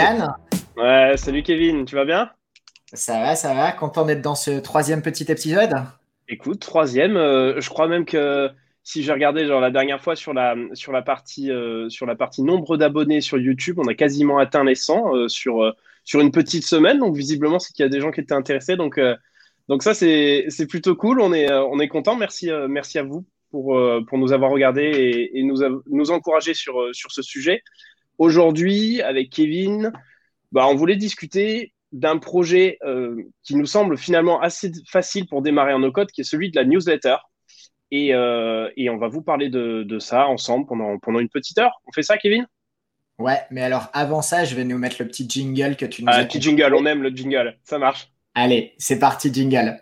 [0.00, 0.34] Salut Milan.
[0.78, 2.30] Ouais, salut Kevin, tu vas bien?
[2.94, 3.70] Ça va, ça va.
[3.72, 5.74] Content d'être dans ce troisième petit épisode
[6.26, 8.48] Écoute, troisième, euh, je crois même que
[8.82, 12.14] si j'ai regardé genre la dernière fois sur la, sur la, partie, euh, sur la
[12.14, 16.30] partie nombre d'abonnés sur YouTube, on a quasiment atteint les 100 euh, sur, sur une
[16.30, 16.98] petite semaine.
[16.98, 18.76] Donc visiblement, c'est qu'il y a des gens qui étaient intéressés.
[18.76, 18.98] Donc,
[19.68, 21.20] donc ça, c'est plutôt cool.
[21.20, 22.16] On est, on est content.
[22.16, 23.78] Merci, merci à vous pour,
[24.08, 25.58] pour nous avoir regardé et, et nous,
[25.90, 27.62] nous encourager sur, sur ce sujet.
[28.20, 29.92] Aujourd'hui, avec Kevin,
[30.52, 35.72] bah, on voulait discuter d'un projet euh, qui nous semble finalement assez facile pour démarrer
[35.72, 37.16] en no-code, qui est celui de la newsletter.
[37.90, 41.80] Et, euh, on va vous parler de, ça ensemble pendant, pendant une petite heure.
[41.86, 42.46] On fait ça, Kevin?
[43.18, 46.12] Ouais, mais alors avant ça, je vais nous mettre le petit jingle que tu nous
[46.12, 46.20] ah, as.
[46.20, 48.12] Le petit jingle, on aime le jingle, ça marche.
[48.34, 49.80] Allez, c'est parti, jingle.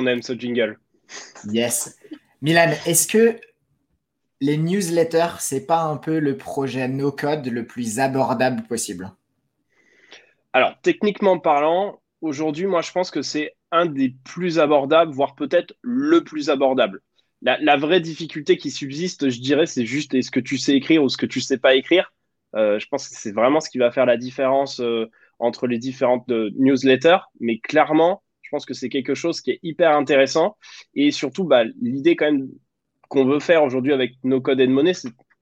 [0.00, 0.78] On aime ce jingle.
[1.50, 1.98] Yes.
[2.42, 3.38] Milan, est-ce que
[4.40, 9.12] les newsletters, c'est pas un peu le projet no code le plus abordable possible?
[10.52, 15.74] Alors, techniquement parlant, aujourd'hui, moi, je pense que c'est un des plus abordables, voire peut-être
[15.82, 17.00] le plus abordable.
[17.42, 21.08] La, vraie difficulté qui subsiste, je dirais, c'est juste est-ce que tu sais écrire ou
[21.08, 22.12] ce que tu sais pas écrire?
[22.54, 25.06] Euh, je pense que c'est vraiment ce qui va faire la différence euh,
[25.38, 27.20] entre les différentes euh, newsletters.
[27.38, 30.56] Mais clairement, je pense que c'est quelque chose qui est hyper intéressant.
[30.96, 32.48] Et surtout, bah, l'idée quand même
[33.08, 34.92] qu'on veut faire aujourd'hui avec nos codes et de monnaie,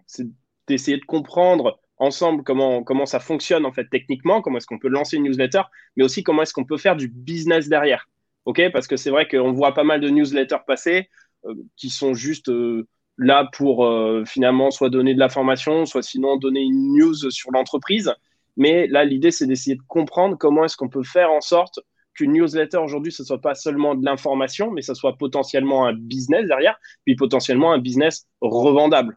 [0.06, 0.26] c'est
[0.66, 4.88] d'essayer de comprendre ensemble comment, comment ça fonctionne en fait techniquement, comment est-ce qu'on peut
[4.88, 5.62] lancer une newsletter,
[5.96, 8.10] mais aussi comment est-ce qu'on peut faire du business derrière.
[8.44, 11.08] ok Parce que c'est vrai qu'on voit pas mal de newsletters passer
[11.46, 12.86] euh, qui sont juste euh,
[13.16, 17.52] là pour euh, finalement soit donner de la formation, soit sinon donner une news sur
[17.52, 18.12] l'entreprise.
[18.58, 21.80] Mais là, l'idée, c'est d'essayer de comprendre comment est-ce qu'on peut faire en sorte
[22.18, 26.46] qu'une newsletter aujourd'hui, ce soit pas seulement de l'information, mais ce soit potentiellement un business
[26.46, 29.16] derrière, puis potentiellement un business revendable.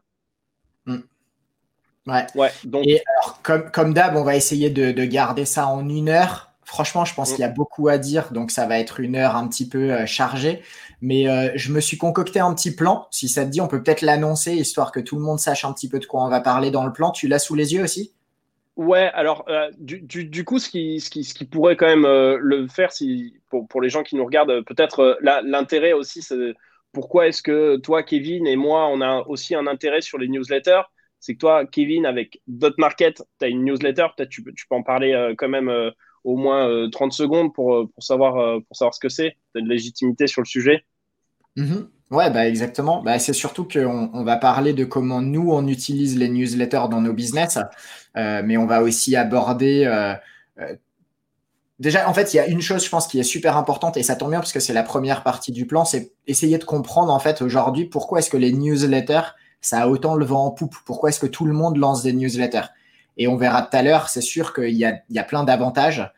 [0.86, 1.00] Hmm.
[2.06, 2.26] Ouais.
[2.34, 2.86] ouais donc...
[2.86, 6.52] Et alors, comme, comme d'hab, on va essayer de, garder ça en une heure.
[6.64, 7.34] Franchement, je pense hmm.
[7.34, 9.92] qu'il y a beaucoup à dire, donc ça va être une heure un petit peu
[9.92, 10.62] euh, chargée.
[11.00, 13.08] Mais euh, je me suis concocté un petit plan.
[13.10, 15.72] Si ça te dit, on peut peut-être l'annoncer, histoire que tout le monde sache un
[15.72, 17.10] petit peu de quoi on va parler dans le plan.
[17.10, 18.12] Tu l'as sous les yeux aussi?
[18.76, 21.86] Ouais, alors euh, du, du, du, coup, ce qui, ce, qui, ce qui pourrait quand
[21.86, 25.92] même euh, le faire, si, pour, pour, les gens qui nous regardent, peut-être euh, l'intérêt
[25.92, 26.54] aussi, c'est
[26.92, 30.82] pourquoi est-ce que toi, Kevin, et moi, on a aussi un intérêt sur les newsletters?
[31.20, 34.74] C'est que toi, Kevin, avec Dot Market, tu as une newsletter, peut-être tu, tu, peux
[34.74, 35.70] en parler quand même
[36.24, 40.42] au moins 30 secondes pour, pour, savoir, pour savoir ce que c'est, une légitimité sur
[40.42, 40.84] le sujet.
[41.56, 41.86] Mm-hmm.
[42.12, 43.02] Ouais, bah exactement.
[43.02, 47.00] Bah, c'est surtout qu'on on va parler de comment nous, on utilise les newsletters dans
[47.00, 47.58] nos business,
[48.18, 49.84] euh, mais on va aussi aborder...
[49.86, 50.14] Euh,
[50.60, 50.76] euh,
[51.78, 54.02] déjà, en fait, il y a une chose, je pense, qui est super importante, et
[54.02, 57.10] ça tombe bien parce que c'est la première partie du plan, c'est essayer de comprendre,
[57.10, 60.76] en fait, aujourd'hui, pourquoi est-ce que les newsletters, ça a autant le vent en poupe?
[60.84, 62.68] Pourquoi est-ce que tout le monde lance des newsletters?
[63.16, 65.44] Et on verra tout à l'heure, c'est sûr qu'il y a, il y a plein
[65.44, 66.12] d'avantages.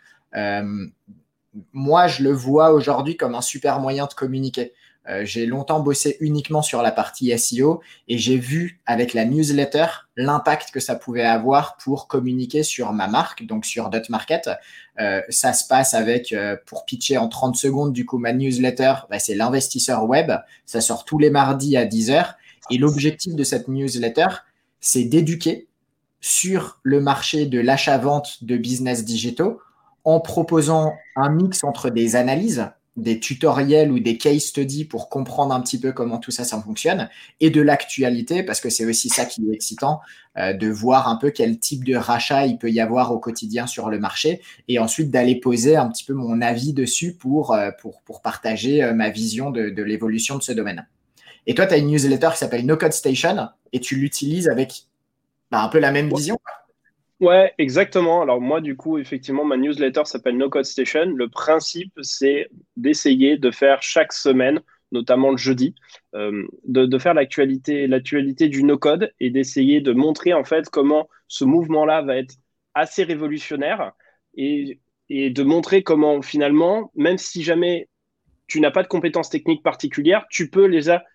[1.73, 4.73] moi, je le vois aujourd'hui comme un super moyen de communiquer.
[5.09, 9.87] Euh, j'ai longtemps bossé uniquement sur la partie SEO et j'ai vu avec la newsletter
[10.17, 14.51] l'impact que ça pouvait avoir pour communiquer sur ma marque, donc sur Dot Market.
[15.01, 18.95] Euh, ça se passe avec, euh, pour pitcher en 30 secondes, du coup, ma newsletter,
[19.11, 20.33] bah, c'est l'investisseur web.
[20.65, 22.35] Ça sort tous les mardis à 10h.
[22.71, 24.29] Et l'objectif de cette newsletter,
[24.81, 25.69] c'est d'éduquer
[26.21, 29.61] sur le marché de l'achat-vente de business digitaux
[30.05, 35.53] en proposant un mix entre des analyses des tutoriels ou des case studies pour comprendre
[35.53, 37.09] un petit peu comment tout ça, ça fonctionne,
[37.41, 40.01] et de l'actualité, parce que c'est aussi ça qui est excitant,
[40.37, 43.67] euh, de voir un peu quel type de rachat il peut y avoir au quotidien
[43.67, 47.71] sur le marché, et ensuite d'aller poser un petit peu mon avis dessus pour, euh,
[47.81, 50.87] pour, pour partager euh, ma vision de, de l'évolution de ce domaine.
[51.47, 54.85] Et toi, tu as une newsletter qui s'appelle No Code Station, et tu l'utilises avec
[55.51, 56.39] bah, un peu la même vision.
[57.21, 58.23] Ouais, exactement.
[58.23, 61.07] Alors moi, du coup, effectivement, ma newsletter s'appelle No Code Station.
[61.07, 64.61] Le principe, c'est d'essayer de faire chaque semaine,
[64.93, 65.75] notamment le jeudi,
[66.15, 71.09] euh, de, faire l'actualité, l'actualité du no code et d'essayer de montrer en fait comment
[71.29, 72.35] ce mouvement-là va être
[72.75, 73.93] assez révolutionnaire
[74.37, 74.81] et,
[75.11, 77.89] de montrer comment finalement, même si jamais
[78.49, 80.69] tu n'as pas de compétences techniques particulières, tu peux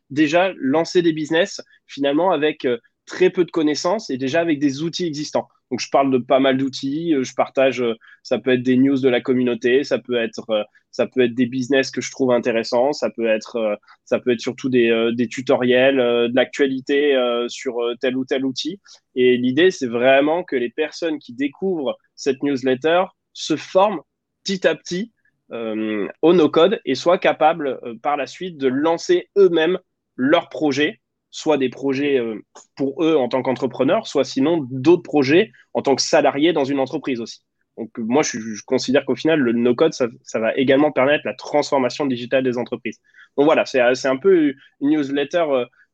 [0.10, 4.84] déjà lancer des business finalement avec euh, très peu de connaissances et déjà avec des
[4.84, 5.50] outils existants.
[5.72, 7.16] Donc, je parle de pas mal d'outils.
[7.22, 7.84] Je partage,
[8.24, 11.46] ça peut être des news de la communauté, ça peut être, ça peut être des
[11.46, 16.36] business que je trouve intéressants, ça peut être, ça peut être surtout des, tutoriels, de
[16.36, 17.16] l'actualité
[17.48, 18.80] sur tel ou tel outil.
[19.16, 24.02] Et l'idée, c'est vraiment que les personnes qui découvrent cette newsletter se forment
[24.44, 25.12] petit à petit
[25.52, 29.80] euh, au no-code et soient capables euh, par la suite de lancer eux-mêmes
[30.16, 30.99] leurs projets,
[31.32, 32.44] soit des projets euh,
[32.76, 36.80] pour eux en tant qu'entrepreneurs, soit sinon d'autres projets en tant que salariés dans une
[36.80, 37.42] entreprise aussi.
[37.78, 42.44] Donc moi, je, considère qu'au final, le no-code, ça, va également permettre la transformation digitale
[42.44, 43.00] des entreprises.
[43.38, 45.46] Donc voilà, c'est un peu une newsletter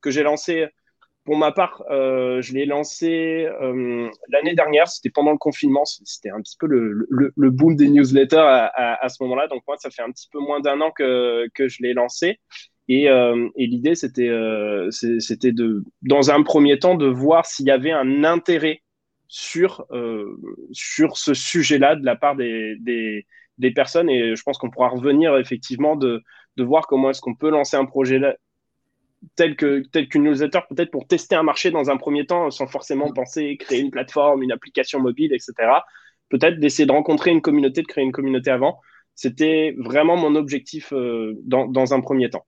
[0.02, 0.68] que j'ai lancée
[1.26, 6.30] pour ma part, euh, je l'ai lancé euh, l'année dernière, c'était pendant le confinement, c'était
[6.30, 9.48] un petit peu le, le, boom des newsletters à, à, à ce moment-là.
[9.48, 12.40] Donc moi, ça fait un petit peu moins d'un an que, que je l'ai lancé.
[12.88, 17.68] Et, euh, et l'idée, c'était euh, c'était de, dans un premier temps, de voir s'il
[17.68, 18.82] y avait un intérêt
[19.28, 20.38] sur, euh,
[20.72, 23.26] sur ce sujet-là de la part des, des,
[23.58, 24.10] des personnes.
[24.10, 26.22] Et je pense qu'on pourra revenir effectivement de,
[26.58, 28.20] de voir comment est-ce qu'on peut lancer un projet
[29.36, 32.68] tel que tel qu'une newsletter peut-être pour tester un marché dans un premier temps sans
[32.68, 35.54] forcément penser créer une plateforme, une application mobile, etc.
[36.30, 38.80] Peut-être d'essayer de rencontrer une communauté, de créer une communauté avant.
[39.16, 42.46] C'était vraiment mon objectif euh, dans, dans, un premier temps.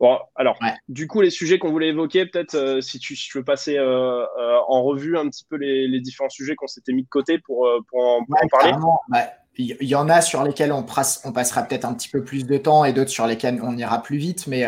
[0.00, 0.58] Bon, alors,
[0.88, 4.24] du coup, les sujets qu'on voulait évoquer, peut-être euh, si, tu, veux passer euh,
[4.66, 7.68] en revue un petit peu les, les différents sujets qu'on s'était mis de côté pour,
[7.88, 8.72] pour, en, parler.
[9.08, 9.24] Bah,
[9.58, 10.86] il y en a sur lesquels on,
[11.24, 14.02] on passera peut-être un petit peu plus de temps et d'autres sur lesquels on ira
[14.02, 14.64] plus vite, mais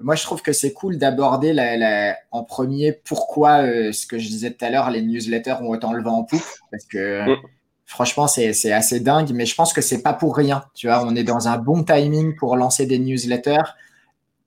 [0.00, 4.28] moi, je trouve que c'est cool d'aborder la, en premier pourquoi, euh, ce que je
[4.28, 6.44] disais tout à l'heure, les newsletters ont autant le vent en poupe.
[6.70, 7.36] Parce que mm.
[7.84, 9.30] franchement, c'est assez dingue.
[9.34, 10.62] Mais je pense que c'est pas pour rien.
[10.74, 13.74] Tu vois, on est dans un bon timing pour lancer des newsletters.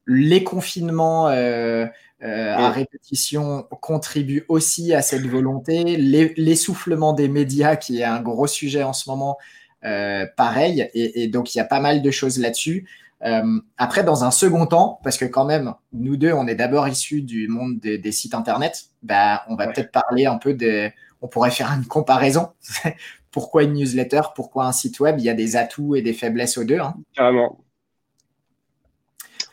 [0.07, 1.85] Les confinements euh,
[2.23, 5.97] euh, à répétition contribuent aussi à cette volonté.
[5.97, 9.37] L'essoufflement des médias, qui est un gros sujet en ce moment,
[9.81, 10.89] pareil.
[10.93, 12.87] Et, et, donc, il y a pas mal de choses là-dessus.
[13.23, 16.87] Euh, après, dans un second temps, parce que quand même, nous deux, on est d'abord
[16.87, 20.89] issus du monde des, sites internet, bah, on va peut-être parler un peu de.
[21.21, 22.49] On pourrait faire une comparaison.
[23.31, 24.21] pourquoi une newsletter?
[24.35, 25.19] Pourquoi un site web?
[25.19, 26.79] Il y a des atouts et des faiblesses aux deux.
[26.79, 26.95] Hein.
[27.15, 27.59] Carrément.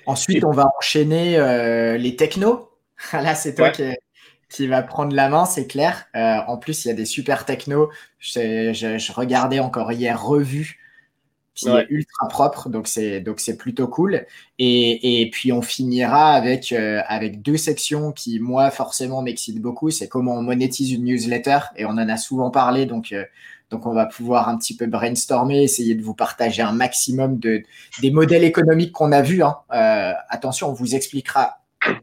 [0.09, 2.71] Ensuite, on va enchaîner euh, les technos.
[3.13, 3.85] Là, c'est toi qui,
[4.49, 6.07] qui, va prendre la main, c'est clair.
[6.17, 7.91] Euh, en plus, il y a des super technos.
[8.19, 10.81] Je, je regardais encore hier revue
[11.59, 14.27] qui est ultra propre, donc c'est donc c'est plutôt cool.
[14.59, 19.91] Et, et, puis on finira avec euh, avec deux sections qui moi forcément m'excitent beaucoup.
[19.91, 23.13] C'est comment on monétise une newsletter et on en a souvent parlé, donc
[23.71, 27.63] donc on va pouvoir un petit peu brainstormer, essayer de vous partager un maximum de
[28.01, 29.43] des modèles économiques qu'on a vus.
[29.43, 29.59] Hein.
[29.73, 31.59] Euh, attention, on vous expliquera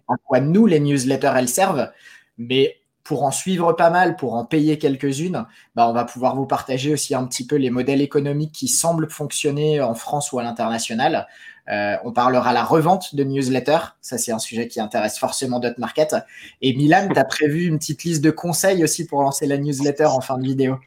[0.08, 1.92] en quoi nous les newsletters elles servent,
[2.38, 5.46] mais pour en suivre pas mal, pour en payer quelques-unes,
[5.76, 9.10] bah, on va pouvoir vous partager aussi un petit peu les modèles économiques qui semblent
[9.10, 11.28] fonctionner en France ou à l'international.
[11.70, 13.96] Euh, on parlera la revente de newsletters.
[14.02, 16.16] Ça, c'est un sujet qui intéresse forcément d'autres market.
[16.62, 20.06] Et Milan, tu as prévu une petite liste de conseils aussi pour lancer la newsletter
[20.06, 20.80] en fin de vidéo?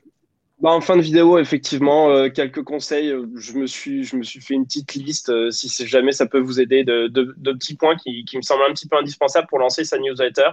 [0.61, 3.15] Bah, en fin de vidéo, effectivement, euh, quelques conseils.
[3.37, 5.29] Je me suis, je me suis fait une petite liste.
[5.29, 8.65] Euh, si jamais ça peut vous aider, de, de, petits points qui, qui, me semblent
[8.69, 10.51] un petit peu indispensables pour lancer sa newsletter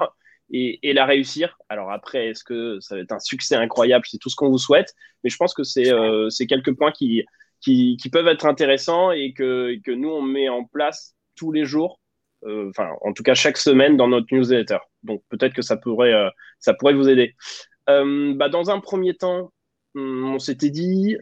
[0.52, 1.58] et, la réussir.
[1.70, 4.06] Alors après, est-ce que ça va être un succès incroyable?
[4.08, 4.94] C'est tout ce qu'on vous souhaite.
[5.24, 7.24] Mais je pense que c'est euh, quelques points qui,
[7.62, 11.66] qui, qui, peuvent être intéressants et que, que nous, on met en place tous les
[11.66, 12.00] jours.
[12.46, 14.78] Euh, enfin, en tout cas, chaque semaine dans notre newsletter.
[15.04, 17.36] Donc peut-être que ça pourrait, euh, ça pourrait vous aider.
[17.90, 19.52] Euh, bah, dans un premier temps,
[19.96, 21.18] on s'était dit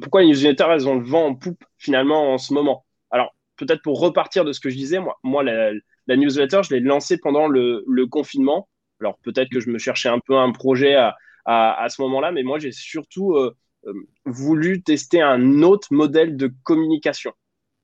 [0.00, 2.84] pourquoi les newsletters, elles ont le vent en poupe finalement en ce moment?
[3.10, 5.72] Alors peut-être pour repartir de ce que je disais, moi, moi la,
[6.16, 8.68] newsletter, je l'ai lancée pendant le, confinement.
[9.00, 12.42] Alors peut-être que je me cherchais un peu un projet à, à, ce moment-là, mais
[12.42, 13.54] moi j'ai surtout euh,
[13.86, 13.92] euh,
[14.24, 17.32] voulu tester un autre modèle de communication.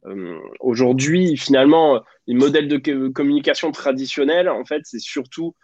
[0.07, 5.55] Euh, aujourd'hui, finalement, les modèles de communication traditionnels, en fait, c'est surtout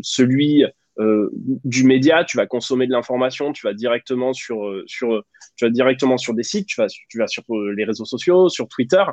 [0.00, 0.64] celui
[0.98, 2.24] du média.
[2.24, 5.22] Tu vas consommer de l'information, tu vas directement sur, sur,
[5.56, 7.42] tu vas directement sur des sites, tu vas, tu vas sur
[7.74, 9.04] les réseaux sociaux, sur Twitter.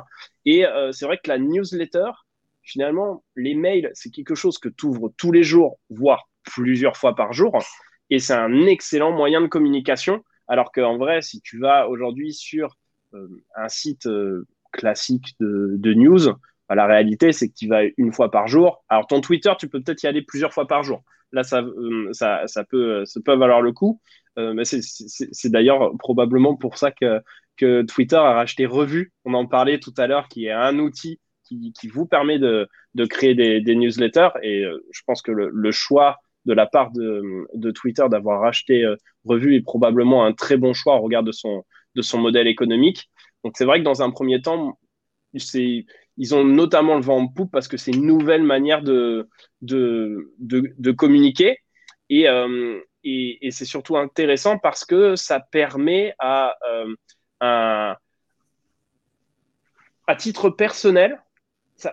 [0.46, 2.10] Et c'est vrai que la newsletter,
[2.62, 7.14] finalement, les mails, c'est quelque chose que tu ouvres tous les jours, voire plusieurs fois
[7.14, 7.58] par jour.
[8.10, 10.24] Et c'est un excellent moyen de communication.
[10.46, 12.76] Alors qu'en vrai, si tu vas aujourd'hui sur
[13.14, 16.32] euh, un site euh, classique de, news,
[16.68, 18.84] bah, la réalité, c'est que tu vas une fois par jour.
[18.88, 21.02] Alors, ton Twitter, tu peux peut-être y aller plusieurs fois par jour.
[21.34, 24.00] Là, ça, euh, ça, ça, peut, ça peut valoir le coup.
[24.36, 27.20] mais c'est d'ailleurs probablement pour ça que,
[27.56, 29.12] que Twitter a racheté Revue.
[29.24, 32.68] On en parlait tout à l'heure, qui est un outil qui, vous permet de,
[33.10, 34.30] créer des, newsletters.
[34.42, 38.84] Et euh, je pense que le, choix de la part de, de Twitter d'avoir racheté
[39.24, 41.64] Revue est probablement un très bon choix au regard de son,
[41.94, 43.10] de son modèle économique.
[43.44, 44.78] Donc c'est vrai que dans un premier temps,
[45.34, 49.28] ils ont notamment le vent en poupe parce que c'est une nouvelle manière de,
[49.62, 51.58] de, de, communiquer.
[52.08, 52.26] Et,
[53.04, 56.54] et, et c'est surtout intéressant parce que ça permet à
[57.40, 57.96] un,
[60.06, 61.20] à titre personnel,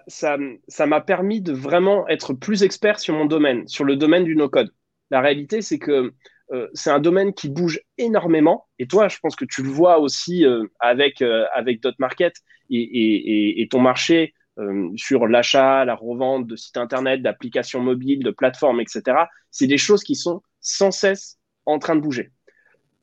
[0.07, 0.37] ça
[0.85, 4.71] m'a permis de vraiment être plus expert sur mon domaine, sur le domaine du no-code.
[5.09, 6.13] La réalité, c'est que
[6.51, 8.67] euh, c'est un domaine qui bouge énormément.
[8.77, 12.33] Et toi, je pense que tu le vois aussi euh, avec, euh, avec DotMarket
[12.69, 14.33] et, et, et, ton marché
[14.95, 19.23] sur l'achat, la revente de sites internet, d'applications mobiles, de plateformes, etc.
[19.49, 22.31] C'est des choses qui sont sans cesse en train de bouger.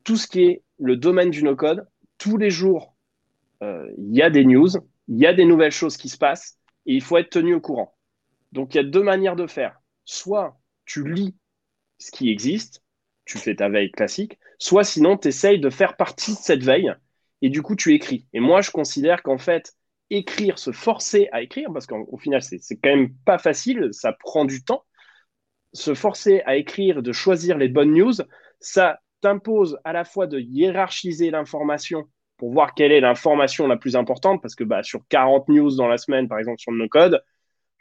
[0.05, 2.95] Tout ce qui est le domaine du no-code, tous les jours,
[3.61, 4.69] il y a des news,
[5.09, 7.61] il y a des nouvelles choses qui se passent et il faut être tenu au
[7.61, 7.97] courant.
[8.53, 9.81] Donc il y a deux manières de faire.
[10.05, 11.35] Soit tu lis
[11.99, 12.83] ce qui existe,
[13.29, 16.93] tu fais ta veille classique, soit sinon tu essayes de faire partie de cette veille
[17.43, 18.27] et du coup tu écris.
[18.33, 19.75] Et moi je considère qu'en fait,
[20.11, 24.45] écrire, se forcer à écrire, parce qu'au final c'est quand même pas facile, ça prend
[24.45, 24.85] du temps,
[25.75, 28.15] se forcer à écrire, de choisir les bonnes news,
[28.59, 32.05] ça t'impose à la fois de hiérarchiser l'information
[32.39, 35.89] pour voir quelle est l'information la plus importante, parce que bah, sur 40 news dans
[35.89, 37.23] la semaine, par exemple sur le no-code,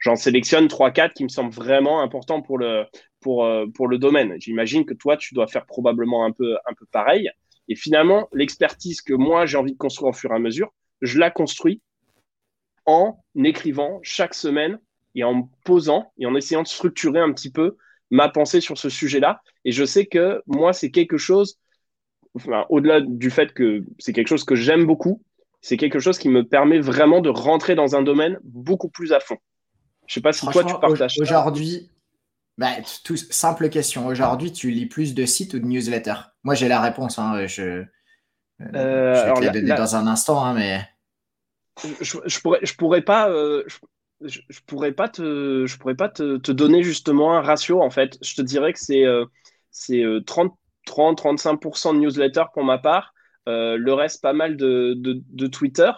[0.00, 2.84] j'en sélectionne 3-4 qui me semblent vraiment importants pour le,
[3.20, 4.36] pour, euh, pour le domaine.
[4.38, 7.30] J'imagine que toi, tu dois faire probablement un peu, un peu pareil.
[7.68, 10.72] Et finalement, l'expertise que moi, j'ai envie de construire au fur et à mesure,
[11.02, 11.82] je la construis
[12.86, 14.80] en écrivant chaque semaine
[15.14, 17.76] et en posant et en essayant de structurer un petit peu
[18.10, 19.42] ma pensée sur ce sujet-là.
[19.64, 21.58] Et je sais que moi, c'est quelque chose
[22.68, 25.22] au-delà du fait que c'est quelque chose que j'aime beaucoup,
[25.60, 29.20] c'est quelque chose qui me permet vraiment de rentrer dans un domaine beaucoup plus à
[29.20, 29.36] fond.
[30.06, 31.18] Je sais pas si toi tu partages.
[31.20, 31.90] Aujourd'hui,
[32.58, 32.72] bah,
[33.30, 34.06] simple question.
[34.06, 36.32] Aujourd'hui, tu lis plus de sites ou de newsletters?
[36.42, 37.18] Moi, j'ai la réponse.
[37.18, 37.86] Hein, je, euh,
[38.74, 40.86] euh, vais te la donner dans un instant, hein, mais
[42.00, 43.30] je, je, pourrais, je pourrais pas.
[43.30, 43.64] Euh,
[44.20, 48.18] je, pourrais pas te, je pourrais pas te, te, donner justement un ratio en fait.
[48.20, 49.04] Je te dirais que c'est
[49.70, 50.52] c'est 30
[50.88, 53.14] 30-35% de newsletter pour ma part.
[53.48, 55.90] Euh, le reste, pas mal de, de, Twitter.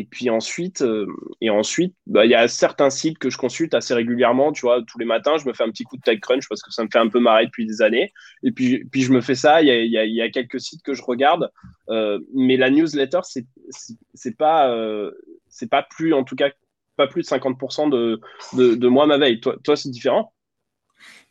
[0.00, 1.06] Et puis ensuite, euh,
[1.42, 4.50] et ensuite, bah, il y a certains sites que je consulte assez régulièrement.
[4.50, 6.72] Tu vois, tous les matins, je me fais un petit coup de TechCrunch parce que
[6.72, 8.10] ça me fait un peu marrer depuis des années.
[8.42, 9.60] Et puis, puis je me fais ça.
[9.60, 11.50] Il y a, y a, quelques sites que je regarde,
[11.90, 13.44] euh, mais la newsletter, c'est
[14.14, 14.74] c'est pas
[15.50, 16.48] c'est pas plus, en tout cas,
[16.96, 18.20] pas plus de 50% de,
[18.54, 19.40] de, de moi ma veille.
[19.40, 20.32] Toi, toi c'est différent?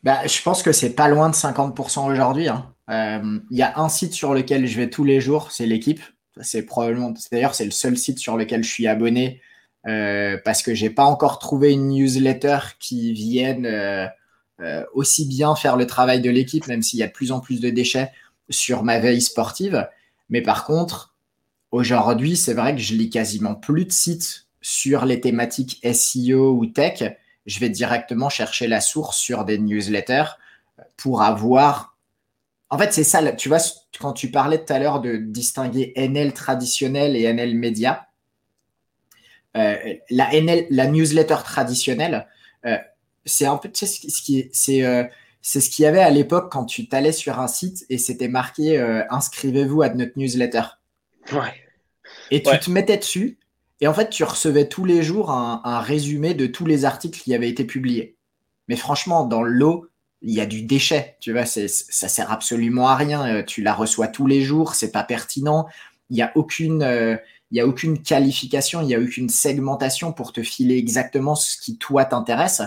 [0.04, 2.50] Bah, je pense que c'est pas loin de 50% aujourd'hui.
[2.50, 2.72] Hein.
[2.92, 6.02] Euh, il y a un site sur lequel je vais tous les jours, c'est l'équipe.
[6.42, 9.42] C'est probablement, d'ailleurs, c'est le seul site sur lequel je suis abonné
[9.88, 13.66] euh, parce que j'ai pas encore trouvé une newsletter qui vienne
[14.62, 17.40] euh, aussi bien faire le travail de l'équipe, même s'il y a de plus en
[17.40, 18.12] plus de déchets
[18.50, 19.88] sur ma veille sportive.
[20.30, 21.16] Mais par contre,
[21.72, 26.66] aujourd'hui, c'est vrai que je lis quasiment plus de sites sur les thématiques SEO ou
[26.66, 27.04] tech.
[27.46, 30.38] Je vais directement chercher la source sur des newsletters
[30.98, 31.98] pour avoir
[32.70, 33.60] en fait, c'est ça, tu vois,
[34.00, 38.08] quand tu parlais tout à l'heure de distinguer NL traditionnel et NL média,
[39.58, 39.76] euh,
[40.12, 42.28] la NL, la newsletter traditionnelle,
[42.66, 42.78] euh,
[43.26, 45.04] c'est un peu, tu sais, ce qui, c'est, euh,
[45.42, 48.28] c'est ce qu'il y avait à l'époque quand tu t'allais sur un site et c'était
[48.28, 48.78] marqué
[49.10, 50.64] inscrivez-vous à notre newsletter.
[51.32, 51.54] Ouais.
[52.30, 53.40] Et tu te mettais dessus
[53.82, 57.20] et en fait, tu recevais tous les jours un, un, résumé de tous les articles
[57.20, 58.18] qui avaient été publiés.
[58.68, 59.88] Mais franchement, dans l'eau,
[60.22, 61.68] il y a du déchet, tu vois, ça
[62.08, 63.26] sert absolument à rien.
[63.28, 65.68] Euh, tu la reçois tous les jours, c'est pas pertinent.
[66.10, 67.16] Il n'y a aucune, euh,
[67.52, 71.58] il y a aucune qualification, il n'y a aucune segmentation pour te filer exactement ce
[71.58, 72.62] qui toi t'intéresse.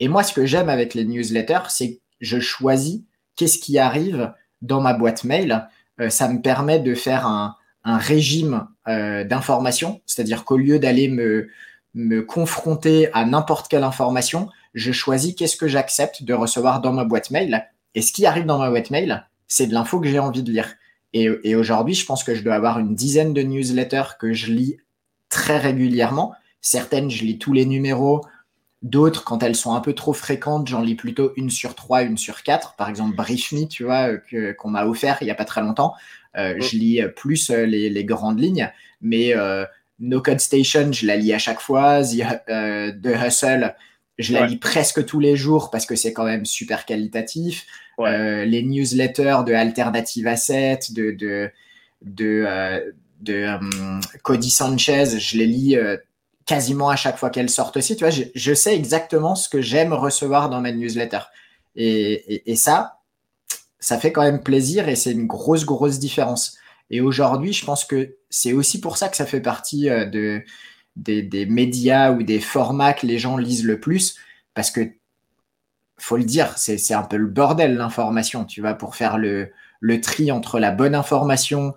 [0.00, 3.02] Et moi, ce que j'aime avec les newsletters, c'est que je choisis
[3.36, 5.68] qu'est-ce qui arrive dans ma boîte mail.
[6.00, 11.48] Euh, ça me permet de faire un, un régime d'information, c'est-à-dire qu'au lieu d'aller me,
[11.94, 17.04] me confronter à n'importe quelle information, je choisis qu'est-ce que j'accepte de recevoir dans ma
[17.04, 17.68] boîte mail.
[17.94, 20.50] Et ce qui arrive dans ma boîte mail, c'est de l'info que j'ai envie de
[20.50, 20.74] lire.
[21.14, 24.78] Et, aujourd'hui, je pense que je dois avoir une dizaine de newsletters que je lis
[25.28, 26.34] très régulièrement.
[26.62, 28.24] Certaines, je lis tous les numéros.
[28.80, 32.16] D'autres, quand elles sont un peu trop fréquentes, j'en lis plutôt une sur trois, une
[32.16, 32.74] sur quatre.
[32.76, 34.08] Par exemple, Brief Me, tu vois,
[34.58, 35.94] qu'on m'a offert il n'y a pas très longtemps.
[36.36, 38.72] Euh, je lis plus euh, les, les, grandes lignes.
[39.02, 39.66] Mais euh,
[40.00, 42.02] No Code Station, je la lis à chaque fois.
[42.02, 43.74] The, The Hustle,
[44.18, 47.66] je la lis presque tous les jours parce que c'est quand même super qualitatif.
[47.98, 51.50] Euh, les newsletters de Alternative Asset, de, de,
[52.02, 52.90] de, euh,
[53.20, 55.76] de euh, Cody Sanchez, je les lis
[56.46, 57.96] quasiment à chaque fois qu'elles sortent aussi.
[57.96, 61.26] Tu vois, je, sais exactement ce que j'aime recevoir dans mes newsletters.
[61.76, 62.98] Et, et, ça,
[63.80, 66.58] ça fait quand même plaisir et c'est une grosse, grosse différence.
[66.90, 70.42] Et aujourd'hui, je pense que c'est aussi pour ça que ça fait partie euh, de,
[70.96, 74.16] des, des, médias ou des formats que les gens lisent le plus,
[74.54, 74.80] parce que
[75.98, 80.00] faut le dire, c'est un peu le bordel l'information, tu vois, pour faire le, le
[80.00, 81.74] tri entre la bonne information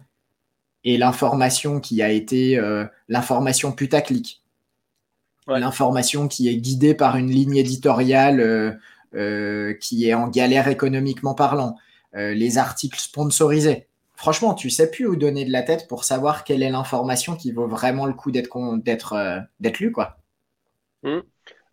[0.84, 4.44] et l'information qui a été euh, l'information putaclic.
[5.48, 8.72] L'information qui est guidée par une ligne éditoriale euh,
[9.16, 11.78] euh, qui est en galère économiquement parlant.
[12.14, 13.88] les articles sponsorisés.
[14.18, 17.52] Franchement, tu sais plus où donner de la tête pour savoir quelle est l'information qui
[17.52, 18.58] vaut vraiment le coup d'être
[19.60, 20.18] d'être lue, quoi.
[21.04, 21.20] Mmh.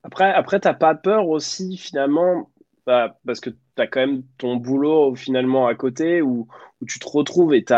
[0.02, 2.50] Après, après tu n'as pas peur aussi, finalement,
[2.86, 6.48] bah, parce que tu as quand même ton boulot finalement à côté où,
[6.86, 7.74] tu te retrouves et tu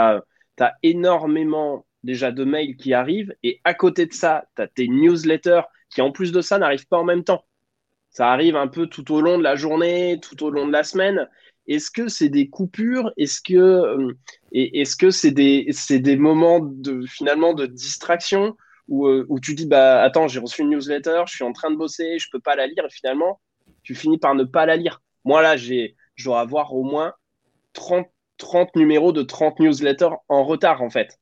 [0.83, 5.62] énormément déjà de mails qui arrivent et à côté de ça, tu as tes newsletters
[5.90, 7.44] qui en plus de ça n'arrivent pas en même temps.
[8.11, 10.85] Ça arrive un peu tout au long de la journée, tout au long de la
[10.85, 11.28] semaine.
[11.66, 13.12] Est-ce que c'est des coupures?
[13.16, 14.12] Est-ce que euh,
[14.52, 18.56] est-ce que c'est des c'est des moments de finalement de distraction
[18.88, 21.71] où, euh, où tu dis bah attends j'ai reçu une newsletter, je suis en train
[21.71, 23.40] de bosser, je peux pas la lire et finalement
[23.83, 25.00] tu finis par ne pas la lire.
[25.25, 27.14] Moi là j'ai je dois avoir au moins
[27.73, 28.06] 30
[28.38, 31.18] 30 numéros de 30 newsletters en retard, en fait.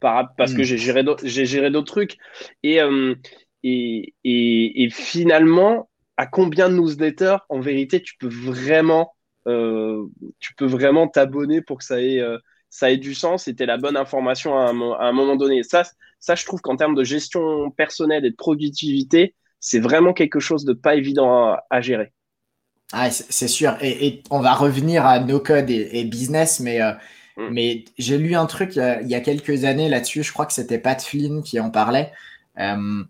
[0.00, 0.64] parce que hmm.
[0.64, 2.16] j'ai géré, j'ai géré d'autres trucs.
[2.64, 3.14] Euh,
[3.62, 10.66] et, et, et, finalement, à combien de newsletters, en vérité, tu peux vraiment, tu peux
[10.66, 12.38] vraiment t'abonner pour que ça ait, euh,
[12.70, 15.62] ça ait du sens et la bonne information à un, moment donné.
[15.62, 15.84] Ça,
[16.18, 20.64] ça, je trouve qu'en termes de gestion personnelle et de productivité, c'est vraiment quelque chose
[20.64, 22.12] de pas évident à gérer.
[22.92, 23.76] Ah, c'est sûr.
[23.80, 26.92] Et, on va revenir à no code et, business, mais, euh,
[27.36, 27.48] mm.
[27.50, 30.22] mais j'ai lu un truc il y a, quelques années là-dessus.
[30.22, 32.12] Je crois que c'était Pat Flynn qui en parlait
[32.58, 33.04] euh,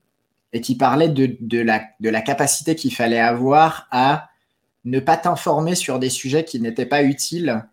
[0.52, 4.28] et qui parlait de, de, la, de la capacité qu'il fallait avoir à
[4.84, 7.64] ne pas t'informer sur des sujets qui n'étaient pas utiles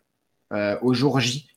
[0.53, 1.47] euh, au jour J.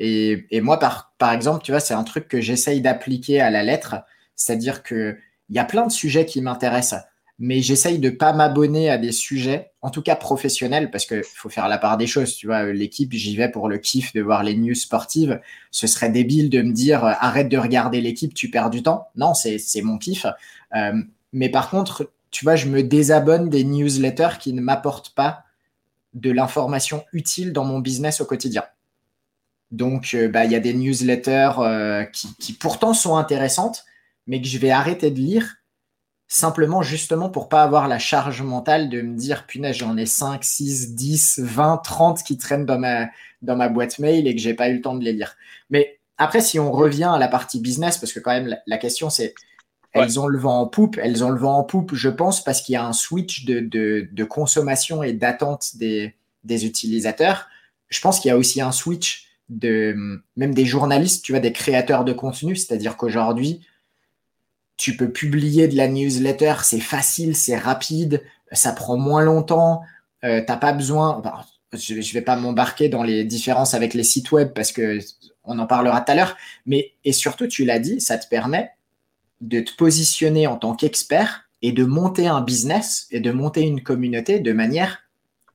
[0.00, 3.64] Et, moi, par, par exemple, tu vois, c'est un truc que j'essaye d'appliquer à la
[3.64, 3.96] lettre.
[4.36, 5.18] C'est-à-dire qu'il
[5.50, 7.02] y a plein de sujets qui m'intéressent
[7.38, 11.48] mais j'essaye de pas m'abonner à des sujets, en tout cas professionnels, parce qu'il faut
[11.48, 12.34] faire la part des choses.
[12.34, 15.40] Tu vois, l'équipe, j'y vais pour le kiff de voir les news sportives.
[15.70, 19.08] Ce serait débile de me dire euh, arrête de regarder l'équipe, tu perds du temps.
[19.14, 20.26] Non, c'est mon kiff.
[20.74, 21.00] Euh,
[21.32, 25.44] mais par contre, tu vois, je me désabonne des newsletters qui ne m'apportent pas
[26.14, 28.64] de l'information utile dans mon business au quotidien.
[29.70, 31.52] Donc, euh, bah, il y a des newsletters
[32.12, 33.84] qui, qui pourtant sont intéressantes,
[34.26, 35.58] mais que je vais arrêter de lire
[36.28, 40.44] simplement justement pour pas avoir la charge mentale de me dire punaise j'en ai 5,
[40.44, 43.08] 6, 10, 20, 30 qui traînent dans ma,
[43.40, 45.36] dans ma boîte mail et que j'ai pas eu le temps de les lire.
[45.70, 49.08] Mais après si on revient à la partie business parce que quand même la, question
[49.08, 49.34] c'est
[50.00, 52.60] elles ont le vent en poupe, elles ont le vent en poupe je pense parce
[52.60, 57.48] qu'il y a un switch de, consommation et d'attente des, des utilisateurs.
[57.88, 61.52] Je pense qu'il y a aussi un switch de même des journalistes, tu vois, des
[61.52, 63.66] créateurs de contenu, c'est-à-dire qu'aujourd'hui,
[64.76, 69.82] tu peux publier de la newsletter, c'est facile, c'est rapide, ça prend moins longtemps,
[70.24, 71.22] euh, t'as pas besoin.
[71.72, 75.00] je, ne vais pas m'embarquer dans les différences avec les sites web parce que
[75.44, 78.70] on en parlera tout à l'heure, mais et surtout tu l'as dit, ça te permet
[79.40, 83.82] de te positionner en tant qu'expert et de monter un business et de monter une
[83.82, 85.02] communauté de manière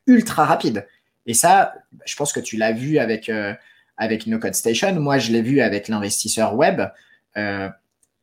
[0.08, 0.88] ultra rapide.
[1.26, 1.74] Et ça,
[2.06, 3.54] je pense que tu l'as vu avec euh,
[3.98, 4.94] avec No Code Station.
[5.00, 6.82] Moi, je l'ai vu avec l'investisseur web.
[7.38, 7.70] Euh,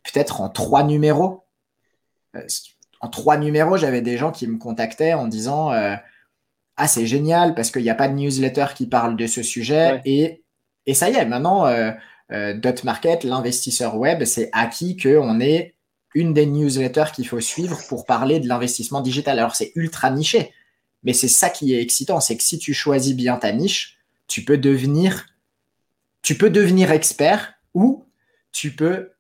[0.05, 1.45] peut-être en trois numéros.
[2.37, 2.43] Euh,
[3.01, 5.71] en trois numéros, j'avais des gens qui me contactaient en disant
[6.77, 10.03] Ah, c'est génial parce qu'il n'y a pas de newsletter qui parle de ce sujet.
[10.05, 10.43] Et,
[10.85, 11.65] et, ça y est, maintenant,
[12.31, 15.75] Dot Market, l'investisseur web, c'est acquis qu'on est
[16.15, 19.39] une des newsletters qu'il faut suivre pour parler de l'investissement digital.
[19.39, 20.53] Alors, c'est ultra niché,
[21.03, 24.45] mais c'est ça qui est excitant c'est que si tu choisis bien ta niche, tu
[24.45, 25.27] peux devenir,
[26.91, 28.05] expert ou
[28.53, 29.11] tu peux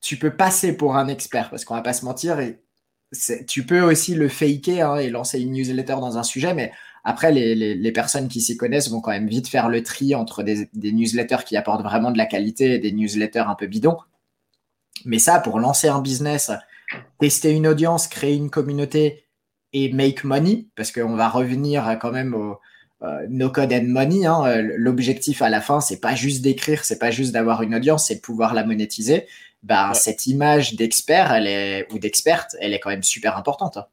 [0.00, 2.38] tu peux passer pour un expert parce qu'on va pas se mentir.
[2.38, 2.60] Et
[3.48, 6.72] tu peux aussi le faker hein, et lancer une newsletter dans un sujet, mais
[7.08, 10.68] après, les, personnes qui s'y connaissent vont quand même vite faire le tri entre des,
[10.74, 13.96] newsletters qui apportent vraiment de la qualité et des newsletters un peu bidons.
[15.04, 16.50] Mais ça, pour lancer un business,
[17.20, 19.24] tester une audience, créer une communauté
[19.72, 22.58] et make money, parce qu'on va revenir quand même au
[23.02, 24.26] euh, no code and money.
[24.26, 28.08] Hein, l'objectif à la fin, c'est pas juste d'écrire, c'est pas juste d'avoir une audience,
[28.08, 29.28] c'est de pouvoir la monétiser
[29.62, 33.76] bah, cette image d'expert elle est, ou d'experte, elle est quand même super importante.
[33.76, 33.86] Hein.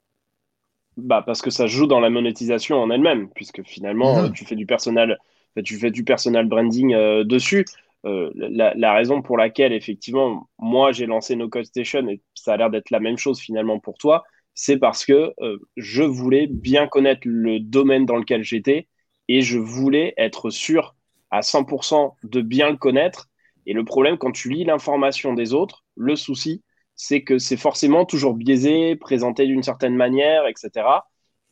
[0.98, 4.34] Bah, parce que ça joue dans la monétisation en elle-même, puisque finalement, mhm.
[4.34, 5.18] tu fais du personal,
[5.64, 7.66] tu fais du personal branding euh, dessus.
[8.06, 12.58] Euh, la, raison pour laquelle, effectivement, moi, j'ai lancé No Code Station, et ça a
[12.58, 16.88] l'air d'être la même chose finalement pour toi, c'est parce que euh, je voulais bien
[16.88, 18.88] connaître le domaine dans lequel j'étais
[19.28, 20.96] et je voulais être sûr
[21.32, 23.30] à 100% de bien le connaître.
[23.66, 26.62] Et le problème, quand tu lis l'information des autres, le souci,
[26.96, 30.88] c'est que c'est forcément toujours biaisé, présenté d'une certaine manière, etc.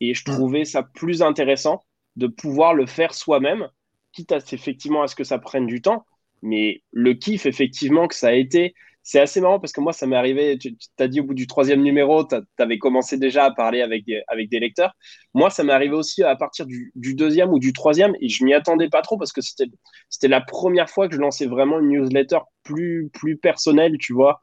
[0.00, 1.84] Et je trouvais ça plus intéressant
[2.16, 3.68] de pouvoir le faire soi-même,
[4.12, 6.04] quitte à, effectivement à ce que ça prenne du temps.
[6.42, 10.06] Mais le kiff, effectivement, que ça a été, c'est assez marrant parce que moi, ça
[10.06, 13.50] m'est arrivé, tu as dit au bout du troisième numéro, tu avais commencé déjà à
[13.50, 14.94] parler avec des, avec des lecteurs.
[15.34, 18.54] Moi, ça m'est arrivé aussi à partir du, deuxième ou du troisième et je m'y
[18.54, 22.38] attendais pas trop parce que c'était la première fois que je lançais vraiment une newsletter
[22.62, 24.42] plus, plus personnelle, tu vois,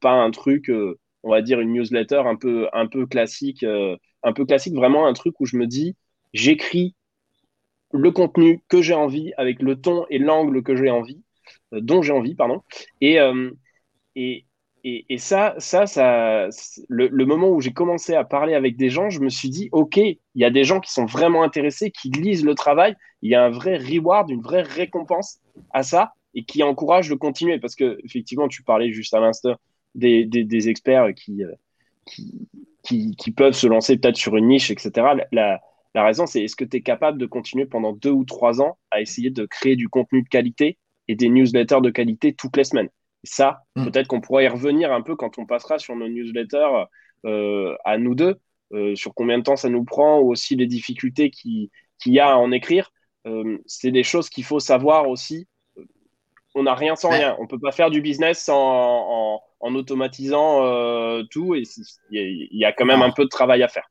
[0.00, 3.96] pas un truc, euh, on va dire une newsletter un peu, un peu classique, euh,
[4.22, 5.96] un peu classique, vraiment un truc où je me dis,
[6.32, 6.94] j'écris
[7.92, 11.22] le contenu que j'ai envie avec le ton et l'angle que j'ai envie,
[11.72, 12.62] dont j'ai envie, pardon,
[13.00, 13.18] et
[14.84, 16.48] et, et, ça, ça, ça
[16.88, 19.96] le, moment où j'ai commencé à parler avec des gens, je me suis dit, OK,
[19.96, 23.34] il y a des gens qui sont vraiment intéressés, qui lisent le travail, il y
[23.34, 25.40] a un vrai reward, une vraie récompense
[25.72, 27.58] à ça et qui encourage de continuer.
[27.58, 29.56] Parce que, effectivement, tu parlais juste à l'instant
[29.94, 31.52] des, des, experts qui, euh,
[32.04, 34.90] qui, qui, peuvent se lancer peut-être sur une niche, etc.
[35.32, 35.60] La,
[35.94, 38.78] la raison, c'est est-ce que tu es capable de continuer pendant deux ou trois ans
[38.90, 42.64] à essayer de créer du contenu de qualité et des newsletters de qualité toutes les
[42.64, 42.88] semaines?
[43.22, 43.84] Ça, mm.
[43.84, 46.86] peut-être qu'on pourra y revenir un peu quand on passera sur nos newsletters
[47.26, 48.36] euh, à nous deux,
[48.72, 51.70] euh, sur combien de temps ça nous prend, ou aussi les difficultés qu'il
[52.06, 52.90] y a à en écrire.
[53.26, 55.46] Euh, c'est des choses qu'il faut savoir aussi.
[56.54, 57.36] On n'a rien sans rien.
[57.38, 60.60] On ne peut pas faire du business en, automatisant
[61.30, 61.54] tout.
[61.54, 61.62] Et
[62.10, 63.90] il y, a quand même un peu de travail à faire.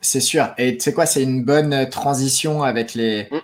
[0.00, 0.48] C'est sûr.
[0.58, 3.40] Et tu sais quoi, c'est une bonne transition avec les, mm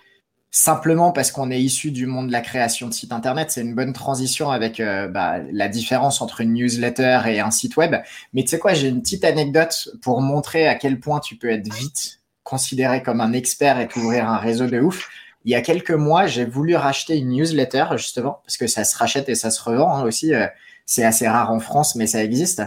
[0.50, 3.74] simplement parce qu'on est issu du monde de la création de site internet, c'est une
[3.74, 7.96] bonne transition avec euh, bah, la différence entre une newsletter et un site web.
[8.32, 11.50] Mais tu sais quoi, j'ai une petite anecdote pour montrer à quel point tu peux
[11.50, 15.08] être vite considéré comme un expert et t'ouvrir un réseau de ouf.
[15.44, 18.96] Il y a quelques mois, j'ai voulu racheter une newsletter justement parce que ça se
[18.96, 20.34] rachète et ça se revend hein, aussi.
[20.34, 20.46] Euh,
[20.86, 22.62] c'est assez rare en France, mais ça existe.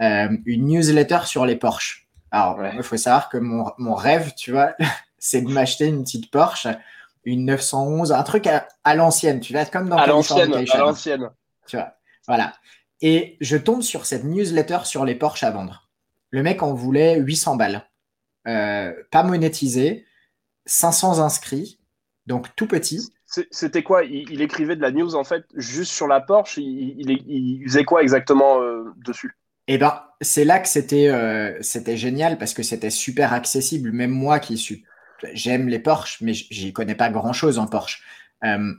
[0.00, 2.08] Euh, une newsletter sur les Porsche.
[2.30, 4.74] Alors, il faut savoir que mon, mon rêve, tu vois,
[5.18, 6.68] c'est de m'acheter une petite Porsche
[7.28, 11.30] une 911, un truc à, l'ancienne, tu vois, comme dans à l'ancienne, à l'ancienne.
[11.66, 11.94] Tu vois,
[12.26, 12.54] voilà.
[13.00, 15.88] Et je tombe sur cette newsletter sur les Porsche à vendre.
[16.30, 17.86] Le mec en voulait 800 balles.
[18.46, 20.06] Euh, pas monétisé,
[20.66, 21.77] 500 inscrits,
[22.28, 23.12] donc tout petit.
[23.50, 24.04] C'était quoi?
[24.04, 26.58] Il, écrivait de la news en fait juste sur la Porsche?
[26.58, 29.36] Il, faisait quoi exactement euh, dessus?
[29.66, 33.92] Eh ben, c'est là que c'était euh, c'était génial parce que c'était super accessible.
[33.92, 34.84] Même moi qui suis
[35.32, 38.02] j'aime les Porsche, mais j'y connais pas grand chose en Porsche.
[38.44, 38.72] Euh,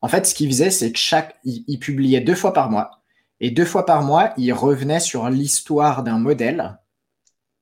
[0.00, 3.02] en fait, ce qu'il faisait, c'est que chaque, il, publiait deux fois par mois.
[3.40, 6.78] Et deux fois par mois, il revenait sur l'histoire d'un modèle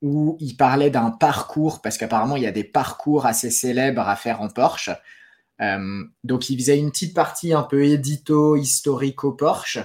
[0.00, 4.16] où il parlait d'un parcours, parce qu'apparemment, il y a des parcours assez célèbres à
[4.16, 4.90] faire en Porsche.
[5.62, 9.78] Euh, donc, il faisait une petite partie un peu édito, historico Porsche.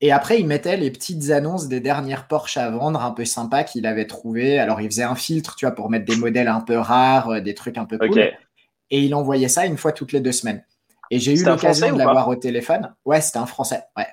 [0.00, 3.64] Et après, il mettait les petites annonces des dernières Porsche à vendre un peu sympas
[3.64, 4.58] qu'il avait trouvées.
[4.58, 7.40] Alors, il faisait un filtre, tu vois, pour mettre des modèles un peu rares, euh,
[7.40, 8.32] des trucs un peu cool.
[8.90, 10.62] Et il envoyait ça une fois toutes les deux semaines.
[11.10, 12.94] Et j'ai eu l'occasion de l'avoir au téléphone.
[13.04, 13.84] Ouais, c'était un français.
[13.96, 14.06] Ouais.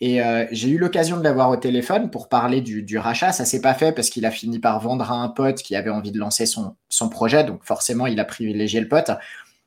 [0.00, 3.32] Et euh, j'ai eu l'occasion de l'avoir au téléphone pour parler du, rachat.
[3.32, 5.90] Ça s'est pas fait parce qu'il a fini par vendre à un pote qui avait
[5.90, 7.44] envie de lancer son, son projet.
[7.44, 9.10] Donc forcément, il a privilégié le pote.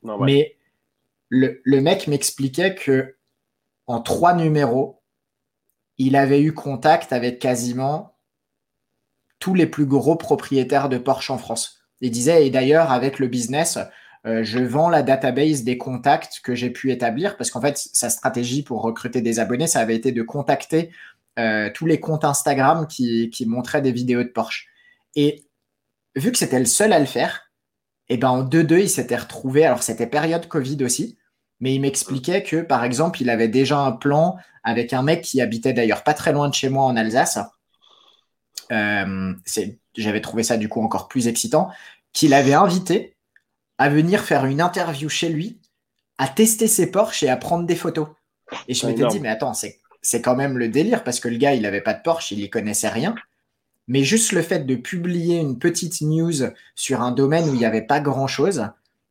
[0.02, 0.56] Mais
[1.28, 3.16] le, mec m'expliquait que
[3.86, 5.02] en trois numéros,
[5.96, 8.16] il avait eu contact avec quasiment
[9.38, 11.80] tous les plus gros propriétaires de Porsche en France.
[12.00, 13.78] Il disait, et d'ailleurs, avec le business,
[14.26, 18.10] euh, je vends la database des contacts que j'ai pu établir parce qu'en fait, sa
[18.10, 20.90] stratégie pour recruter des abonnés, ça avait été de contacter
[21.38, 24.66] euh, tous les comptes Instagram qui, montraient des vidéos de Porsche.
[25.14, 25.44] Et
[26.16, 27.47] vu que c'était le seul à le faire,
[28.10, 29.66] et eh ben en 2-2, il s'était retrouvé.
[29.66, 31.18] Alors, c'était période Covid aussi
[31.60, 35.40] mais il m'expliquait que, par exemple, il avait déjà un plan avec un mec qui
[35.40, 37.38] habitait d'ailleurs pas très loin de chez moi en Alsace.
[38.70, 39.34] Euh,
[39.96, 41.70] j'avais trouvé ça du coup encore plus excitant,
[42.12, 43.16] qu'il avait invité
[43.78, 45.60] à venir faire une interview chez lui,
[46.18, 48.08] à tester ses Porsche et à prendre des photos.
[48.66, 51.54] Et je m'étais dit, mais attends, c'est quand même le délire parce que le gars,
[51.54, 53.14] il n'avait pas de Porsche, il n'y connaissait rien.
[53.88, 57.64] Mais juste le fait de publier une petite news sur un domaine où il n'y
[57.64, 58.68] avait pas grand-chose,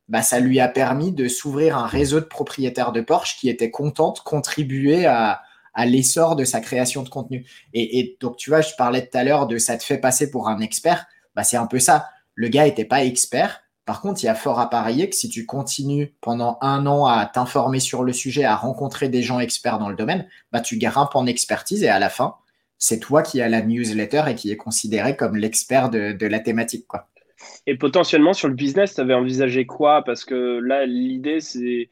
[0.08, 3.72] bah, ça lui a permis de s'ouvrir un réseau de propriétaires de Porsche qui étaient
[3.72, 5.42] contents de contribuer à,
[5.86, 7.46] l'essor de sa création de contenu.
[7.74, 10.48] Et, donc, tu vois, je parlais tout à l'heure de ça te fait passer pour
[10.48, 11.06] un expert.
[11.36, 12.10] Bah, c'est un peu ça.
[12.34, 13.62] Le gars n'était pas expert.
[13.86, 17.06] Par contre, il y a fort à parier que si tu continues pendant un an
[17.06, 20.78] à t'informer sur le sujet, à rencontrer des gens experts dans le domaine, bah, tu
[20.78, 22.36] grimpes en expertise et à la fin,
[22.78, 26.86] c'est toi qui as la newsletter et qui est considéré comme l'expert de, la thématique.
[26.88, 27.08] Quoi.
[27.66, 30.04] Et potentiellement sur le business, tu avais envisagé quoi?
[30.04, 31.90] Parce que là, l'idée, c'est,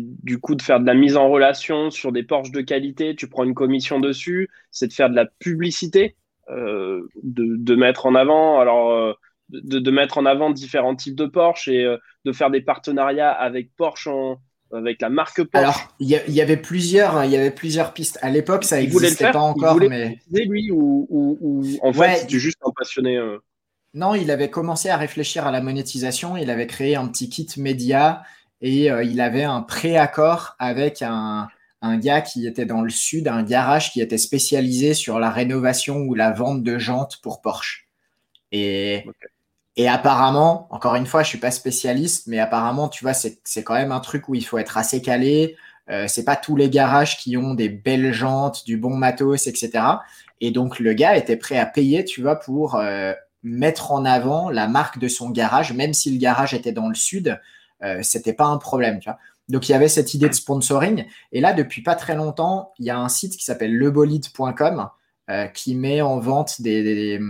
[0.00, 3.28] du coup de faire de la mise en relation sur des Porsche de qualité, tu
[3.28, 6.16] prends une commission dessus, c'est de faire de la publicité,
[6.50, 9.12] euh, de, mettre en avant, alors, euh,
[9.50, 13.74] de, mettre en avant différents types de Porsche et euh, de faire des partenariats avec
[13.76, 14.40] Porsche en,
[14.72, 15.64] avec la marque Porsche.
[15.64, 18.18] Alors, il y, avait plusieurs, il y avait plusieurs pistes.
[18.22, 22.58] À l'époque, ça n'existait pas encore, il mais lui ou, ou, en fait, tu juste
[22.64, 23.16] un passionné.
[23.16, 23.38] Euh.
[23.94, 26.36] Non, il avait commencé à réfléchir à la monétisation.
[26.36, 28.22] Il avait créé un petit kit média
[28.60, 31.48] et euh, il avait un préaccord avec un,
[31.80, 35.98] un gars qui était dans le sud, un garage qui était spécialisé sur la rénovation
[36.00, 37.88] ou la vente de jantes pour Porsche.
[38.52, 39.04] Et
[39.78, 43.74] et apparemment, encore une fois, je suis pas spécialiste, mais apparemment, tu vois, c'est quand
[43.74, 45.56] même un truc où il faut être assez calé.
[45.88, 49.84] Euh, c'est pas tous les garages qui ont des belles jantes, du bon matos, etc.
[50.40, 53.12] Et donc, le gars était prêt à payer, tu vois, pour euh,
[53.44, 56.96] mettre en avant la marque de son garage, même si le garage était dans le
[56.96, 57.40] sud,
[57.84, 59.18] euh, c'était pas un problème, tu vois.
[59.48, 61.06] Donc, il y avait cette idée de sponsoring.
[61.30, 64.88] Et là, depuis pas très longtemps, il y a un site qui s'appelle lebolide.com
[65.30, 67.20] euh, qui met en vente des,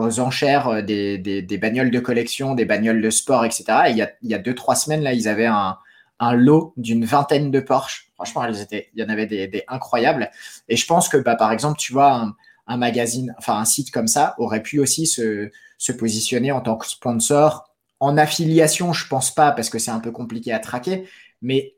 [0.00, 3.64] aux enchères euh, des, des, bagnoles de collection, des bagnoles de sport, etc.
[3.86, 5.78] Et il y a, il y a deux, trois semaines, là, ils avaient un,
[6.18, 8.10] un lot d'une vingtaine de Porsche.
[8.14, 10.30] Franchement, elles étaient, il y en avait des, des incroyables.
[10.68, 12.36] Et je pense que, bah, par exemple, tu vois, un,
[12.66, 16.76] un, magazine, enfin, un site comme ça aurait pu aussi se, se positionner en tant
[16.76, 17.70] que sponsor.
[18.00, 21.08] En affiliation, je pense pas parce que c'est un peu compliqué à traquer,
[21.42, 21.74] mais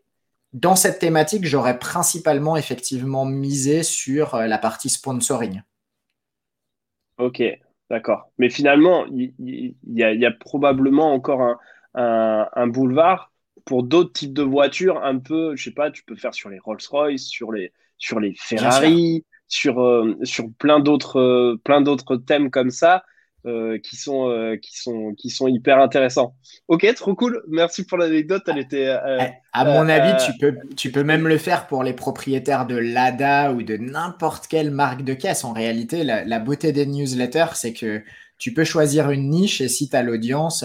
[0.52, 5.62] dans cette thématique, j'aurais principalement effectivement misé sur euh, la partie sponsoring.
[7.18, 7.42] Ok,
[7.92, 8.33] D'accord.
[8.38, 11.59] Mais finalement, il y, a, probablement encore
[11.94, 13.33] un, boulevard
[13.66, 16.59] pour d'autres types de voitures, un peu, je sais pas, tu peux faire sur les
[16.59, 22.50] Rolls-Royce, sur les, sur les Ferrari, sur, euh, sur plein d'autres euh, plein d'autres thèmes
[22.50, 23.05] comme ça.
[23.44, 26.37] Euh, qui sont euh, qui sont qui sont hyper intéressants.
[26.68, 27.42] Ok, trop cool.
[27.48, 28.44] Merci pour l'anecdote.
[28.46, 28.87] Elle était.
[28.87, 32.68] Euh, eh, à mon avis, tu peux tu peux même le faire pour les propriétaires
[32.68, 35.42] de Lada ou de n'importe quelle marque de caisse.
[35.42, 38.05] En réalité, la, beauté des newsletters, c'est que
[38.38, 40.64] tu peux choisir une niche et si tu as l'audience,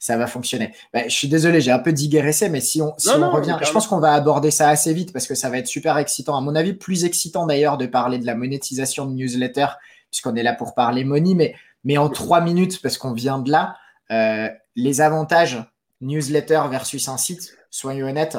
[0.00, 0.72] ça va fonctionner.
[0.92, 3.70] Bah, je suis désolé, j'ai un peu digressé, mais si on, si on revient, je
[3.70, 6.36] pense qu'on va aborder ça assez vite parce que ça va être super excitant.
[6.36, 9.76] À mon avis, plus excitant d'ailleurs de parler de la monétisation de newsletters
[10.10, 13.50] puisqu'on est là pour parler money, mais mais en trois minutes, parce qu'on vient de
[13.50, 13.76] là,
[14.10, 15.64] euh, les avantages
[16.00, 18.38] newsletter versus un site, soyons honnêtes,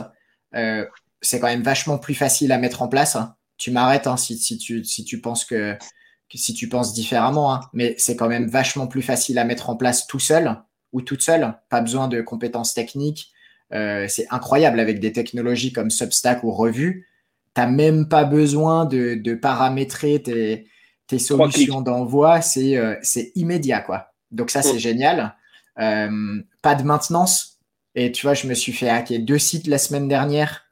[0.56, 0.86] euh,
[1.22, 3.18] c'est quand même vachement plus facile à mettre en place.
[3.58, 5.78] Tu m'arrêtes hein, si, tu, penses que,
[6.34, 7.62] si tu penses différemment, hein.
[7.74, 10.62] mais c'est quand même vachement plus facile à mettre en place tout seul
[10.94, 11.56] ou toute seule.
[11.70, 13.32] Pas besoin de compétences techniques.
[13.72, 17.08] Euh, c'est incroyable avec des technologies comme Substack ou Revue.
[17.56, 20.68] Tu n'as même pas besoin de paramétrer tes,
[21.12, 24.14] tes solutions d'envoi, euh, c'est immédiat, quoi.
[24.32, 25.36] Donc ça, c'est génial.
[25.78, 27.60] Euh, pas de maintenance.
[27.96, 30.72] Et tu vois, je me suis fait hacker deux sites la semaine dernière.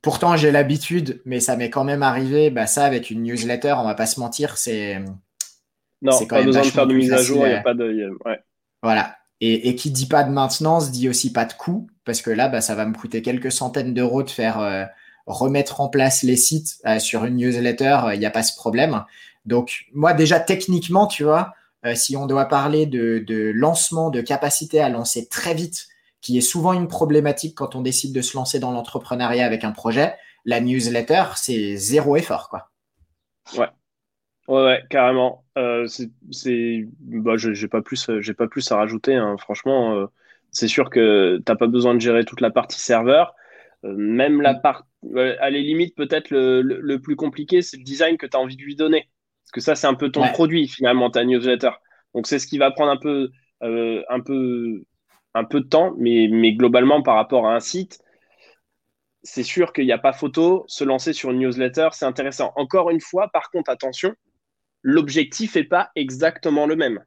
[0.00, 2.50] Pourtant, j'ai l'habitude, mais ça m'est quand même arrivé.
[2.50, 5.02] Bah, ça, avec une newsletter, on va pas se mentir, c'est.
[6.02, 8.16] Non, quand pas besoin de faire de mise à jour, il n'y a pas de.
[8.24, 8.38] Ouais.
[8.80, 9.16] Voilà.
[9.40, 12.48] Et, et, qui dit pas de maintenance dit aussi pas de coût, parce que là,
[12.48, 14.84] bah, ça va me coûter quelques centaines d'euros de faire euh,
[15.26, 18.56] remettre en place les sites euh, sur une newsletter, il euh, n'y a pas ce
[18.56, 19.04] problème.
[19.44, 24.80] Donc, moi, déjà, techniquement, tu vois, euh, si on doit parler de, lancement, de capacité
[24.80, 25.88] à lancer très vite,
[26.20, 29.72] qui est souvent une problématique quand on décide de se lancer dans l'entrepreneuriat avec un
[29.72, 32.70] projet, la newsletter, c'est zéro effort, quoi.
[33.56, 33.68] Ouais.
[34.48, 35.44] Ouais, carrément.
[35.86, 39.14] c'est, bah, j'ai pas plus, j'ai pas plus à rajouter.
[39.16, 39.36] Hein.
[39.38, 40.06] Franchement,
[40.52, 43.34] c'est sûr que tu n'as pas besoin de gérer toute la partie serveur.
[43.96, 44.88] Même la partie
[45.40, 48.62] à les limites, peut-être le, plus compliqué, c'est le design que tu as envie de
[48.62, 49.08] lui donner.
[49.44, 51.70] Parce que ça, c'est un peu ton produit, finalement, ta newsletter.
[52.14, 53.30] Donc, c'est ce qui va prendre un peu,
[53.62, 54.82] euh, un peu,
[55.34, 58.00] un peu de temps, mais, mais globalement, par rapport à un site,
[59.22, 60.64] c'est sûr qu'il n'y a pas photo.
[60.66, 62.52] Se lancer sur une newsletter, c'est intéressant.
[62.56, 64.14] Encore une fois, par contre, attention,
[64.82, 67.04] l'objectif n'est pas exactement le même.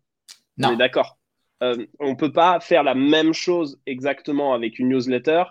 [0.57, 0.69] Non.
[0.69, 1.17] On est d'accord.
[1.61, 5.43] Euh, on ne peut pas faire la même chose exactement avec une newsletter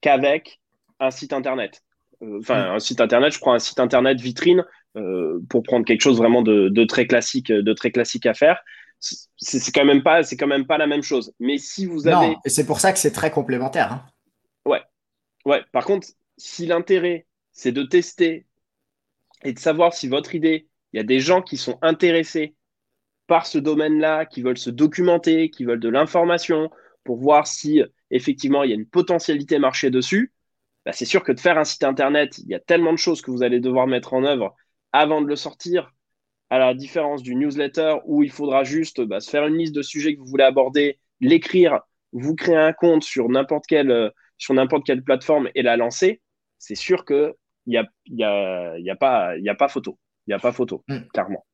[0.00, 0.60] qu'avec
[1.00, 1.82] un site internet.
[2.22, 2.74] Euh, enfin, mm.
[2.74, 4.64] un site internet, je prends un site internet vitrine
[4.96, 8.62] euh, pour prendre quelque chose vraiment de, très classique, de très classique à faire.
[9.00, 11.32] C'est quand même pas, c'est quand même pas la même chose.
[11.38, 13.92] Mais si vous avez, non, et c'est pour ça que c'est très complémentaire.
[13.92, 14.06] Hein.
[14.64, 14.80] Ouais,
[15.44, 15.62] ouais.
[15.72, 16.06] Par contre,
[16.38, 18.46] si l'intérêt c'est de tester
[19.44, 22.54] et de savoir si votre idée, il y a des gens qui sont intéressés
[23.26, 26.70] par ce domaine-là, qui veulent se documenter, qui veulent de l'information
[27.04, 30.32] pour voir si effectivement il y a une potentialité marché dessus,
[30.84, 33.22] bah, c'est sûr que de faire un site internet, il y a tellement de choses
[33.22, 34.54] que vous allez devoir mettre en œuvre
[34.92, 35.90] avant de le sortir,
[36.50, 39.82] à la différence du newsletter où il faudra juste bah, se faire une liste de
[39.82, 41.80] sujets que vous voulez aborder, l'écrire,
[42.12, 46.20] vous créer un compte sur n'importe quelle, euh, sur n'importe quelle plateforme et la lancer,
[46.58, 47.32] c'est sûr qu'il
[47.66, 49.98] n'y a, y a, y a, pas, y a pas photo.
[50.26, 51.00] Il n'y a pas photo, mm.
[51.12, 51.44] clairement.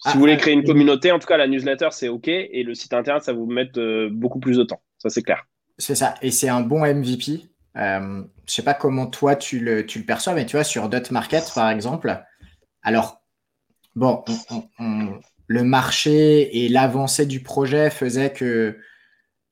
[0.00, 2.28] Si ah, vous voulez créer une communauté, en tout cas, la newsletter, c'est OK.
[2.28, 4.82] Et le site internet, ça va vous mettre euh, beaucoup plus de temps.
[4.98, 5.44] Ça, c'est clair.
[5.78, 6.14] C'est ça.
[6.20, 7.48] Et c'est un bon MVP.
[7.76, 10.88] Euh, je sais pas comment toi, tu le, tu le perçois, mais tu vois, sur
[10.88, 12.24] Dot Market, par exemple,
[12.82, 13.22] alors,
[13.96, 14.22] bon,
[15.46, 18.78] le marché et l'avancée du projet faisaient que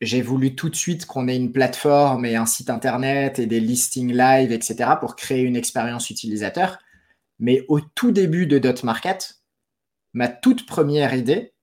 [0.01, 3.61] j'ai voulu tout de suite qu'on ait une plateforme et un site internet et des
[3.61, 6.79] listings live, etc., pour créer une expérience utilisateur.
[7.39, 9.41] Mais au tout début de Dot Market,
[10.13, 11.55] ma toute première idée,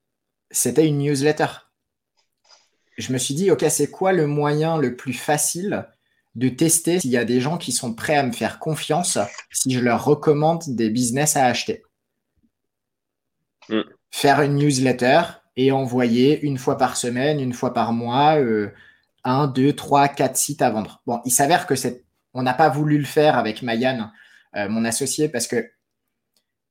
[0.51, 1.47] c'était une newsletter.
[2.97, 5.87] Je me suis dit, OK, c'est quoi le moyen le plus facile
[6.39, 9.17] de tester s'il y a des gens qui sont prêts à me faire confiance
[9.51, 11.83] si je leur recommande des business à acheter
[13.69, 13.81] mm.
[14.11, 15.21] Faire une newsletter
[15.55, 18.71] et envoyer une fois par semaine, une fois par mois, euh,
[19.23, 21.01] un, deux, trois, quatre sites à vendre.
[21.05, 24.09] Bon, il s'avère que c'est, on n'a pas voulu le faire avec Mayan,
[24.55, 25.69] euh, mon associé, parce que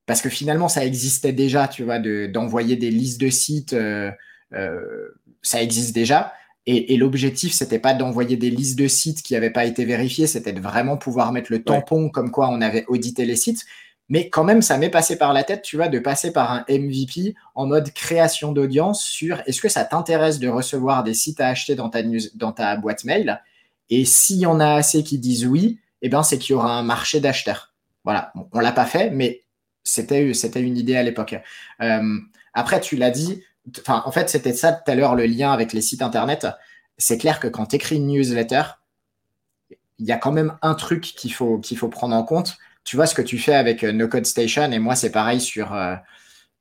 [0.06, 4.10] parce que finalement, ça existait déjà, tu vois, d'envoyer des listes de sites, euh,
[4.54, 5.08] euh,
[5.42, 6.32] ça existe déjà.
[6.70, 10.26] Et, et l'objectif, c'était pas d'envoyer des listes de sites qui n'avaient pas été vérifiés,
[10.26, 13.64] c'était de vraiment pouvoir mettre le tampon comme quoi on avait audité les sites.
[14.10, 16.66] Mais quand même, ça m'est passé par la tête, tu vois, de passer par un
[16.68, 21.48] MVP en mode création d'audience sur est-ce que ça t'intéresse de recevoir des sites à
[21.48, 23.42] acheter dans ta, news, dans ta boîte mail?
[23.88, 26.78] Et s'il y en a assez qui disent oui, eh ben, c'est qu'il y aura
[26.78, 27.72] un marché d'acheteurs.
[28.04, 29.42] Voilà, on l'a pas fait, mais
[29.84, 31.34] c'était, c'était une idée à l'époque.
[31.80, 32.18] Euh,
[32.52, 33.42] après, tu l'as dit,
[33.88, 36.46] en fait, c'était ça tout à l'heure le lien avec les sites internet.
[36.96, 38.62] C'est clair que quand tu écris une newsletter,
[39.98, 42.56] il y a quand même un truc qu'il faut, prendre en compte.
[42.84, 45.40] Tu vois ce que tu fais avec euh, No Code Station, et moi, c'est pareil
[45.40, 45.94] sur, euh,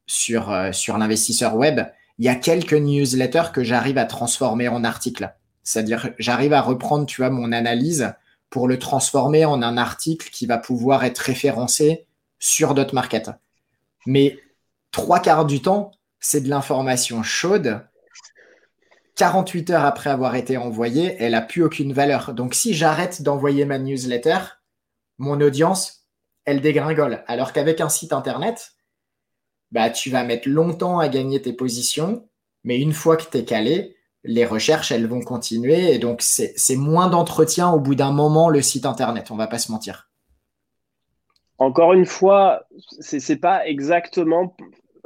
[0.07, 1.81] sur, sur l'investisseur web.
[2.19, 5.31] Il y a quelques newsletters que j'arrive à transformer en articles.
[5.63, 8.13] C'est-à-dire, j'arrive à reprendre, tu vois, mon analyse
[8.49, 12.05] pour le transformer en un article qui va pouvoir être référencé
[12.39, 13.31] sur Dot Market.
[14.05, 14.39] Mais
[14.91, 17.81] trois quarts du temps, c'est de l'information chaude.
[19.15, 22.33] 48 heures après avoir été envoyée, elle n'a plus aucune valeur.
[22.33, 24.39] Donc si j'arrête d'envoyer ma newsletter,
[25.17, 26.07] mon audience,
[26.45, 27.23] elle dégringole.
[27.27, 28.73] Alors qu'avec un site internet,
[29.71, 32.27] bah, tu vas mettre longtemps à gagner tes positions,
[32.63, 35.93] mais une fois que tu es calé, les recherches, elles vont continuer.
[35.93, 39.59] Et donc, c'est moins d'entretien au bout d'un moment, le site internet, on va pas
[39.59, 40.09] se mentir.
[41.57, 42.63] Encore une fois,
[42.99, 44.55] c'est pas exactement.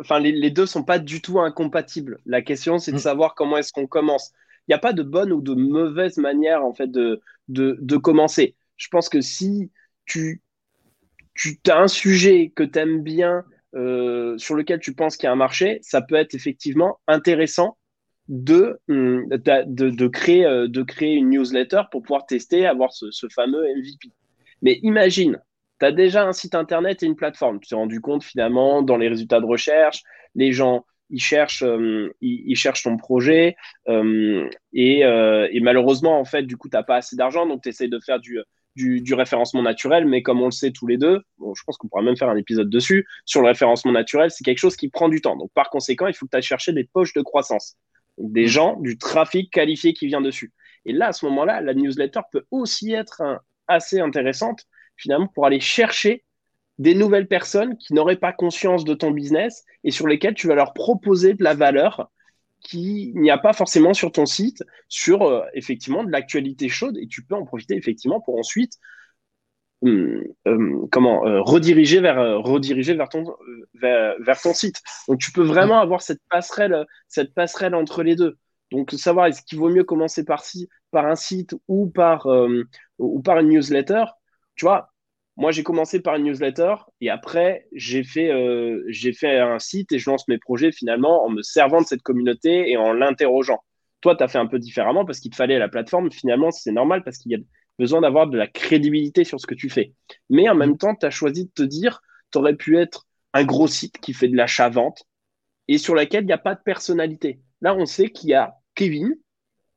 [0.01, 2.19] Enfin, les, les, deux sont pas du tout incompatibles.
[2.25, 2.99] La question, c'est de mm.
[2.99, 4.31] savoir comment est-ce qu'on commence.
[4.67, 7.97] Il n'y a pas de bonne ou de mauvaise manière en fait de, de, de
[7.97, 8.55] commencer.
[8.77, 9.71] Je pense que si
[10.05, 10.41] tu,
[11.35, 15.29] tu as un sujet que tu aimes bien, euh, sur lequel tu penses qu'il y
[15.29, 17.77] a un marché, ça peut être effectivement intéressant
[18.27, 23.11] de, hum, de, de, créer, euh, de créer une newsletter pour pouvoir tester, avoir ce,
[23.11, 24.09] ce fameux MVP.
[24.61, 25.39] Mais imagine,
[25.81, 27.59] tu as déjà un site internet et une plateforme.
[27.59, 30.03] Tu t'es rendu compte finalement dans les résultats de recherche,
[30.35, 33.57] les gens ils cherchent, euh, ils, cherchent ton projet
[33.89, 37.63] euh, et, euh, et, malheureusement en fait du coup tu n'as pas assez d'argent donc
[37.63, 38.39] tu essayes de faire du,
[38.77, 41.75] du, du, référencement naturel mais comme on le sait tous les deux, bon, je pense
[41.75, 44.87] qu'on pourra même faire un épisode dessus sur le référencement naturel, c'est quelque chose qui
[44.87, 45.35] prend du temps.
[45.35, 47.75] Donc par conséquent il faut que tu ailles chercher des poches de croissance,
[48.17, 50.53] des gens, du trafic qualifié qui vient dessus.
[50.85, 53.21] Et là à ce moment-là la newsletter peut aussi être
[53.67, 54.65] assez intéressante
[55.01, 56.23] finalement pour aller chercher
[56.77, 60.55] des nouvelles personnes qui n'auraient pas conscience de ton business et sur lesquelles tu vas
[60.55, 62.09] leur proposer de la valeur
[62.61, 67.07] qui n'y a pas forcément sur ton site, sur euh, effectivement de l'actualité chaude et
[67.07, 68.73] tu peux en profiter effectivement pour ensuite
[69.81, 73.25] hum, hum, comment euh, rediriger vers euh, rediriger vers ton
[73.73, 74.82] vers, ton site.
[75.07, 78.38] Donc tu peux vraiment avoir cette passerelle cette passerelle entre les deux.
[78.71, 82.28] Donc savoir est-ce qu'il vaut mieux commencer par si, par un site ou par
[82.97, 84.05] ou par une newsletter.
[84.56, 84.91] Tu vois,
[85.38, 88.84] moi, j'ai commencé par une newsletter et après, j'ai fait, euh,
[89.14, 92.70] fait un site et je lance mes projets finalement en me servant de cette communauté
[92.70, 93.60] et en l'interrogeant.
[94.02, 96.12] Toi, tu as fait un peu différemment parce qu'il te fallait la plateforme.
[96.12, 97.39] Finalement, c'est normal parce qu'il y a
[97.80, 99.93] besoin d'avoir de la crédibilité sur ce que tu fais.
[100.30, 103.43] Mais en même temps, tu as choisi de te dire, tu aurais pu être un
[103.43, 105.04] gros site qui fait de l'achat-vente
[105.68, 107.41] et sur lequel il n'y a pas de personnalité.
[107.62, 109.16] Là, on sait qu'il y a Kevin,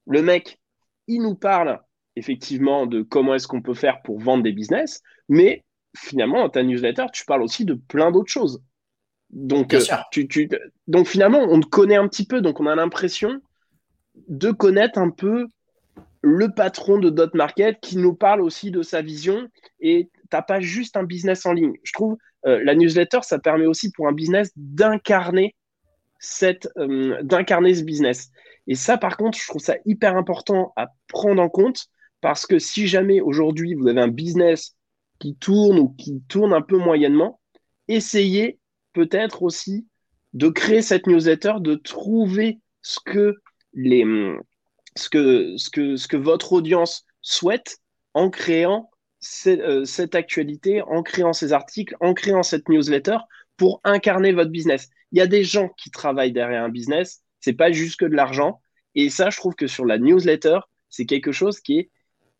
[0.06, 0.58] le mec,
[1.06, 1.80] il nous parle
[2.16, 5.64] effectivement de comment est-ce qu'on peut faire pour vendre des business, mais
[5.96, 8.62] finalement, dans ta newsletter, tu parles aussi de plein d'autres choses.
[9.30, 9.80] Donc, euh,
[10.12, 10.48] tu, tu,
[10.86, 13.40] donc finalement, on te connaît un petit peu, donc on a l'impression
[14.28, 15.48] de connaître un peu
[16.22, 19.48] le patron de Dot Market qui nous parle aussi de sa vision
[19.80, 21.74] et n'as pas juste un business en ligne.
[21.82, 25.54] Je trouve euh, la newsletter, ça permet aussi pour un business d'incarner
[26.18, 28.30] cette, euh, d'incarner ce business.
[28.66, 31.88] Et ça, par contre, je trouve ça hyper important à prendre en compte
[32.24, 34.78] parce que si jamais aujourd'hui vous avez un business
[35.18, 37.38] qui tourne ou qui tourne un peu moyennement,
[37.86, 38.58] essayez
[38.94, 39.86] peut-être aussi
[40.32, 43.36] de créer cette newsletter, de trouver ce que,
[43.74, 44.06] les,
[44.96, 47.76] ce que, ce que, ce que votre audience souhaite
[48.14, 48.88] en créant
[49.46, 53.18] euh, cette actualité, en créant ces articles, en créant cette newsletter
[53.58, 54.88] pour incarner votre business.
[55.12, 58.16] Il y a des gens qui travaillent derrière un business, c'est pas juste que de
[58.16, 58.62] l'argent.
[58.94, 61.90] Et ça, je trouve que sur la newsletter, c'est quelque chose qui est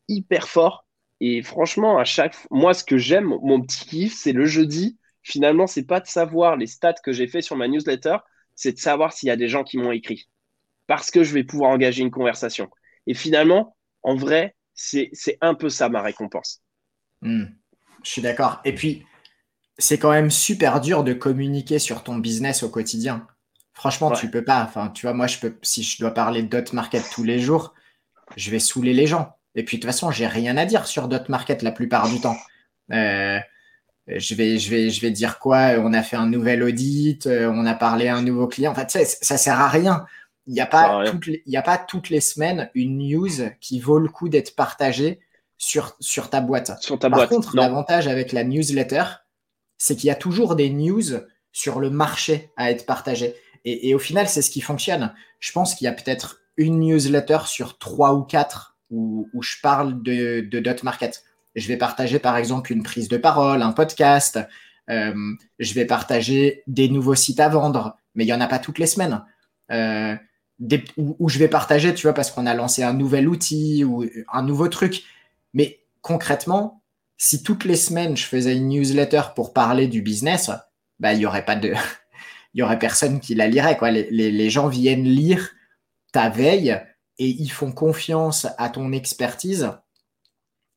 [0.08, 0.86] hyper fort.
[1.20, 4.98] Et franchement, à chaque moi, ce que j'aime, mon petit kiff, c'est le jeudi.
[5.22, 8.16] Finalement, c'est pas de savoir les stats que j'ai fait sur ma newsletter,
[8.54, 10.28] c'est de savoir s'il y a des gens qui m'ont écrit.
[10.86, 12.68] Parce que je vais pouvoir engager une conversation.
[13.06, 16.60] Et finalement, en vrai, c'est un peu ça ma récompense.
[17.22, 17.46] Hmm.
[18.02, 18.60] je suis d'accord.
[18.66, 19.06] Et puis,
[19.78, 23.26] c'est quand même super dur de communiquer sur ton business au quotidien.
[23.72, 24.62] Franchement, tu peux pas.
[24.62, 27.40] Enfin, tu vois, moi, je peux, si je dois parler de dot market tous les
[27.40, 27.74] jours,
[28.36, 29.36] je vais saouler les gens.
[29.54, 32.20] Et puis, de toute façon, j'ai rien à dire sur dot market la plupart du
[32.20, 32.36] temps.
[32.92, 33.38] Euh,
[34.06, 35.74] je vais, je vais, je vais dire quoi?
[35.78, 38.72] On a fait un nouvel audit, euh, on a parlé à un nouveau client.
[38.72, 40.04] En fait, ça, ça sert à rien.
[40.46, 43.30] Il n'y a, pas toutes les, il a pas toutes les semaines une news
[43.60, 45.20] qui vaut le coup d'être partagée
[45.56, 46.72] sur, sur ta boîte.
[46.82, 49.04] Sur ta Par contre, l'avantage avec la newsletter,
[49.78, 51.20] c'est qu'il y a toujours des news
[51.52, 53.34] sur le marché à être partagées.
[53.64, 55.14] Et, au final, c'est ce qui fonctionne.
[55.40, 60.02] Je pense qu'il y a peut-être une newsletter sur trois ou quatre où, je parle
[60.02, 61.24] de, de dot market.
[61.54, 64.38] Je vais partager par exemple une prise de parole, un podcast.
[64.90, 65.14] Euh,
[65.58, 68.78] je vais partager des nouveaux sites à vendre, mais il n'y en a pas toutes
[68.78, 69.24] les semaines.
[69.70, 70.16] Euh,
[70.96, 74.42] où, je vais partager, tu vois, parce qu'on a lancé un nouvel outil ou un
[74.42, 75.02] nouveau truc.
[75.52, 76.82] Mais concrètement,
[77.16, 80.50] si toutes les semaines je faisais une newsletter pour parler du business,
[81.00, 81.72] bah, il y aurait pas de,
[82.54, 83.90] il y aurait personne qui la lirait, quoi.
[83.90, 85.50] Les, gens viennent lire
[86.12, 86.80] ta veille
[87.18, 89.70] et ils font confiance à ton expertise.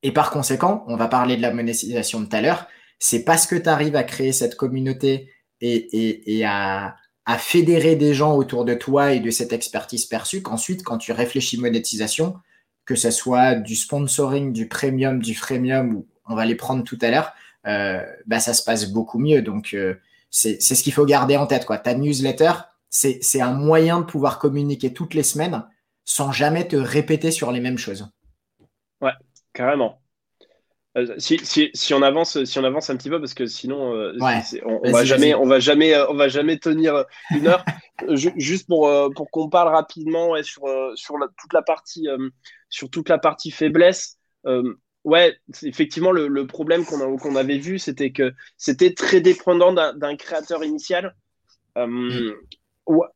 [0.04, 2.68] Et par conséquent, on va parler de la monétisation de tout à l'heure.
[3.00, 5.32] C'est parce que tu arrives à créer cette communauté
[5.62, 6.96] et, à,
[7.40, 11.60] fédérer des gens autour de toi et de cette expertise perçue qu'ensuite, quand tu réfléchis
[11.60, 12.36] monétisation,
[12.86, 17.12] que ce soit du sponsoring, du premium, du freemium, on va les prendre tout à
[17.12, 17.34] l'heure,
[17.66, 19.42] euh, bah, ça se passe beaucoup mieux.
[19.42, 19.96] Donc, euh,
[20.30, 21.66] c'est ce qu'il faut garder en tête.
[21.66, 21.78] Quoi.
[21.80, 22.52] Ta newsletter,
[22.90, 25.64] c'est un moyen de pouvoir communiquer toutes les semaines
[26.08, 28.10] sans jamais te répéter sur les mêmes choses.
[29.02, 29.12] Ouais,
[29.54, 30.02] carrément.
[30.98, 33.92] Euh, si, si, si, on avance, si on avance un petit peu, parce que sinon,
[33.92, 37.64] on, va jamais, on va jamais, on va jamais tenir une heure.
[38.16, 40.64] juste pour, pour qu'on parle rapidement sur,
[40.96, 42.08] sur toute la partie
[42.70, 48.34] sur toute la partie faiblesse, euh, ouais, effectivement, le, problème qu'on avait vu, c'était que
[48.58, 51.16] c'était très dépendant d'un créateur initial.
[51.78, 52.34] Euh, mm.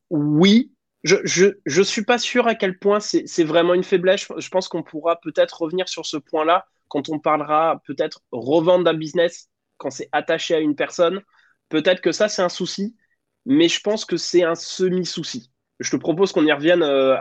[0.10, 0.72] Oui,
[1.04, 4.28] je ne suis pas sûr à quel point c'est vraiment une faiblesse.
[4.38, 8.94] Je, pense qu'on pourra peut-être revenir sur ce point-là quand on parlera peut-être revendre un
[8.94, 11.22] business quand c'est attaché à une personne.
[11.70, 12.96] Peut-être que ça, c'est un souci,
[13.46, 17.18] mais je pense que c'est un semi-souci je te propose qu'on y revienne euh,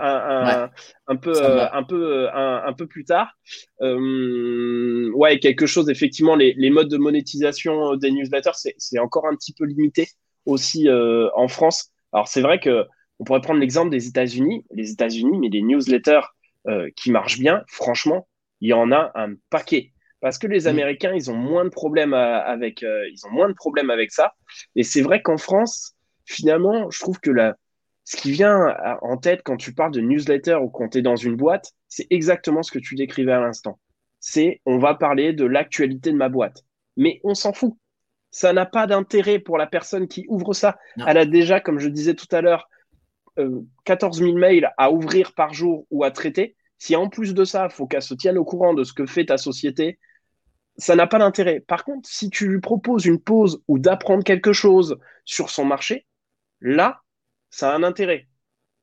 [1.06, 3.32] un, peu, euh, un, peu, euh, un, peu plus tard.
[3.80, 9.64] ouais, quelque chose, effectivement, les, modes de monétisation des newsletters, c'est encore un petit peu
[9.64, 10.08] limité
[10.44, 11.90] aussi en France.
[12.12, 12.86] Alors, c'est vrai que
[13.20, 14.64] on pourrait prendre l'exemple des États-Unis.
[14.72, 16.22] Les États-Unis, mais des newsletters
[16.96, 18.26] qui marchent bien, franchement,
[18.60, 19.92] il y en a un paquet.
[20.20, 23.90] Parce que les Américains, ils ont moins de problèmes avec, ils ont moins de problèmes
[23.90, 24.34] avec ça.
[24.74, 25.94] Et c'est vrai qu'en France,
[26.24, 27.56] finalement, je trouve que la,
[28.04, 31.16] ce qui vient en tête quand tu parles de newsletter ou quand tu es dans
[31.16, 33.78] une boîte, c'est exactement ce que tu décrivais à l'instant.
[34.18, 36.64] C'est on va parler de l'actualité de ma boîte.
[36.96, 37.76] Mais on s'en fout.
[38.30, 40.78] Ça n'a pas d'intérêt pour la personne qui ouvre ça.
[41.06, 42.68] Elle a déjà, comme je disais tout à l'heure,
[43.84, 46.56] 14 euh, 000 mails à ouvrir par jour ou à traiter.
[46.78, 49.06] Si en plus de ça, il faut qu'elle se tienne au courant de ce que
[49.06, 49.98] fait ta société,
[50.76, 51.60] ça n'a pas d'intérêt.
[51.60, 56.06] Par contre, si tu lui proposes une pause ou d'apprendre quelque chose sur son marché,
[56.60, 57.02] là,
[57.50, 58.26] ça a un intérêt.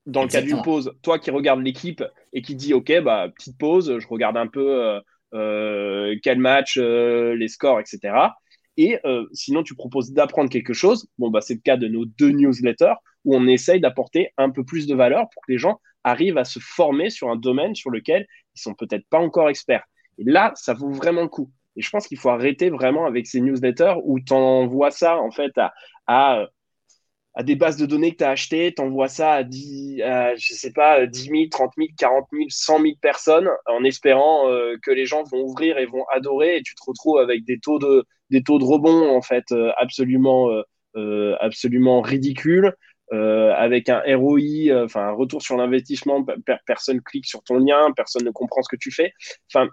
[0.05, 3.57] Dans le cas d'une pause, toi qui regardes l'équipe et qui dis ok, bah, petite
[3.57, 5.01] pause, je regarde un peu euh,
[5.33, 8.15] euh, quel match, euh, les scores, etc.
[8.77, 8.99] Et
[9.33, 11.09] sinon, tu proposes d'apprendre quelque chose.
[11.17, 12.93] Bon, bah, c'est le cas de nos deux newsletters
[13.27, 16.45] où on essaye d'apporter un peu plus de valeur pour que les gens arrivent à
[16.45, 18.25] se former sur un domaine sur lequel
[18.55, 19.83] ils sont peut-être pas encore experts.
[20.17, 21.51] Et là, ça vaut vraiment le coup.
[21.75, 25.29] Et je pense qu'il faut arrêter vraiment avec ces newsletters où tu envoies ça en
[25.29, 25.51] fait
[26.07, 26.47] à
[27.43, 30.71] des bases de données que tu as achetées, tu envoies ça à 10, je sais
[30.71, 35.05] pas, 10 000, 30 000, 40 000, 100 000 personnes en espérant euh, que les
[35.05, 38.41] gens vont ouvrir et vont adorer et tu te retrouves avec des taux de, des
[38.41, 40.49] taux de rebond en fait euh, absolument,
[40.95, 42.73] euh, absolument ridicules.
[43.11, 46.25] Avec un ROI, enfin un retour sur l'investissement,
[46.65, 49.13] personne clique sur ton lien, personne ne comprend ce que tu fais.
[49.53, 49.67] Enfin,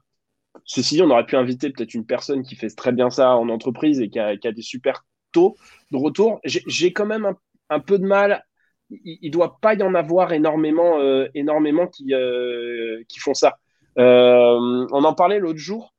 [0.65, 3.49] ceci dit, on aurait pu inviter peut-être une personne qui fait très bien ça en
[3.49, 5.57] entreprise et qui a, des super taux
[5.91, 6.41] de retour.
[6.45, 7.35] J'ai quand même
[7.71, 8.45] un, peu de mal.
[8.91, 13.59] Il ne doit pas y en avoir énormément, euh, énormément qui, euh, font ça.
[13.99, 15.95] Euh, on en parlait l'autre jour.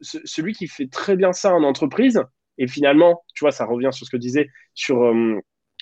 [0.00, 2.22] celui qui fait très bien ça en entreprise,
[2.56, 5.12] et finalement, tu vois, ça revient sur ce que je disais sur,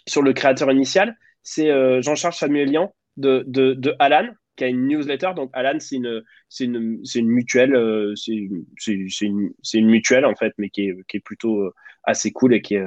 [0.06, 1.68] sur le créateur initial, c'est
[2.02, 5.32] Jean-Charles Samuelian de, de, de Alan, qui a une newsletter.
[5.34, 10.70] Donc, Alan, c'est une, c'est une, une, mutuelle, c'est une, une, mutuelle, en fait, mais
[10.70, 11.72] qui est, qui est plutôt
[12.04, 12.86] assez cool et qui est,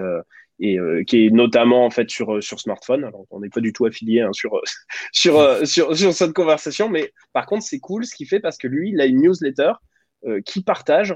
[0.60, 3.04] et euh, qui est notamment en fait sur, euh, sur smartphone.
[3.04, 4.62] Alors, on n'est pas du tout affilié hein, sur,
[5.12, 8.58] sur, euh, sur, sur, cette conversation, mais par contre, c'est cool ce qu'il fait parce
[8.58, 9.74] que lui, il a une newsletter
[10.44, 11.16] qui partage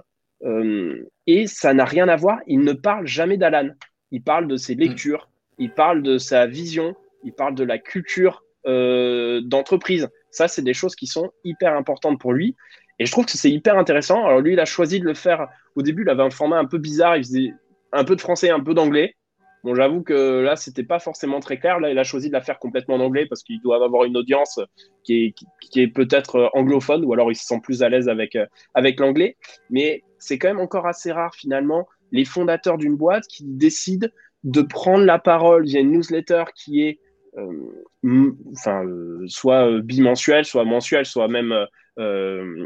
[1.25, 2.41] et ça n'a rien à voir.
[2.45, 3.69] Il ne parle jamais d'Alan.
[4.11, 4.79] Il parle de ses mm.
[4.79, 5.29] lectures,
[5.59, 10.09] il parle de sa vision, il parle de la culture d'entreprise.
[10.31, 12.55] Ça, c'est des choses qui sont hyper importantes pour lui.
[12.99, 14.25] Et je trouve que c'est hyper intéressant.
[14.25, 15.47] Alors lui, il a choisi de le faire.
[15.75, 17.15] Au début, il avait un format un peu bizarre.
[17.15, 17.53] Il faisait
[17.93, 19.15] un peu de français, un peu d'anglais.
[19.63, 21.79] Bon, j'avoue que là, c'était pas forcément très clair.
[21.79, 24.15] Là, il a choisi de la faire complètement en anglais parce qu'il doit avoir une
[24.15, 24.59] audience
[25.03, 25.35] qui est,
[25.69, 28.45] qui, est peut-être euh, anglophone ou alors il se sent plus à l'aise avec, euh,
[28.73, 29.35] avec l'anglais.
[29.69, 34.07] Mais c'est quand même encore assez rare finalement les fondateurs d'une boîte qui décident
[34.43, 36.99] de prendre la parole via une newsletter qui est
[37.37, 38.83] euh, enfin,
[39.27, 41.53] soit bimensuelle, soit mensuelle, soit même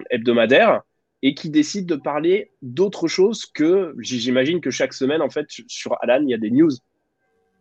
[0.10, 0.82] hebdomadaire
[1.24, 5.98] et qui décide de parler d'autre chose que, j'imagine que chaque semaine, en fait, sur
[6.04, 6.70] Alan, il y a des news.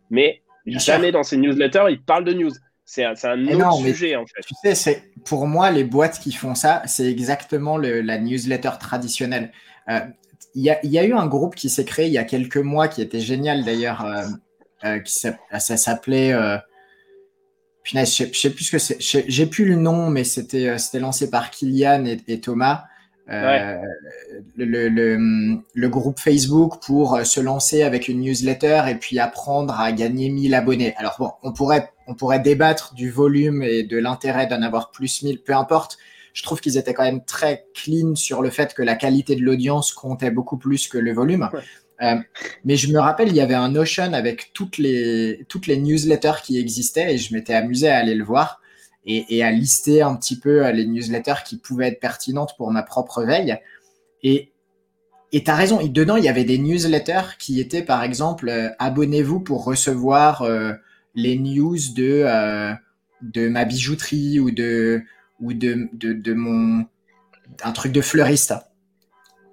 [0.09, 2.51] Mais jamais dans ces newsletters, il parle de news.
[2.83, 4.41] C'est un, un autre sujet, en fait.
[4.45, 8.71] Tu sais, c'est, pour moi, les boîtes qui font ça, c'est exactement le, la newsletter
[8.81, 9.53] traditionnelle.
[9.87, 10.01] Euh,
[10.55, 12.87] il y, y, a eu un groupe qui s'est créé il y a quelques mois,
[12.87, 14.25] qui était génial d'ailleurs, euh,
[14.85, 16.33] euh, qui ça s'appelait...
[17.83, 18.97] je sais, sais plus ce que c'est.
[18.99, 22.85] J'ai plus le nom, mais c'était c'était lancé par Kylian et, et Thomas.
[23.29, 23.77] Euh,
[24.57, 29.79] le, le, le, groupe Facebook pour euh, se lancer avec une newsletter et puis apprendre
[29.79, 30.93] à gagner 1000 abonnés.
[30.97, 35.23] Alors bon, on pourrait, on pourrait débattre du volume et de l'intérêt d'en avoir plus
[35.23, 35.97] 1000, peu importe.
[36.33, 39.41] Je trouve qu'ils étaient quand même très clean sur le fait que la qualité de
[39.41, 41.49] l'audience comptait beaucoup plus que le volume.
[42.01, 42.15] Euh,
[42.65, 46.41] mais je me rappelle, il y avait un Notion avec toutes les, toutes les newsletters
[46.43, 48.61] qui existaient et je m'étais amusé à aller le voir
[49.05, 52.83] et, à lister un petit peu euh, les newsletters qui pouvaient être pertinentes pour ma
[52.83, 53.57] propre veille.
[54.21, 54.49] Et
[55.35, 58.69] et tu as raison, dedans, il y avait des newsletters qui étaient, par exemple, euh,
[58.77, 60.73] abonnez-vous pour recevoir euh,
[61.15, 62.23] les news de,
[63.23, 65.01] de ma bijouterie ou de,
[65.43, 66.85] ou de, de, de mon
[67.63, 68.53] un truc de fleuriste.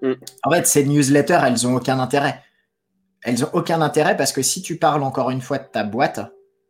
[0.02, 0.12] Mm.
[0.44, 2.42] En fait, ces newsletters, elles ont aucun intérêt.
[3.22, 6.20] Elles ont aucun intérêt parce que si tu parles encore une fois de ta boîte,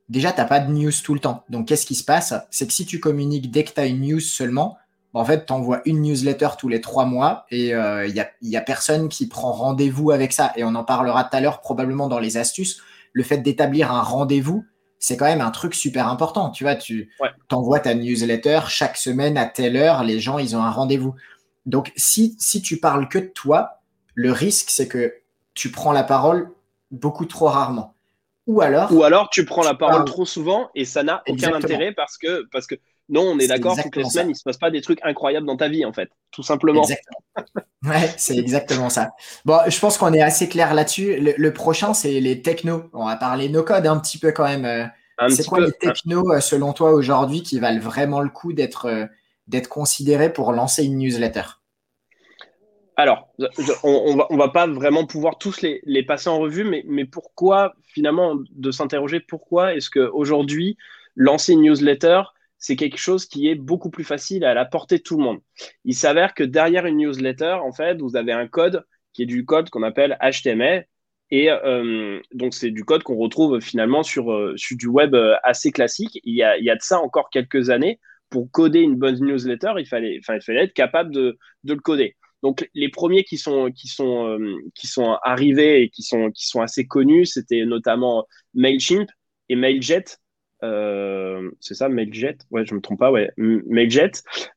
[0.08, 1.44] déjà, tu n'as pas de news tout le temps.
[1.48, 2.34] Donc, qu'est-ce qui se passe?
[2.50, 4.76] C'est que si tu communiques dès que tu as une news seulement,
[5.14, 8.20] bah, en fait, tu envoies une newsletter tous les trois mois et il euh, n'y
[8.20, 10.52] a, y a personne qui prend rendez-vous avec ça.
[10.56, 12.82] Et on en parlera tout à l'heure, probablement dans les astuces.
[13.12, 14.64] Le fait d'établir un rendez-vous,
[15.00, 16.50] c'est quand même un truc super important.
[16.50, 17.10] Tu vois, tu
[17.50, 21.14] envoies ta newsletter chaque semaine à telle heure, les gens, ils ont un rendez-vous.
[21.66, 23.80] Donc, si, si tu parles que de toi,
[24.14, 25.14] le risque, c'est que
[25.54, 26.50] tu prends la parole
[26.90, 27.94] beaucoup trop rarement.
[28.46, 31.92] Ou alors, Ou alors tu prends la parole trop souvent et ça n'a aucun intérêt
[31.92, 32.74] parce que, parce que
[33.10, 35.46] non, on est, d'accord, toutes les semaines, il ne se passe pas des trucs incroyables
[35.46, 36.82] dans ta vie, en fait, tout simplement.
[37.84, 39.10] ouais, c'est exactement ça.
[39.44, 41.18] Bon, je pense qu'on est assez clair là-dessus.
[41.36, 42.84] Le, prochain, c'est les technos.
[42.92, 44.64] On va parler no-code un petit peu quand même.
[44.64, 44.86] Euh.
[45.28, 49.06] C'est quoi les technos, euh, selon toi, aujourd'hui, qui valent vraiment le coup d'être euh,
[49.48, 51.42] d'être considérés pour lancer une newsletter?
[52.96, 53.28] Alors,
[53.82, 58.70] on, ne va, pas vraiment pouvoir tous les, passer en revue, mais, pourquoi, finalement, de
[58.70, 60.76] s'interroger pourquoi est-ce qu'aujourd'hui,
[61.16, 62.22] lancer une newsletter,
[62.60, 65.40] c'est quelque chose qui est beaucoup plus facile à la portée de tout le monde.
[65.84, 69.44] Il s'avère que derrière une newsletter, en fait, vous avez un code qui est du
[69.44, 70.86] code qu'on appelle HTML.
[71.32, 75.72] Et euh, donc, c'est du code qu'on retrouve finalement sur, euh, du web euh, assez
[75.72, 76.20] classique.
[76.24, 77.98] Il y, a, de ça encore quelques années.
[78.28, 82.16] Pour coder une bonne newsletter, il fallait, il fallait être capable de le coder.
[82.42, 84.38] Donc les premiers qui sont qui sont
[84.74, 89.10] qui sont arrivés et qui sont qui sont assez connus, c'était notamment Mailchimp
[89.48, 90.04] et Mailjet.
[90.62, 92.38] Euh, c'est ça, Mailjet?
[92.50, 94.12] Ouais, je me trompe pas, ouais, Mailjet.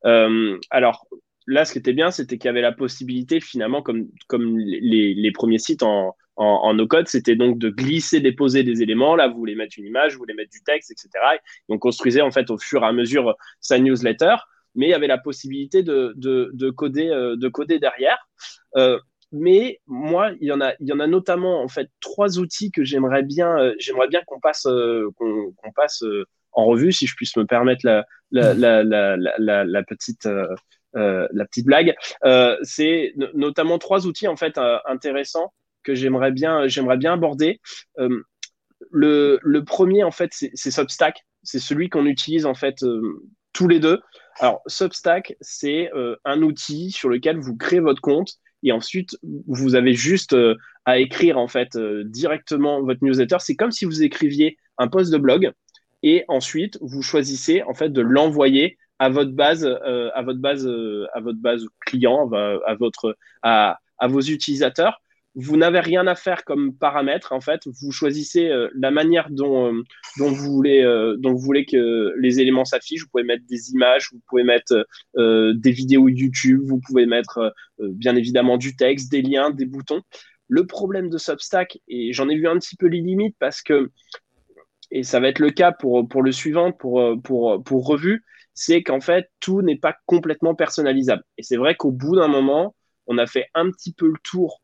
[0.05, 1.07] Euh, alors
[1.47, 5.13] là, ce qui était bien, c'était qu'il y avait la possibilité finalement, comme comme les,
[5.13, 9.15] les premiers sites en en, no-code, c'était donc de glisser, déposer des éléments.
[9.15, 11.09] Là, vous voulez mettre une image, vous voulez mettre du texte, etc.
[11.35, 11.39] Et
[11.69, 14.35] on construisait en fait au fur et à mesure sa newsletter,
[14.73, 18.17] mais il y avait la possibilité de, de, coder, de coder derrière.
[19.33, 22.71] Mais moi, il y en a, il y en a notamment en fait trois outils
[22.71, 26.03] que j'aimerais bien, j'aimerais bien qu'on passe, qu'on passe
[26.53, 30.27] en revue, si je puisse me permettre la, la, la, la petite,
[30.95, 31.95] euh, la petite blague.
[32.23, 37.59] Euh, c'est notamment trois outils en fait euh, intéressants que j'aimerais bien, j'aimerais bien aborder.
[38.91, 41.25] Le, le, premier en fait, c'est Substack.
[41.41, 42.85] C'est celui qu'on utilise en fait
[43.53, 44.01] tous les deux.
[44.39, 45.89] Alors, Substack, c'est
[46.23, 50.35] un outil sur lequel vous créez votre compte et ensuite vous avez juste
[50.85, 53.37] à écrire en fait directement votre newsletter.
[53.39, 55.51] C'est comme si vous écriviez un post de blog
[56.01, 60.65] et ensuite vous choisissez en fait de l'envoyer à votre base, euh, à votre base,
[60.65, 62.29] euh, à votre base client,
[63.41, 65.01] à vos utilisateurs.
[65.35, 67.31] Vous n'avez rien à faire comme paramètre.
[67.31, 69.73] En fait, vous choisissez euh, la manière dont,
[70.17, 70.83] dont, vous voulez,
[71.17, 73.03] dont vous voulez que les éléments s'affichent.
[73.03, 78.15] Vous pouvez mettre des images, vous pouvez mettre des vidéos YouTube, vous pouvez mettre bien
[78.15, 80.01] évidemment du texte, des liens, des boutons.
[80.47, 83.91] Le problème de Substack, et j'en ai vu un petit peu les limites parce que,
[84.91, 88.23] et ça va être le cas pour, pour le suivant, pour, pour, pour revue,
[88.53, 91.23] c'est qu'en fait, tout n'est pas complètement personnalisable.
[91.37, 92.75] Et c'est vrai qu'au bout d'un moment,
[93.07, 94.61] on a fait un petit peu le tour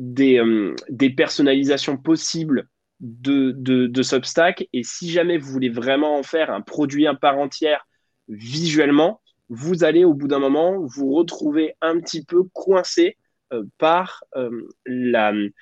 [0.00, 2.68] des, euh, des personnalisations possibles
[3.00, 4.66] de, de, Substack.
[4.72, 7.86] Et si jamais vous voulez vraiment en faire un produit à part entière
[8.28, 9.20] visuellement,
[9.50, 13.18] vous allez au bout d'un moment vous retrouver un petit peu coincé
[13.52, 15.52] euh, par euh, les,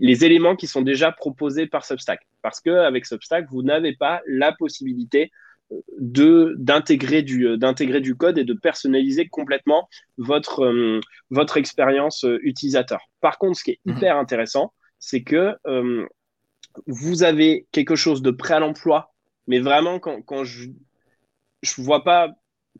[0.00, 2.26] les, éléments qui sont déjà proposés par Substack.
[2.42, 5.30] Parce qu'avec Substack, vous n'avez pas la possibilité
[5.98, 11.00] de d'intégrer du euh, d'intégrer du code et de personnaliser complètement votre euh,
[11.30, 13.00] votre expérience euh, utilisateur.
[13.20, 13.96] Par contre, ce qui est mhm.
[13.96, 15.54] hyper intéressant, c'est que
[16.86, 19.14] vous avez quelque chose de prêt à l'emploi,
[19.46, 20.68] mais vraiment quand, quand je
[21.62, 22.30] je vois pas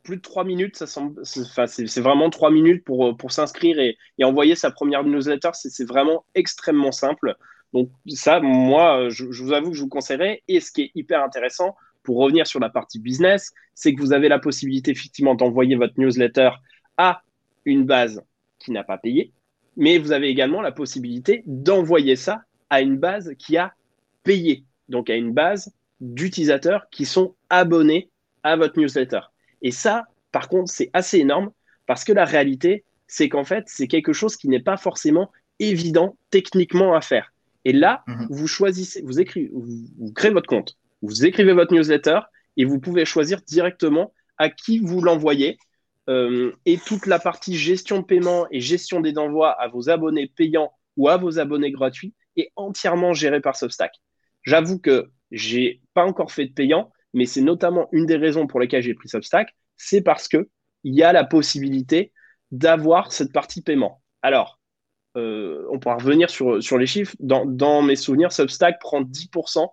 [0.02, 4.24] plus de trois minutes, ça semble, c'est vraiment trois minutes pour, pour s'inscrire et, et,
[4.24, 5.50] envoyer sa première newsletter.
[5.54, 7.34] C'est vraiment extrêmement simple.
[7.72, 10.42] Donc ça, moi, je, je, vous avoue que je vous conseillerais.
[10.48, 11.74] Et ce qui est hyper intéressant,
[12.06, 15.98] pour revenir sur la partie business, c'est que vous avez la possibilité effectivement d'envoyer votre
[15.98, 16.50] newsletter
[16.96, 17.22] à
[17.64, 18.22] une base
[18.60, 19.32] qui n'a pas payé,
[19.76, 23.74] mais vous avez également la possibilité d'envoyer ça à une base qui a
[24.22, 28.08] payé, donc à une base d'utilisateurs qui sont abonnés
[28.44, 29.20] à votre newsletter.
[29.62, 31.50] Et ça, par contre, c'est assez énorme
[31.86, 36.16] parce que la réalité, c'est qu'en fait, c'est quelque chose qui n'est pas forcément évident
[36.30, 37.32] techniquement à faire.
[37.64, 38.28] Et là, mhm.
[38.30, 42.20] vous choisissez, vous, écrivez, vous créez votre compte, vous écrivez votre newsletter
[42.56, 45.58] et vous pouvez choisir directement à qui vous l'envoyez.
[46.08, 50.28] Euh, et toute la partie gestion de paiement et gestion des envois à vos abonnés
[50.28, 53.92] payants ou à vos abonnés gratuits est entièrement gérée par Substack.
[54.44, 58.60] J'avoue que j'ai pas encore fait de payant, mais c'est notamment une des raisons pour
[58.60, 60.48] lesquelles j'ai pris Substack, c'est parce que
[60.84, 62.12] il y a la possibilité
[62.52, 64.02] d'avoir cette partie paiement.
[64.22, 64.60] Alors,
[65.16, 67.16] euh, on pourra revenir sur, sur les chiffres.
[67.18, 69.66] Dans, dans mes souvenirs, Substack prend 10%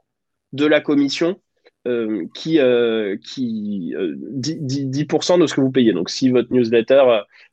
[0.54, 1.39] de la commission
[1.86, 5.91] euh, qui, euh, qui 10%, euh, de ce que vous payez.
[5.91, 7.04] Donc, si votre newsletter,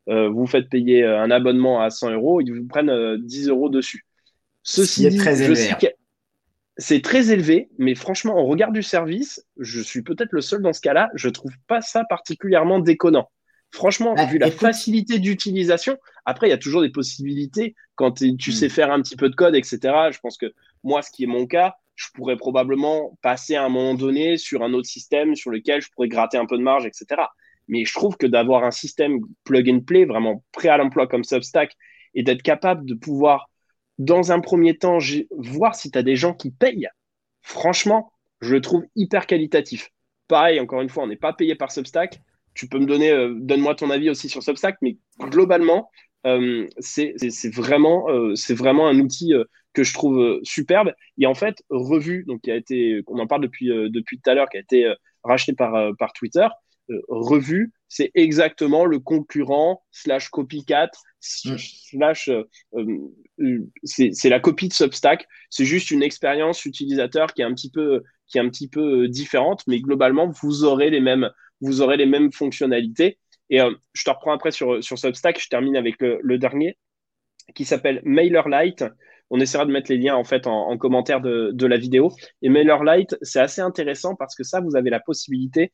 [0.06, 4.06] vous faites payer un abonnement à 100 euros, ils vous prennent 10 euros dessus.
[4.62, 5.70] Ceci est très élevé.
[5.70, 5.88] Hein.
[6.76, 10.72] C'est très élevé, mais franchement, au regard du service, je suis peut-être le seul dans
[10.72, 13.30] ce cas-là, je trouve pas ça particulièrement déconnant.
[13.72, 18.32] Franchement, bah, vu la facilité d'utilisation, après, il y a toujours des possibilités quand tu
[18.32, 18.52] hmm.
[18.52, 19.78] sais faire un petit peu de code, etc.
[20.12, 20.52] Je pense que
[20.84, 24.62] moi, ce qui est mon cas, je pourrais probablement passer à un moment donné sur
[24.62, 27.22] un autre système sur lequel je pourrais gratter un peu de marge, etc.
[27.68, 31.24] Mais je trouve que d'avoir un système plug and play vraiment prêt à l'emploi comme
[31.24, 31.76] Substack
[32.14, 33.50] et d'être capable de pouvoir,
[33.98, 34.98] dans un premier temps,
[35.30, 36.88] voir si tu as des gens qui payent,
[37.42, 39.90] franchement, je le trouve hyper qualitatif.
[40.28, 42.20] Pareil, encore une fois, on n'est pas payé par Substack.
[42.54, 45.90] Tu peux me donner, euh, donne-moi ton avis aussi sur Substack, mais globalement,
[46.26, 47.14] euh, c'est
[47.54, 49.32] vraiment, euh, c'est vraiment un outil
[49.72, 50.92] que je trouve euh, superbe.
[51.18, 54.30] Et en fait, Revue, donc qui a été, on en parle depuis, euh, depuis tout
[54.30, 56.46] à l'heure, qui a été euh, racheté par, par Twitter,
[57.06, 60.90] Revue, c'est exactement le concurrent slash copycat
[61.44, 61.56] mm.
[61.56, 62.28] slash
[63.84, 65.24] c'est la copie de Substack.
[65.50, 69.06] C'est juste une expérience utilisateur qui est un petit peu qui est un petit peu
[69.06, 73.18] différente, mais globalement vous aurez les mêmes vous aurez les mêmes fonctionnalités.
[73.50, 73.60] Et
[73.92, 75.40] je te reprends après sur, sur Substack.
[75.40, 76.76] Je termine avec le, le dernier
[77.54, 78.84] qui s'appelle MailerLite.
[79.30, 82.12] On essaiera de mettre les liens en fait en, commentaire de, la vidéo.
[82.42, 85.72] Et MailerLite, c'est assez intéressant parce que ça, vous avez la possibilité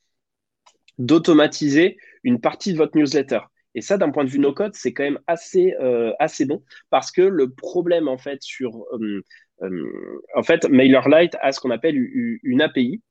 [0.98, 3.40] d'automatiser une partie de votre newsletter.
[3.74, 6.12] Et ça, d'un point de vue no-code, c'est quand même assez, euh,
[6.46, 8.84] bon parce que le problème, en fait, sur.
[8.92, 9.22] Euh,
[9.62, 11.96] euh, en fait, MailerLite a ce qu'on appelle
[12.42, 13.02] une API.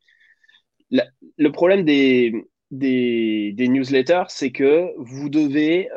[0.92, 2.34] le problème des
[2.72, 5.90] newsletters, c'est que vous devez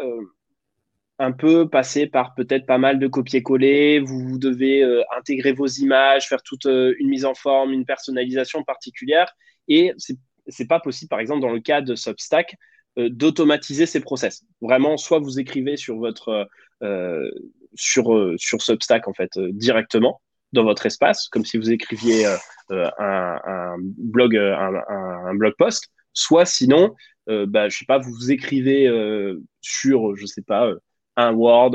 [1.18, 4.00] un peu passer par peut-être pas mal de copier-coller.
[4.00, 4.84] Vous devez
[5.16, 9.32] intégrer vos images, faire toute une mise en forme, une personnalisation particulière.
[9.66, 10.16] Et c'est
[10.48, 12.56] c'est pas possible, par exemple, dans le cas de Substack,
[12.98, 14.44] euh, d'automatiser ces process.
[14.60, 16.48] Vraiment, soit vous écrivez sur votre
[16.82, 17.30] euh,
[17.74, 20.20] sur, euh, sur Substack en fait directement
[20.52, 22.24] dans votre espace, comme si vous écriviez
[22.70, 26.94] un, blog un, blog post, soit sinon,
[27.26, 28.90] bah, je sais pas, vous écrivez
[29.60, 30.72] sur, je sais pas,
[31.18, 31.72] un Word,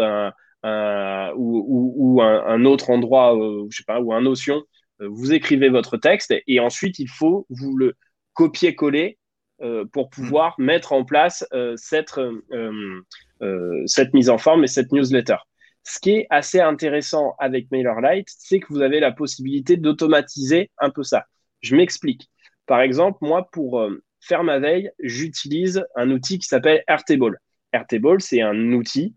[1.35, 3.37] ou, ou, un, autre endroit,
[3.69, 4.63] je sais pas, ou un Notion,
[4.99, 7.93] vous écrivez votre texte et ensuite il faut vous le
[8.33, 9.17] copier-coller
[9.61, 10.65] euh, pour pouvoir mm.
[10.65, 15.37] mettre en place euh, cette, euh, cette mise en forme et cette newsletter.
[15.83, 20.89] Ce qui est assez intéressant avec MailerLite, c'est que vous avez la possibilité d'automatiser un
[20.89, 21.25] peu ça.
[21.61, 22.29] Je m'explique.
[22.65, 23.85] Par exemple, moi, pour
[24.21, 27.37] faire ma veille, j'utilise un outil qui s'appelle Airtable.
[27.73, 29.13] Airtable, c'est un outil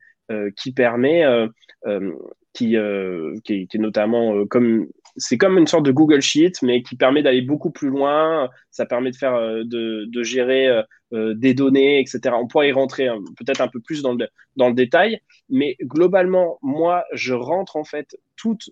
[0.57, 1.25] qui permet,
[1.85, 1.91] qui,
[2.53, 6.97] qui, est, qui, est, notamment comme c'est comme une sorte de Google Sheet, mais qui
[6.97, 8.51] permet d'aller beaucoup plus loin.
[8.71, 12.35] Ça permet de faire, euh, de, gérer euh, euh, des données, etc.
[12.39, 16.59] On pourrait y rentrer peut-être un peu plus dans le, dans le détail, mais globalement,
[16.63, 18.71] moi, je rentre en fait toute.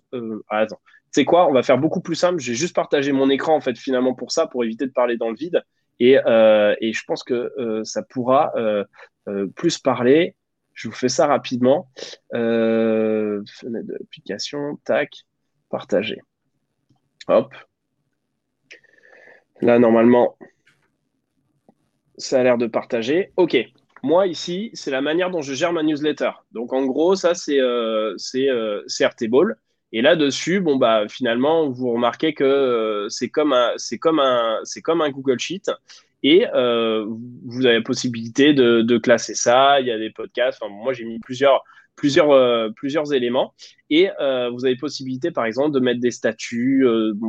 [0.49, 0.79] Ah, attends,
[1.13, 2.39] tu quoi On va faire beaucoup plus simple.
[2.39, 5.29] J'ai juste partagé mon écran en fait finalement pour ça, pour éviter de parler dans
[5.29, 5.63] le vide.
[5.99, 7.51] Et, et je pense que
[7.83, 8.51] ça pourra
[9.55, 10.35] plus parler.
[10.75, 11.89] Je vous fais ça rapidement.
[12.31, 15.09] fenêtre d'application, tac,
[15.69, 16.21] partager.
[17.27, 17.53] Hop.
[19.61, 20.37] Là, normalement,
[22.17, 23.31] ça a l'air de partager.
[23.37, 23.57] OK.
[24.03, 26.29] Moi, ici, c'est la manière dont je gère ma newsletter.
[26.51, 29.57] Donc, en gros, ça, c'est euh, euh, Airtable.
[29.91, 35.71] Et là-dessus, bon, bah, finalement, vous remarquez que euh, c'est comme un Google Sheet.
[36.27, 37.05] Et euh,
[37.45, 39.79] vous avez la possibilité de, classer ça.
[39.79, 40.59] Il y a des podcasts.
[40.67, 41.61] Moi, j'ai mis plusieurs,
[42.31, 42.71] euh,
[43.13, 43.53] éléments.
[43.91, 46.83] Et euh, vous avez possibilité, par exemple, de mettre des statuts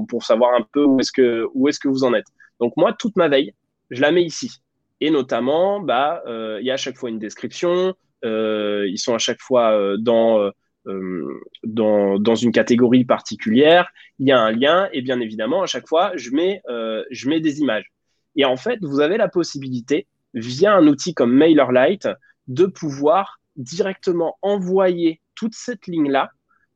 [0.08, 2.28] pour savoir un peu où est-ce que, vous en êtes.
[2.58, 3.52] Donc moi, toute ma veille,
[3.90, 4.62] je la mets ici.
[5.02, 7.94] Et notamment, bah, il y a à chaque fois une description.
[8.22, 10.52] ils sont à chaque fois dans,
[10.86, 13.90] une catégorie particulière.
[14.20, 14.88] Il y a un lien.
[14.94, 17.92] Et bien évidemment, à chaque fois, je mets des images.
[18.36, 22.08] Et en fait, vous avez la possibilité, via un outil comme MailerLite,
[22.48, 26.30] de pouvoir directement envoyer toute cette ligne-là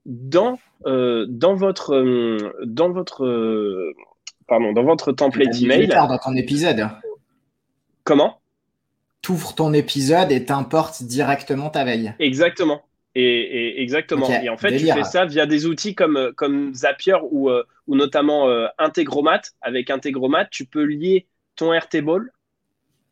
[0.07, 3.93] dans, euh, dans votre, euh, dans votre, euh,
[4.49, 5.89] pardon, dans votre template email.
[5.89, 6.89] Dans ton épisode.
[8.05, 8.41] Comment?
[9.23, 12.15] T'ouvres ton épisode et t'importes directement ta veille.
[12.19, 12.83] Exactement.
[13.17, 14.29] Et, exactement.
[14.31, 18.49] et en fait, tu fais ça via des outils comme, comme Zapier ou, ou notamment
[18.79, 19.41] Integromat.
[19.61, 21.27] Avec Integromat, tu peux lier
[21.61, 22.33] ton Airtable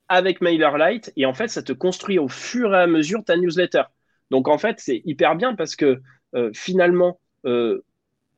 [0.08, 3.82] avec MailerLite et en fait, ça te construit au fur et à mesure ta newsletter.
[4.30, 6.00] Donc en fait, c'est hyper bien parce que
[6.34, 7.84] euh, finalement, euh,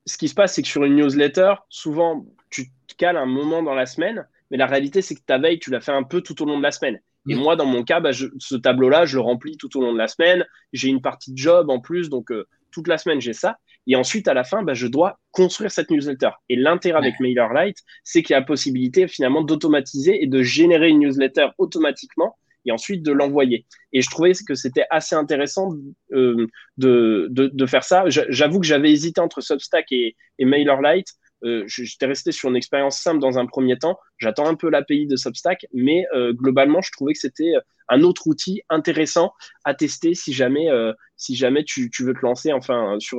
[0.06, 3.62] ce qui se passe, c'est que sur une newsletter, souvent, tu te cales un moment
[3.62, 6.22] dans la semaine, mais la réalité, c'est que ta veille, tu l'as fait un peu
[6.22, 7.00] tout au long de la semaine.
[7.28, 9.98] Et moi, dans mon cas, bah, ce tableau-là, je le remplis tout au long de
[9.98, 10.44] la semaine.
[10.72, 13.58] J'ai une partie de job en plus, donc euh, toute la semaine, j'ai ça.
[13.86, 16.30] Et ensuite, à la fin, bah, je dois construire cette newsletter.
[16.48, 20.88] Et l'intérêt avec MailerLite, c'est qu'il y a la possibilité finalement d'automatiser et de générer
[20.88, 23.66] une newsletter automatiquement et ensuite de l'envoyer.
[23.92, 25.70] Et je trouvais que c'était assez intéressant
[26.12, 28.04] euh, de, de, faire ça.
[28.08, 31.08] J'avoue que j'avais hésité entre Substack et, et MailerLite
[31.44, 33.98] euh, j'étais resté sur une expérience simple dans un premier temps.
[34.18, 38.02] J'attends un peu l'API de Substack, mais euh, globalement, je trouvais que c'était euh, un
[38.02, 39.32] autre outil intéressant
[39.64, 40.68] à tester si jamais,
[41.16, 43.18] si jamais tu, veux te lancer enfin, sur,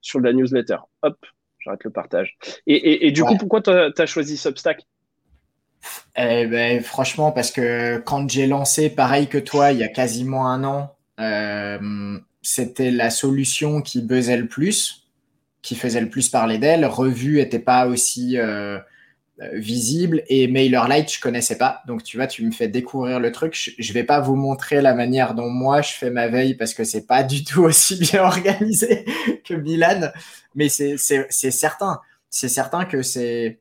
[0.00, 0.78] sur la newsletter.
[1.02, 1.16] Hop,
[1.60, 2.36] j'arrête le partage.
[2.66, 4.84] Et, du coup, pourquoi tu as, choisi Substack?
[6.16, 10.48] Eh ben, Franchement, parce que quand j'ai lancé, pareil que toi, il y a quasiment
[10.48, 10.96] un an,
[12.42, 15.00] c'était la solution qui buzzait le plus
[15.62, 16.84] qui faisait le plus parler d'elle.
[16.86, 18.78] Revue n'était pas aussi euh,
[19.40, 21.82] euh, visible et MailerLite, je connaissais pas.
[21.86, 23.74] Donc, tu vois, tu me fais découvrir le truc.
[23.78, 26.84] Je, vais pas vous montrer la manière dont moi je fais ma veille parce que
[26.84, 29.04] c'est pas du tout aussi bien organisé
[29.44, 30.10] que Milan.
[30.54, 32.00] Mais c'est certain.
[32.28, 33.60] C'est certain que c'est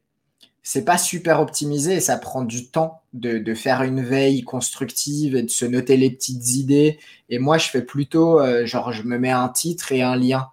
[0.61, 5.35] c'est pas super optimisé et ça prend du temps de, de, faire une veille constructive
[5.35, 6.99] et de se noter les petites idées.
[7.29, 10.51] Et moi, je fais plutôt, euh, genre, je me mets un titre et un lien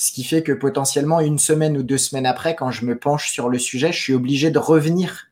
[0.00, 3.30] ce qui fait que potentiellement une semaine ou deux semaines après, quand je me penche
[3.30, 5.26] sur le sujet, je suis obligé de revenir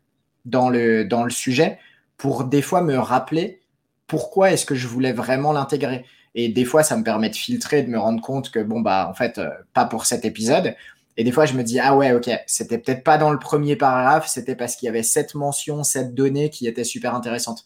[0.45, 1.79] dans le, dans le sujet
[2.19, 3.63] pour des fois me rappeler
[4.07, 6.05] pourquoi est-ce que je voulais vraiment l'intégrer.
[6.35, 9.09] Et des fois, ça me permet de filtrer, de me rendre compte que, bon, bah,
[9.11, 10.75] en fait, euh, pas pour cet épisode.
[11.17, 13.75] Et des fois, je me dis, ah ouais, ok, c'était peut-être pas dans le premier
[13.75, 17.65] paragraphe, c'était parce qu'il y avait cette mention, cette donnée qui était super intéressante.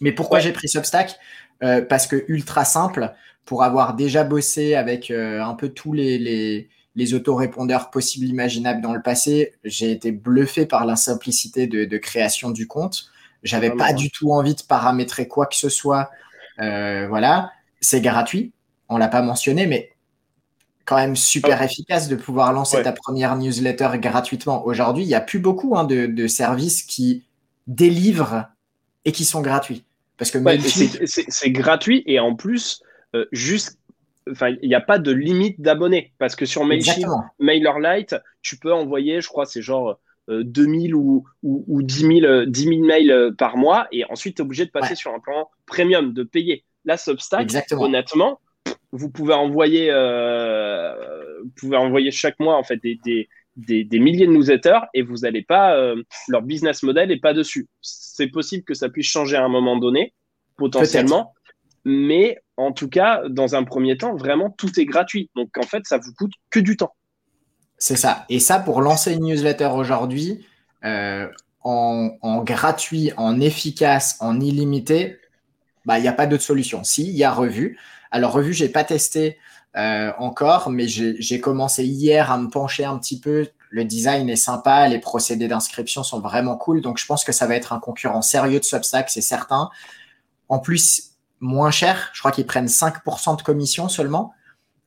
[0.00, 1.18] Mais pourquoi j'ai pris Substack?
[1.62, 3.12] Euh, Parce que ultra simple,
[3.44, 8.80] pour avoir déjà bossé avec euh, un peu tous les, les, les autorépondeurs possibles, imaginables
[8.80, 13.10] dans le passé, j'ai été bluffé par la simplicité de, de création du compte.
[13.42, 16.10] J'avais pas du tout envie de paramétrer quoi que ce soit.
[16.60, 18.52] Euh, voilà, c'est gratuit.
[18.88, 19.90] On l'a pas mentionné, mais
[20.84, 21.64] quand même super ah.
[21.64, 24.64] efficace de pouvoir lancer ta première newsletter gratuitement.
[24.66, 27.24] Aujourd'hui, il n'y a plus beaucoup hein, de, services qui
[27.66, 28.46] délivrent
[29.04, 29.84] et qui sont gratuits.
[30.18, 30.38] Parce que
[31.28, 32.82] c'est gratuit et en plus,
[33.14, 33.78] euh, juste,
[34.26, 36.12] il n'y a pas de limite d'abonnés.
[36.18, 37.06] Parce que sur Mailchimp,
[37.38, 39.98] MailerLite, tu peux envoyer, je crois, c'est genre
[40.28, 44.44] 2000 euh, ou, ou, 10, 000, 10 000 mails par mois et ensuite tu es
[44.44, 46.64] obligé de passer sur un plan premium, de payer.
[46.84, 48.40] La Substack, honnêtement,
[48.92, 52.98] vous pouvez envoyer, euh, vous pouvez envoyer chaque mois en fait des,
[53.56, 57.34] des, des, milliers de newsletters et vous n'allez pas, euh, leur business model n'est pas
[57.34, 57.68] dessus.
[57.80, 60.12] C'est possible que ça puisse changer à un moment donné,
[60.56, 61.32] potentiellement,
[61.84, 65.30] mais en tout cas, dans un premier temps, vraiment tout est gratuit.
[65.34, 66.94] Donc en fait, ça vous coûte que du temps.
[67.78, 68.26] C'est ça.
[68.28, 70.46] Et ça, pour lancer une newsletter aujourd'hui,
[70.84, 71.26] euh,
[71.64, 75.18] en, gratuit, en efficace, en illimité,
[75.84, 76.84] bah, il n'y a pas d'autre solution.
[76.84, 77.78] Si, il y a Revue.
[78.10, 79.38] Alors, Revue, j'ai pas testé
[79.76, 83.48] euh, encore, mais j'ai commencé hier à me pencher un petit peu.
[83.70, 86.82] Le design est sympa, les procédés d'inscription sont vraiment cool.
[86.82, 89.70] Donc, je pense que ça va être un concurrent sérieux de Substack, c'est certain.
[90.48, 91.11] En plus,
[91.42, 92.10] moins cher.
[92.14, 94.32] Je crois qu'ils prennent 5% de commission seulement.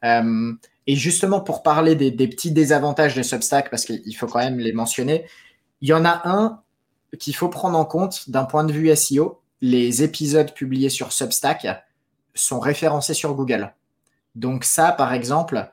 [0.03, 0.53] Euh,
[0.87, 4.59] et justement, pour parler des, des, petits désavantages de Substack, parce qu'il faut quand même
[4.59, 5.25] les mentionner,
[5.81, 6.61] il y en a un
[7.19, 9.41] qu'il faut prendre en compte d'un point de vue SEO.
[9.61, 11.67] Les épisodes publiés sur Substack,
[12.35, 13.73] sont référencés sur Google.
[14.35, 15.71] Donc ça, par exemple,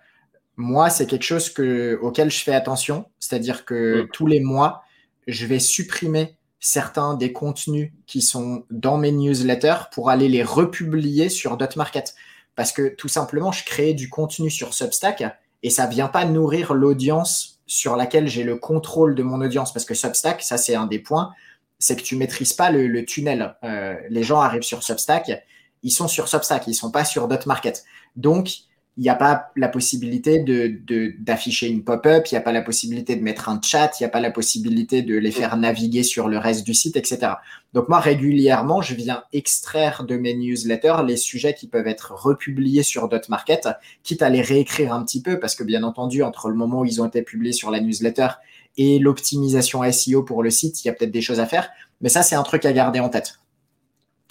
[0.57, 3.07] moi, c'est quelque chose que, auquel je fais attention.
[3.19, 4.09] C'est-à-dire que mm.
[4.13, 4.85] tous les mois,
[5.27, 11.29] je vais supprimer certains des contenus qui sont dans mes newsletters pour aller les republier
[11.29, 12.15] sur DotMarket.
[12.55, 15.25] Parce que tout simplement, je crée du contenu sur Substack
[15.63, 19.75] et ça vient pas nourrir l'audience sur laquelle j'ai le contrôle de mon audience.
[19.75, 21.33] Parce que Substack, ça c'est un des points,
[21.79, 23.57] c'est que tu maîtrises pas le, tunnel.
[23.65, 25.45] Euh, les gens arrivent sur Substack
[25.83, 27.85] ils sont sur Substack, ils sont pas sur DotMarket.
[28.17, 28.51] Donc,
[28.99, 32.61] il n'y a pas la possibilité de, d'afficher une pop-up, il n'y a pas la
[32.61, 36.03] possibilité de mettre un chat, il n'y a pas la possibilité de les faire naviguer
[36.03, 37.33] sur le reste du site, etc.
[37.73, 42.83] Donc moi, régulièrement, je viens extraire de mes newsletters les sujets qui peuvent être republiés
[42.83, 43.69] sur DotMarket,
[44.03, 46.85] quitte à les réécrire un petit peu, parce que bien entendu, entre le moment où
[46.85, 48.29] ils ont été publiés sur la newsletter
[48.77, 51.71] et l'optimisation SEO pour le site, il y a peut-être des choses à faire.
[52.03, 53.39] Mais ça, c'est un truc à garder en tête.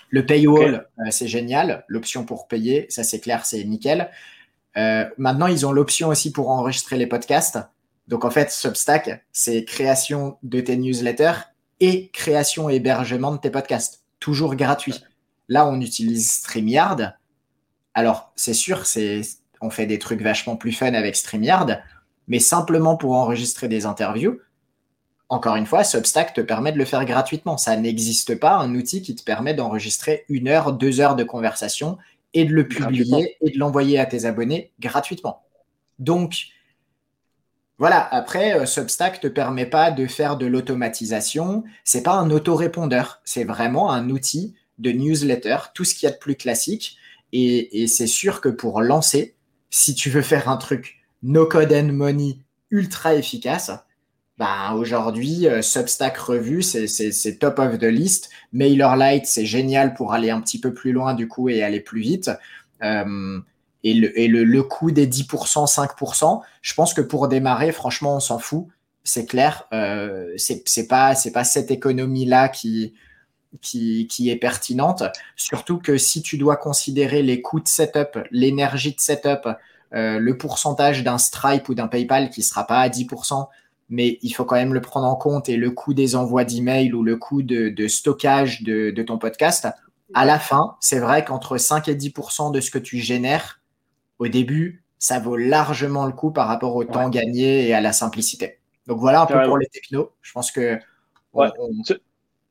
[0.09, 1.85] Le paywall, euh, c'est génial.
[1.87, 4.11] L'option pour payer, ça c'est clair, c'est nickel.
[4.77, 7.59] Euh, maintenant, ils ont l'option aussi pour enregistrer les podcasts.
[8.07, 11.49] Donc en fait, Substack, c'est création de tes newsletters
[11.79, 14.03] et création et hébergement de tes podcasts.
[14.19, 15.03] Toujours gratuit.
[15.49, 17.13] Là, on utilise StreamYard.
[17.93, 18.83] Alors, c'est sûr,
[19.61, 21.81] on fait des trucs vachement plus fun avec StreamYard,
[22.27, 24.39] mais simplement pour enregistrer des interviews,
[25.31, 27.55] encore une fois, Substack te permet de le faire gratuitement.
[27.55, 31.97] Ça n'existe pas un outil qui te permet d'enregistrer une heure, deux heures de conversation
[32.33, 35.43] et de le publier et de l'envoyer à tes abonnés gratuitement.
[35.99, 36.47] Donc,
[37.77, 41.63] voilà, après, euh, Substack ne te permet pas de faire de l'automatisation.
[41.83, 46.13] C'est pas un autorépondeur, c'est vraiment un outil de newsletter, tout ce qu'il y a
[46.13, 46.97] de plus classique.
[47.33, 49.35] Et, et c'est sûr que pour lancer,
[49.69, 52.39] si tu veux faire un truc no code and money
[52.71, 53.71] ultra efficace,
[54.37, 58.29] bah, aujourd'hui, euh, Substack Revue, c'est top of the list.
[58.53, 62.01] MailerLite, c'est génial pour aller un petit peu plus loin du coup et aller plus
[62.01, 62.31] vite.
[62.83, 63.39] Euh,
[63.83, 68.19] et, le, et le, coût des 10%, 5%, je pense que pour démarrer, franchement, on
[68.19, 68.67] s'en fout.
[69.03, 69.67] C'est clair.
[69.73, 72.93] Euh, c'est pas, pas cette économie-là qui,
[73.61, 75.03] qui, qui, est pertinente.
[75.35, 79.47] Surtout que si tu dois considérer les coûts de setup, l'énergie de setup,
[79.93, 83.47] euh, le pourcentage d'un Stripe ou d'un PayPal qui sera pas à 10%,
[83.91, 86.93] mais il faut quand même le prendre en compte et le coût des envois d'emails
[86.93, 89.67] ou le coût de, stockage de, ton podcast,
[90.13, 93.59] à la fin, c'est vrai qu'entre 5 et 10% de ce que tu génères
[94.17, 97.91] au début, ça vaut largement le coup par rapport au temps gagné et à la
[97.91, 98.59] simplicité.
[98.87, 100.11] Donc voilà un peu pour les technos.
[100.21, 100.79] Je pense que.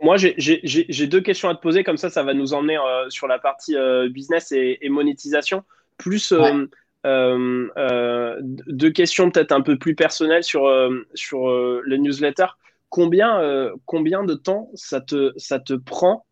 [0.02, 3.26] Moi, j'ai deux questions à te poser, comme ça, ça va nous emmener euh, sur
[3.26, 5.64] la partie euh, business et, monétisation.
[5.96, 6.66] Plus, euh,
[7.04, 12.46] deux questions peut-être un peu plus personnelles sur, euh, sur le newsletter.
[12.88, 16.26] Combien, combien de temps ça te, ça te prend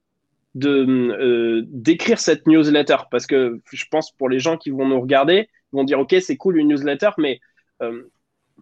[0.55, 2.97] de d'écrire cette newsletter?
[3.11, 6.17] Parce que je pense pour les gens qui vont nous regarder, ils vont dire ok
[6.21, 7.41] c'est cool une newsletter, mais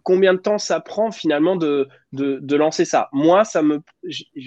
[0.03, 3.09] combien de temps ça prend finalement de, de, lancer ça?
[3.11, 3.81] Moi, ça me,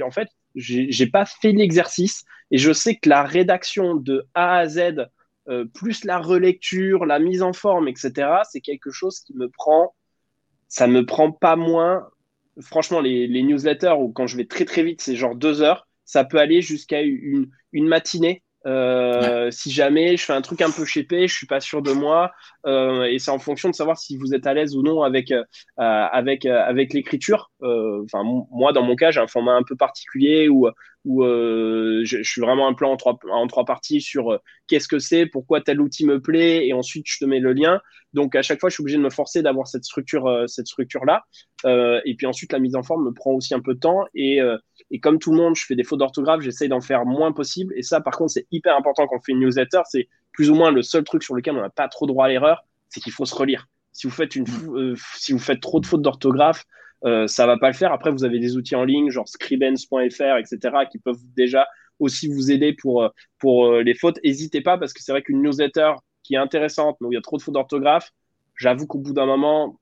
[0.02, 4.68] en fait, j'ai pas fait l'exercice et je sais que la rédaction de A à
[4.68, 5.06] Z,
[5.50, 9.94] euh, plus la relecture, la mise en forme, etc., c'est quelque chose qui me prend,
[10.68, 12.08] ça me prend pas moins.
[12.60, 15.86] Franchement, les, les newsletters ou quand je vais très très vite, c'est genre deux heures,
[16.04, 20.70] ça peut aller jusqu'à une, une matinée euh, si jamais je fais un truc un
[20.70, 22.32] peu chépé, je suis pas sûr de moi,
[22.66, 25.30] euh, et c'est en fonction de savoir si vous êtes à l'aise ou non avec
[25.30, 25.44] euh,
[25.76, 27.50] avec avec l'écriture.
[27.60, 30.68] Enfin, moi, dans mon cas, j'ai un format un peu particulier où
[31.04, 32.96] je, suis vraiment un plan
[33.30, 37.18] en trois parties sur qu'est-ce que c'est, pourquoi tel outil me plaît, et ensuite je
[37.18, 37.80] te mets le lien.
[38.12, 41.04] Donc à chaque fois, je suis obligé de me forcer d'avoir cette structure cette structure
[41.04, 41.24] là.
[42.04, 44.40] et puis ensuite, la mise en forme me prend aussi un peu de temps et
[44.90, 47.72] et comme tout le monde, je fais des fautes d'orthographe, j'essaye d'en faire moins possible.
[47.76, 49.80] Et ça, par contre, c'est hyper important quand on fait une newsletter.
[49.84, 52.28] C'est plus ou moins le seul truc sur lequel on n'a pas trop droit à
[52.28, 53.66] l'erreur, c'est qu'il faut se relire.
[53.92, 56.64] Si vous faites, une, euh, si vous faites trop de fautes d'orthographe,
[57.04, 57.92] euh, ça va pas le faire.
[57.92, 60.58] Après, vous avez des outils en ligne, genre scribens.fr, etc.,
[60.90, 61.66] qui peuvent déjà
[61.98, 63.08] aussi vous aider pour, euh,
[63.38, 64.18] pour euh, les fautes.
[64.24, 67.18] N'hésitez pas, parce que c'est vrai qu'une newsletter qui est intéressante, mais où il y
[67.18, 68.10] a trop de fautes d'orthographe,
[68.56, 69.78] j'avoue qu'au bout d'un moment,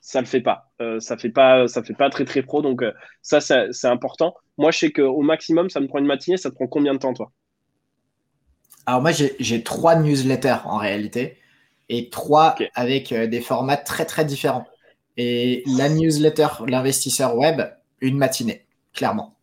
[0.00, 0.70] ça le fait pas.
[0.80, 2.62] Euh, ça fait pas, ça fait pas très très pro.
[2.62, 4.34] Donc euh, ça, c'est important.
[4.56, 6.36] Moi, je sais qu'au maximum, ça me prend une matinée.
[6.36, 7.32] Ça te prend combien de temps, toi?
[8.88, 11.36] Alors moi, j'ai trois newsletters en réalité
[11.90, 14.64] et trois avec euh, des formats très très différents.
[15.18, 17.60] Et la newsletter, l'investisseur web,
[18.00, 18.64] une matinée,
[18.94, 19.36] clairement.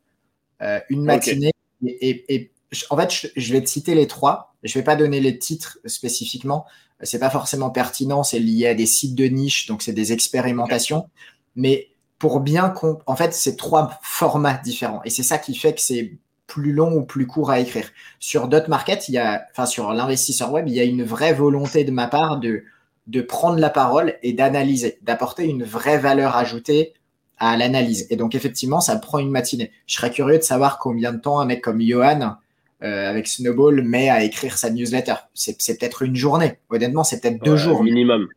[0.89, 1.51] une matinée.
[1.85, 2.51] Et,
[2.89, 4.55] en fait, je, vais te citer les trois.
[4.63, 6.65] Je vais pas donner les titres spécifiquement
[7.01, 11.07] c'est pas forcément pertinent, c'est lié à des sites de niche, donc c'est des expérimentations.
[11.55, 12.73] Mais pour bien
[13.05, 15.03] en fait, c'est trois formats différents.
[15.03, 16.17] Et c'est ça qui fait que c'est
[16.47, 17.89] plus long ou plus court à écrire.
[18.19, 21.33] Sur Dot Market, il y a, enfin, sur l'investisseur web, il y a une vraie
[21.33, 22.63] volonté de ma part de,
[23.07, 26.93] de prendre la parole et d'analyser, d'apporter une vraie valeur ajoutée
[27.37, 28.07] à l'analyse.
[28.09, 29.71] Et donc, effectivement, ça prend une matinée.
[29.87, 32.37] Je serais curieux de savoir combien de temps un mec comme Johan
[32.83, 35.15] euh, avec Snowball met à écrire sa newsletter.
[35.33, 36.59] C'est peut-être une journée.
[36.69, 37.83] Honnêtement, c'est peut-être deux jours.
[37.83, 38.27] Minimum.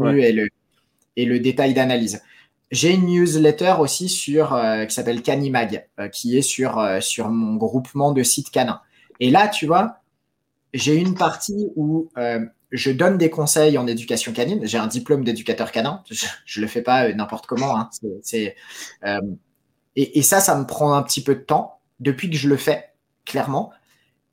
[0.00, 0.48] Et, le,
[1.16, 2.22] et le détail d'analyse.
[2.70, 4.06] J'ai une newsletter aussi
[4.36, 8.80] euh, qui s'appelle Canimag, euh, qui est sur, sur mon groupement de sites canins.
[9.20, 10.00] Et là, tu vois,
[10.74, 12.10] j'ai une partie où
[12.72, 14.66] je donne des conseils en éducation canine.
[14.66, 16.02] J'ai un diplôme d'éducateur canin.
[16.44, 17.78] Je ne le fais pas n'importe comment.
[17.78, 17.90] Hein.
[19.96, 22.92] Et, ça, ça me prend un petit peu de temps depuis que je le fais,
[23.24, 23.72] clairement.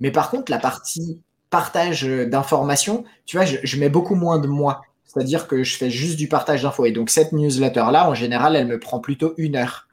[0.01, 4.81] Mais par contre, la partie partage d'informations, tu vois, je, mets beaucoup moins de moi.
[5.13, 6.85] C'est-à-dire que je fais juste du partage d'infos.
[6.85, 9.87] Et donc, cette newsletter-là, en général, elle me prend plutôt une heure.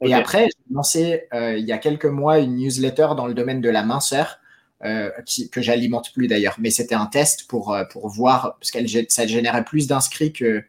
[0.00, 3.60] Et après, j'ai lancé euh, il y a quelques mois une newsletter dans le domaine
[3.60, 4.38] de la minceur,
[4.84, 5.10] euh,
[5.52, 6.56] que j'alimente plus d'ailleurs.
[6.58, 8.78] Mais c'était un test pour, euh, pour voir, parce que
[9.08, 10.64] ça générait plus d'inscrits que,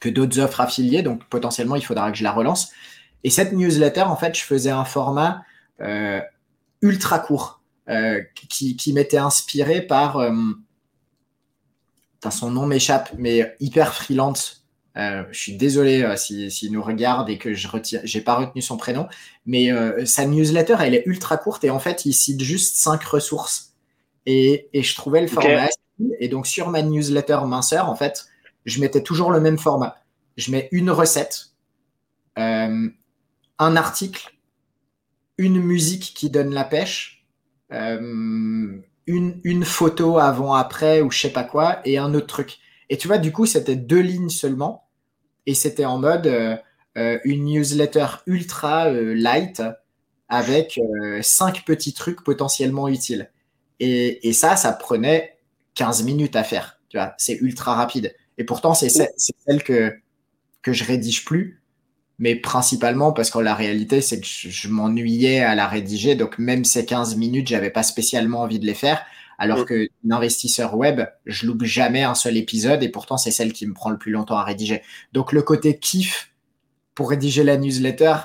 [0.00, 1.02] que d'autres offres affiliées.
[1.02, 2.70] Donc, potentiellement, il faudra que je la relance.
[3.24, 5.42] Et cette newsletter, en fait, je faisais un format
[6.82, 7.62] ultra court
[8.48, 10.18] qui, qui m'était inspiré par.
[12.26, 14.66] Euh, son nom m'échappe, mais hyper freelance.
[14.96, 17.68] Euh, je suis désolé s'il si, nous regarde et que je
[18.04, 19.08] j'ai pas retenu son prénom,
[19.46, 19.70] mais
[20.04, 23.74] sa newsletter elle est ultra courte et en fait il cite juste cinq ressources
[24.26, 25.68] et, et je trouvais le format
[26.18, 28.26] et donc sur ma newsletter minceur en fait
[28.64, 29.96] je mettais toujours le même format.
[30.36, 31.52] Je mets une recette,
[32.36, 32.90] un
[33.60, 34.32] article
[35.40, 37.24] une musique qui donne la pêche,
[37.72, 42.58] euh, une, une photo avant-après ou je sais pas quoi, et un autre truc.
[42.88, 44.88] Et tu vois, du coup, c'était deux lignes seulement,
[45.46, 46.56] et c'était en mode euh,
[46.98, 49.62] euh, une newsletter ultra light
[50.28, 50.80] avec
[51.22, 53.30] cinq petits trucs potentiellement utiles.
[53.80, 55.38] Et, et, ça, ça prenait
[55.74, 56.78] 15 minutes à faire.
[56.88, 58.14] Tu vois, c'est ultra rapide.
[58.38, 59.92] Et pourtant, c'est celle que,
[60.62, 61.59] que je rédige plus
[62.20, 66.14] mais principalement parce que la réalité, c'est que je, m'ennuyais à la rédiger.
[66.14, 69.02] Donc, même ces 15 minutes, j'avais pas spécialement envie de les faire.
[69.38, 73.66] Alors que l'investisseur web, je loupe jamais un seul épisode et pourtant, c'est celle qui
[73.66, 74.82] me prend le plus longtemps à rédiger.
[75.14, 76.30] Donc, le côté kiff
[76.94, 78.16] pour rédiger la newsletter,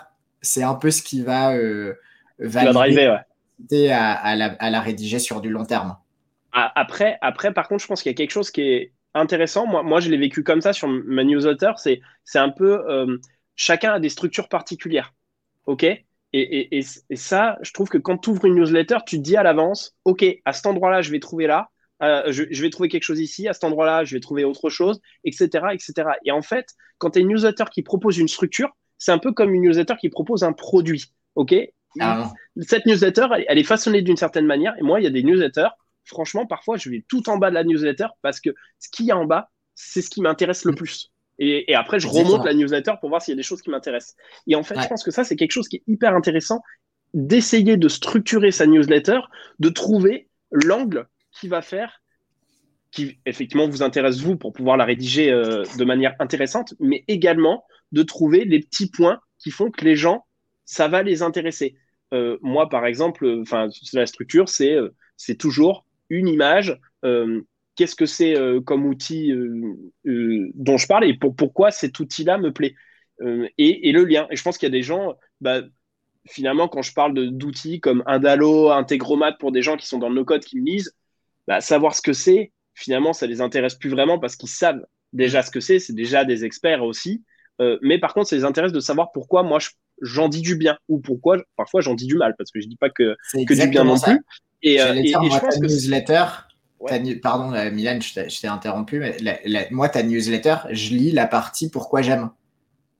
[0.41, 1.93] c'est un peu ce qui va, euh,
[2.37, 3.23] driver,
[3.71, 3.89] ouais.
[3.91, 5.95] à, la, à, la, rédiger sur du long terme.
[6.51, 9.65] Après, après par contre, je pense qu'il y a quelque chose qui est intéressant.
[9.65, 11.71] Moi, moi je l'ai vécu comme ça sur ma newsletter.
[11.77, 12.01] C'est
[12.35, 12.83] un peu.
[12.89, 13.17] Euh,
[13.55, 15.13] chacun a des structures particulières.
[15.65, 15.83] OK?
[15.83, 16.03] Et,
[16.33, 16.79] et,
[17.09, 19.95] et, ça, je trouve que quand tu ouvres une newsletter, tu te dis à l'avance,
[20.03, 21.69] OK, à cet endroit-là, je vais trouver là,
[22.03, 24.69] euh, je, je, vais trouver quelque chose ici, à cet endroit-là, je vais trouver autre
[24.69, 25.93] chose, etc., etc.
[26.25, 29.31] Et en fait, quand tu as une newsletter qui propose une structure, c'est un peu
[29.31, 31.05] comme une newsletter qui propose un produit.
[31.35, 31.55] OK?
[32.61, 34.77] Cette newsletter, elle, est façonnée d'une certaine manière.
[34.77, 35.69] Et moi, il y a des newsletters.
[36.03, 38.49] Franchement, parfois, je vais tout en bas de la newsletter parce que
[38.79, 40.75] ce qu'il y a en bas, c'est ce qui m'intéresse le mm.
[40.75, 41.11] plus.
[41.37, 44.15] Et, après, je remonte la newsletter pour voir s'il y a des choses qui m'intéressent.
[44.47, 46.61] Et en fait, je pense que ça, c'est quelque chose qui est hyper intéressant
[47.13, 49.19] d'essayer de structurer sa newsletter,
[49.59, 52.01] de trouver l'angle qui va faire,
[52.91, 57.65] qui effectivement vous intéresse vous pour pouvoir la rédiger euh, de manière intéressante, mais également
[57.91, 60.25] de trouver les petits points qui font que les gens,
[60.65, 61.75] ça va les intéresser.
[62.13, 66.77] Euh, moi, par exemple, enfin, la structure, c'est euh, c'est toujours une image.
[67.75, 69.31] Qu'est-ce que c'est comme outil
[70.03, 72.75] dont je parle et pourquoi cet outil-là me plaît
[73.57, 74.27] et, et, le lien.
[74.29, 75.61] Et je pense qu'il y a des gens, bah,
[76.27, 80.15] finalement, quand je parle d'outils comme Indalo, Integromat pour des gens qui sont dans le
[80.15, 80.95] no-code qui me lisent,
[81.47, 85.43] bah, savoir ce que c'est, finalement, ça les intéresse plus vraiment parce qu'ils savent déjà
[85.43, 87.23] ce que c'est, c'est déjà des experts aussi.
[87.61, 89.59] Euh, mais par contre, ça les intéresse de savoir pourquoi moi
[90.01, 92.75] j'en dis du bien ou pourquoi parfois j'en dis du mal parce que je dis
[92.75, 94.19] pas que, que du bien non plus.
[94.61, 96.25] Et, euh, et, je pense que newsletter,
[97.21, 99.17] pardon euh, Milan, je t'ai interrompu, mais
[99.71, 102.29] moi ta newsletter, je lis la partie pourquoi j'aime.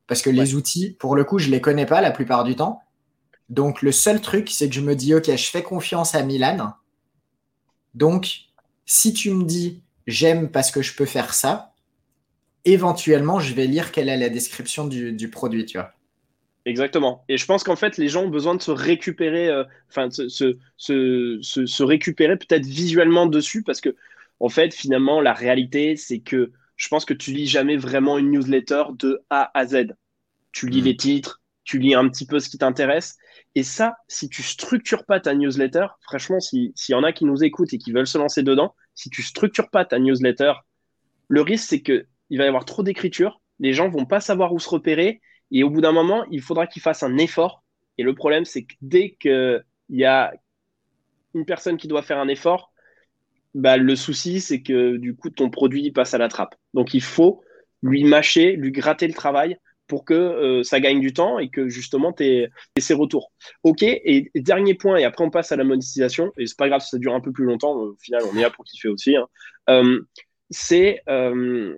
[0.08, 2.82] Parce que les outils, pour le coup, je les connais pas la plupart du temps.
[3.50, 6.74] Donc le seul truc, c'est que je me dis, ok, je fais confiance à Milan.
[7.94, 8.46] Donc,
[8.86, 11.74] si tu me dis, j'aime parce que je peux faire ça,
[12.66, 15.92] éventuellement, je vais lire quelle est la description du, produit, tu vois.
[16.66, 17.24] Exactement.
[17.30, 20.58] Et je pense qu'en fait, les gens ont besoin de se récupérer, euh, enfin, se,
[20.78, 23.96] se, récupérer peut-être visuellement dessus, parce que,
[24.40, 28.32] en fait, finalement, la réalité, c'est que je pense que tu lis jamais vraiment une
[28.32, 29.94] newsletter de A à Z.
[30.54, 30.86] Tu lis mm.
[30.86, 33.18] les titres, tu lis un petit peu ce qui t'intéresse.
[33.54, 37.44] Et ça, si tu structures pas ta newsletter, franchement, s'il y en a qui nous
[37.44, 40.54] écoutent et qui veulent se lancer dedans, si tu structures pas ta newsletter,
[41.28, 44.60] le risque, c'est qu'il va y avoir trop d'écriture, les gens vont pas savoir où
[44.60, 47.64] se repérer, et au bout d'un moment, il faudra qu'ils fassent un effort.
[47.98, 50.34] Et le problème, c'est que dès qu'il y a
[51.34, 52.72] une personne qui doit faire un effort,
[53.54, 56.56] bah, le souci, c'est que du coup, ton produit passe à la trappe.
[56.74, 57.42] Donc, il faut
[57.82, 61.70] lui mâcher, lui gratter le travail pour que euh, ça gagne du temps et que
[61.70, 63.32] justement tu aies, ces retours.
[63.64, 66.82] Ok, et, dernier point, et après on passe à la monétisation, et c'est pas grave
[66.82, 69.16] si ça dure un peu plus longtemps, au final on est là pour kiffer aussi.
[69.16, 69.28] Hein.
[69.70, 70.02] Euh,
[70.50, 71.76] c'est euh,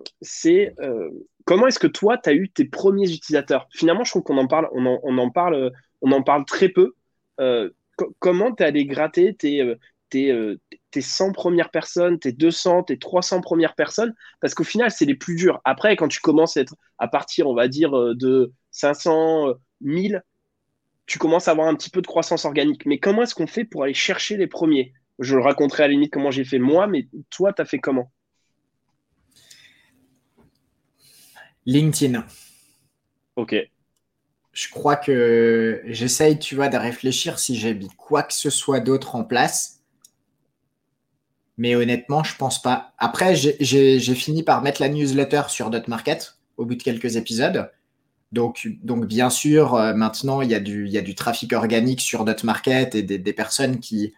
[1.48, 3.68] comment est-ce que toi tu as eu tes premiers utilisateurs?
[3.72, 5.72] Finalement, je trouve qu'on en parle, on en, parle,
[6.02, 6.94] on en parle très peu.
[8.20, 9.62] comment tu es allé gratter tes,
[10.16, 10.58] euh,
[10.92, 15.16] tes 100 premières personnes, tes 200, tes 300 premières personnes, parce qu'au final, c'est les
[15.16, 15.62] plus durs.
[15.64, 16.58] Après, quand tu commences
[16.98, 20.24] à, partir, on va dire, euh, de 500, 1000,
[21.06, 22.86] tu commences à avoir un petit peu de croissance organique.
[22.86, 24.94] Mais comment est-ce qu'on fait pour aller chercher les premiers?
[25.20, 27.80] Je le raconterai à la limite comment j'ai fait moi, mais toi, tu as fait
[27.80, 28.12] comment?
[31.68, 32.26] LinkedIn.
[33.36, 33.56] Ok.
[34.54, 38.80] Je crois que j'essaye, tu vois, de réfléchir si j'ai mis quoi que ce soit
[38.80, 39.78] d'autre en place
[41.58, 42.94] mais honnêtement, je pense pas.
[43.00, 47.72] Après, j'ai fini par mettre la newsletter sur Market au bout de quelques épisodes.
[48.32, 51.54] Donc, donc bien sûr, euh, maintenant, il y, a du, il y a du trafic
[51.54, 54.14] organique sur Market et des, des, personnes qui,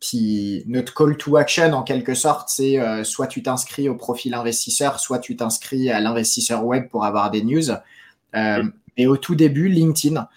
[0.00, 0.64] qui.
[0.66, 4.98] Notre call to action, en quelque sorte, c'est euh, soit tu t'inscris au profil investisseur,
[4.98, 7.70] soit tu t'inscris à l'investisseur web pour avoir des news.
[8.34, 8.64] Euh,
[8.96, 10.28] et au tout début, LinkedIn,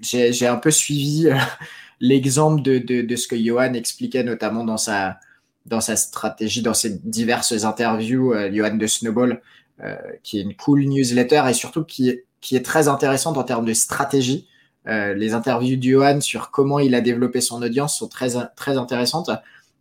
[0.00, 1.28] j'ai un peu suivi
[2.00, 5.18] l'exemple de, de, ce que Johan expliquait notamment dans sa,
[5.66, 9.42] dans sa stratégie, dans ses diverses interviews, euh, Johan de Snowball,
[9.82, 13.64] euh, qui est une cool newsletter et surtout qui qui est très intéressante en termes
[13.64, 14.46] de stratégie.
[14.88, 19.30] Euh, les interviews de sur comment il a développé son audience sont très, très intéressantes.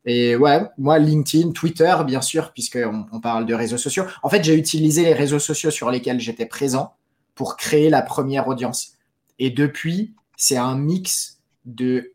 [0.05, 4.05] Et ouais, moi, LinkedIn, Twitter, bien sûr, puisqu'on on parle de réseaux sociaux.
[4.23, 6.93] En fait, j'ai utilisé les réseaux sociaux sur lesquels j'étais présent
[7.33, 8.93] pour créer la première audience.
[9.39, 12.13] Et depuis, c'est un mix de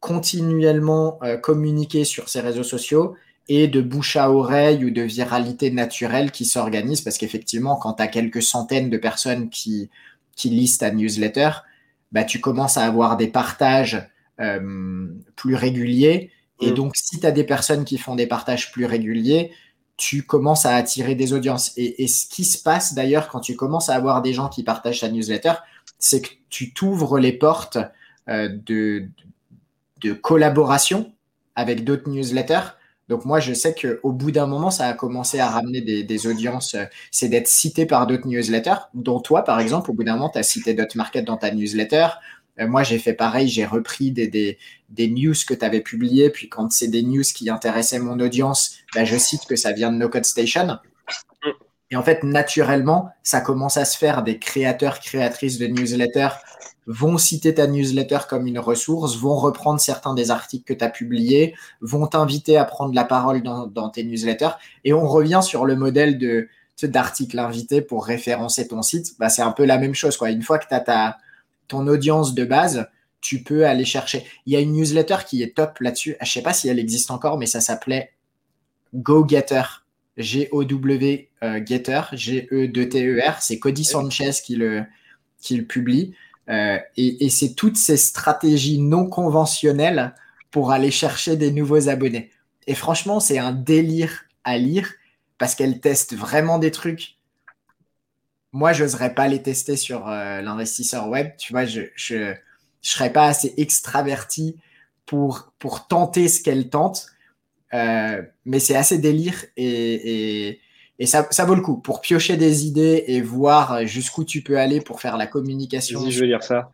[0.00, 3.14] continuellement euh, communiquer sur ces réseaux sociaux
[3.48, 8.02] et de bouche à oreille ou de viralité naturelle qui s'organise parce qu'effectivement, quand tu
[8.02, 9.90] as quelques centaines de personnes qui,
[10.36, 11.50] qui lisent ta newsletter,
[12.12, 14.08] bah, tu commences à avoir des partages
[14.40, 16.30] euh, plus réguliers.
[16.60, 16.74] Et mm.
[16.74, 19.52] donc, si tu as des personnes qui font des partages plus réguliers,
[19.96, 21.72] tu commences à attirer des audiences.
[21.76, 24.62] Et, et ce qui se passe d'ailleurs quand tu commences à avoir des gens qui
[24.62, 25.54] partagent ta newsletter,
[25.98, 27.78] c'est que tu t'ouvres les portes
[28.28, 29.08] euh, de,
[30.00, 31.12] de collaboration
[31.56, 32.74] avec d'autres newsletters.
[33.08, 36.74] Donc moi, je sais qu'au bout d'un moment, ça a commencé à ramener des, audiences.
[36.74, 40.28] Euh, c'est d'être cité par d'autres newsletters, dont toi, par exemple, au bout d'un moment,
[40.28, 42.08] tu as cité Market dans ta newsletter.
[42.60, 46.30] Euh, moi, j'ai fait pareil, j'ai repris des, des, news que tu avais publiées.
[46.30, 49.90] Puis quand c'est des news qui intéressaient mon audience, bah, je cite que ça vient
[49.90, 50.78] de No Code Station.
[51.90, 56.36] Et en fait, naturellement, ça commence à se faire des créateurs, créatrices de newsletters
[56.88, 60.88] vont citer ta newsletter comme une ressource, vont reprendre certains des articles que tu as
[60.88, 64.56] publiés, vont t'inviter à prendre la parole dans, tes newsletters.
[64.84, 66.48] Et on revient sur le modèle de
[66.82, 69.16] d'article invité pour référencer ton site.
[69.18, 70.16] Bah, c'est un peu la même chose.
[70.16, 70.30] Quoi.
[70.30, 71.18] Une fois que tu as ta,
[71.66, 72.88] ton audience de base,
[73.20, 74.24] tu peux aller chercher.
[74.46, 76.16] Il y a une newsletter qui est top là-dessus.
[76.20, 78.12] Je ne sais pas si elle existe encore, mais ça s'appelait
[78.94, 79.62] GoGetter.
[80.18, 83.42] G-O-W euh, Getter, G-E-T-E-R.
[83.42, 84.84] C'est Cody Sanchez qui le,
[85.40, 86.14] qui le publie.
[86.48, 90.14] Euh, et, c'est toutes ces stratégies non conventionnelles
[90.50, 92.30] pour aller chercher des nouveaux abonnés.
[92.66, 94.92] Et franchement, c'est un délire à lire
[95.36, 97.16] parce qu'elle teste vraiment des trucs.
[98.52, 101.32] Moi, je n'oserais pas les tester sur euh, l'investisseur web.
[101.36, 102.34] Tu vois, je ne
[102.80, 104.56] serais pas assez extraverti
[105.04, 107.08] pour, pour tenter ce qu'elle tente.
[107.74, 110.60] Euh, mais c'est assez délire et, et
[111.06, 114.80] ça, ça, vaut le coup pour piocher des idées et voir jusqu'où tu peux aller
[114.80, 116.00] pour faire la communication.
[116.00, 116.70] Si je veux dire ça.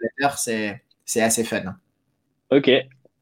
[1.05, 1.75] C'est assez fun.
[2.51, 2.71] Ok,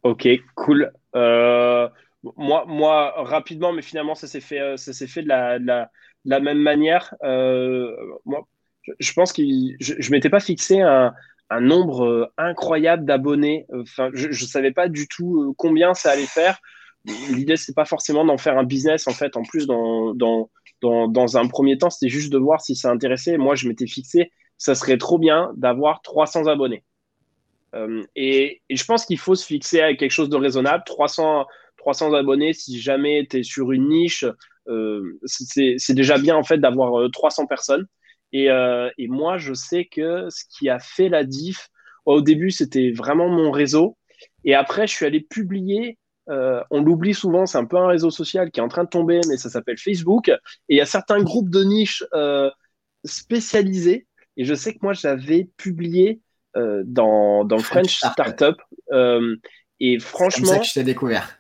[0.03, 0.93] ok, cool.
[1.17, 1.89] Euh,
[2.37, 5.67] moi, moi, rapidement, mais finalement, ça s'est fait, euh, ça s'est fait de la, de
[5.67, 5.91] la,
[6.25, 7.15] la, même manière.
[7.25, 8.47] Euh, moi,
[8.99, 9.43] je, pense que
[9.81, 11.13] je, je m'étais pas fixé un,
[11.51, 13.67] un nombre incroyable d'abonnés.
[13.73, 16.61] Enfin, je ne savais pas du tout combien ça allait faire.
[17.05, 19.37] L'idée, c'est pas forcément d'en faire un business, en fait.
[19.37, 20.51] En plus, dans, dans
[20.83, 23.39] dans, un premier temps, c'était juste de voir si ça intéressait.
[23.39, 26.85] Moi, je m'étais fixé, ça serait trop bien d'avoir 300 abonnés.
[27.75, 30.83] Euh, et, je pense qu'il faut se fixer avec quelque chose de raisonnable.
[30.85, 31.47] 300,
[31.79, 34.25] 300 abonnés, si jamais tu es sur une niche,
[34.69, 37.87] euh, c'est déjà bien en fait d'avoir 300 euh, personnes.
[38.33, 41.69] Et, et, moi, je sais que ce qui a fait la diff,
[42.07, 43.99] au début, c'était vraiment mon réseau.
[44.45, 48.11] Et après, je suis allé publier euh, on l'oublie souvent, c'est un peu un réseau
[48.11, 50.29] social qui est en train de tomber, mais ça s'appelle Facebook.
[50.29, 50.37] Et
[50.69, 52.51] il y a certains groupes de niche euh,
[53.05, 54.07] spécialisés.
[54.37, 56.21] Et je sais que moi, j'avais publié
[56.57, 58.57] euh, dans, dans French, Startup.
[59.81, 60.47] et franchement.
[60.47, 61.39] C'est ça que je t'ai découvert.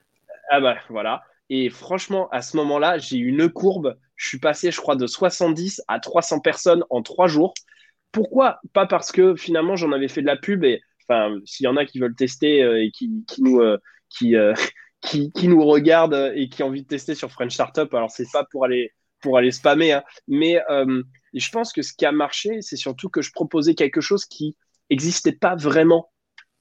[0.50, 1.22] Ah bah voilà.
[1.48, 3.96] Et franchement, à ce moment-là, j'ai eu une courbe.
[4.16, 7.54] Je suis passé, je crois, de 70 à 300 personnes en trois jours.
[8.10, 11.68] Pourquoi Pas parce que finalement, j'en avais fait de la pub et enfin, s'il y
[11.68, 13.60] en a qui veulent tester et qui, qui nous,
[14.16, 14.55] qui, euh,
[15.01, 17.93] qui, qui, nous regarde et qui a envie de tester sur French Startup.
[17.94, 20.05] Alors, c'est pas pour aller, pour aller spammer, hein.
[20.28, 21.02] mais euh,
[21.34, 24.56] je pense que ce qui a marché, c'est surtout que je proposais quelque chose qui
[24.90, 26.12] n'existait pas vraiment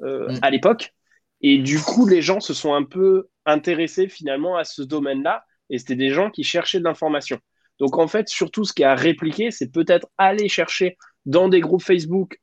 [0.02, 0.40] euh, mm.
[0.42, 0.94] à l'époque.
[1.42, 5.44] Et du coup, les gens se sont un peu intéressés finalement à ce domaine-là.
[5.70, 7.40] Et c'était des gens qui cherchaient de l'information.
[7.80, 11.82] Donc en fait, surtout ce qui a répliqué, c'est peut-être aller chercher dans des groupes
[11.82, 12.38] Facebook.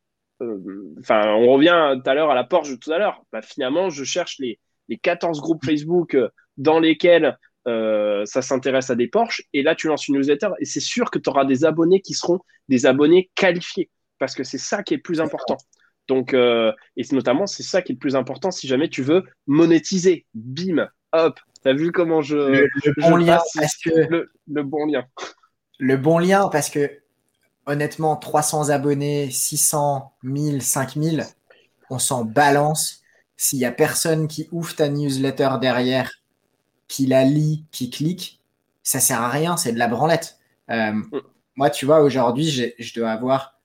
[1.01, 3.23] Enfin, on revient tout à l'heure à la Porsche de tout à l'heure.
[3.33, 4.59] Bah, finalement, je cherche les,
[4.89, 9.43] les 14 groupes Facebook euh, dans lesquels euh, ça s'intéresse à des Porsche.
[9.53, 12.15] Et là, tu lances une newsletter et c'est sûr que tu auras des abonnés qui
[12.15, 15.57] seront des abonnés qualifiés parce que c'est ça qui est le plus important.
[16.09, 19.25] Donc, euh, et notamment, c'est ça qui est le plus important si jamais tu veux
[19.47, 20.27] monétiser.
[20.35, 22.37] Bim, hop, tu as vu comment je.
[22.37, 23.91] Le, bon lien, parce que.
[24.47, 25.05] Le, bon lien.
[25.79, 26.91] Le bon lien, parce que
[27.67, 31.25] honnêtement, 300 abonnés, 600, 1000, 5000,
[31.91, 33.03] on s'en balance
[33.39, 36.11] s'il y a personne qui ouvre ta newsletter derrière,
[36.89, 38.43] qui la lit, qui clique,
[38.83, 40.39] ça sert à rien, c'est de la branlette.
[40.71, 41.21] Euh, mm.
[41.57, 43.59] moi, tu vois, aujourd'hui, je dois avoir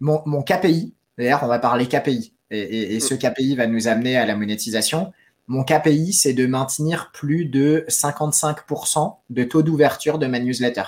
[0.00, 0.94] mon, KPI.
[1.18, 2.32] D'ailleurs, on va parler KPI.
[2.50, 3.18] Et, et, ce mm.
[3.18, 5.12] KPI va nous amener à la monétisation.
[5.46, 10.84] Mon KPI, c'est de maintenir plus de 55% de taux d'ouverture de ma newsletter.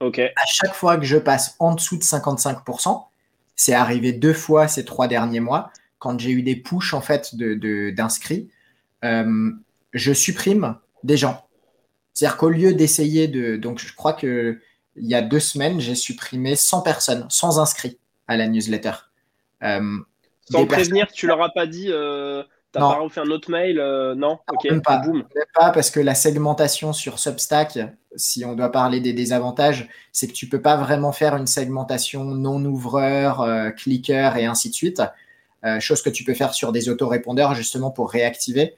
[0.00, 0.18] Ok.
[0.18, 3.04] À chaque fois que je passe en dessous de 55%,
[3.54, 5.70] c'est arrivé deux fois ces trois derniers mois,
[6.02, 8.50] quand j'ai eu des pushs en fait d'inscrits,
[9.02, 9.52] de, euh,
[9.92, 11.46] je supprime des gens.
[12.12, 13.54] C'est-à-dire qu'au lieu d'essayer de.
[13.56, 14.58] Donc, je crois que
[14.96, 18.92] il y a deux semaines, j'ai supprimé 100 personnes, sans inscrits à la newsletter.
[19.62, 19.98] Euh,
[20.50, 21.86] sans prévenir, tu leur as pas dit.
[21.88, 22.42] Euh,
[22.72, 24.38] T'as pas refait un autre mail euh, Non?
[24.50, 24.96] Ok, même pas.
[24.98, 25.22] Boum.
[25.54, 27.78] pas parce que la segmentation sur Substack,
[28.16, 32.24] si on doit parler des désavantages, c'est que tu peux pas vraiment faire une segmentation
[32.24, 33.46] non-ouvreur,
[33.76, 35.02] cliqueur et ainsi de suite.
[35.64, 38.74] Euh, chose que tu peux faire sur des autorépondeurs justement pour réactiver.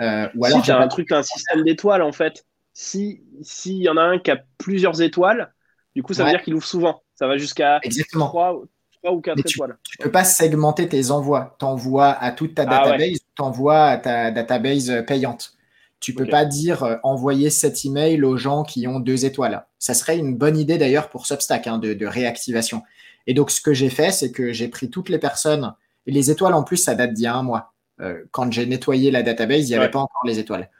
[0.00, 2.44] Euh, ou alors, si tu as un truc, un système d'étoiles en fait.
[2.72, 5.52] Si s'il y en a un qui a plusieurs étoiles,
[5.94, 7.02] du coup, ça veut dire qu'il ouvre souvent.
[7.14, 7.80] Ça va jusqu'à
[8.10, 8.64] 3,
[9.12, 9.78] ou 4 étoiles.
[9.84, 11.54] Tu ne peux pas segmenter tes envois.
[11.60, 15.52] Tu envoies à toute ta ah database, tu envoies à ta database payante.
[16.00, 19.64] Tu ne peux pas dire euh, envoyer cet email aux gens qui ont deux étoiles.
[19.78, 22.82] Ça serait une bonne idée d'ailleurs pour Substack hein, de, de, réactivation.
[23.28, 25.74] Et donc, ce que j'ai fait, c'est que j'ai pris toutes les personnes
[26.06, 27.74] et les étoiles, en plus, ça date d'il y a un mois.
[28.00, 30.70] Euh, quand j'ai nettoyé la database, il n'y avait pas encore les étoiles.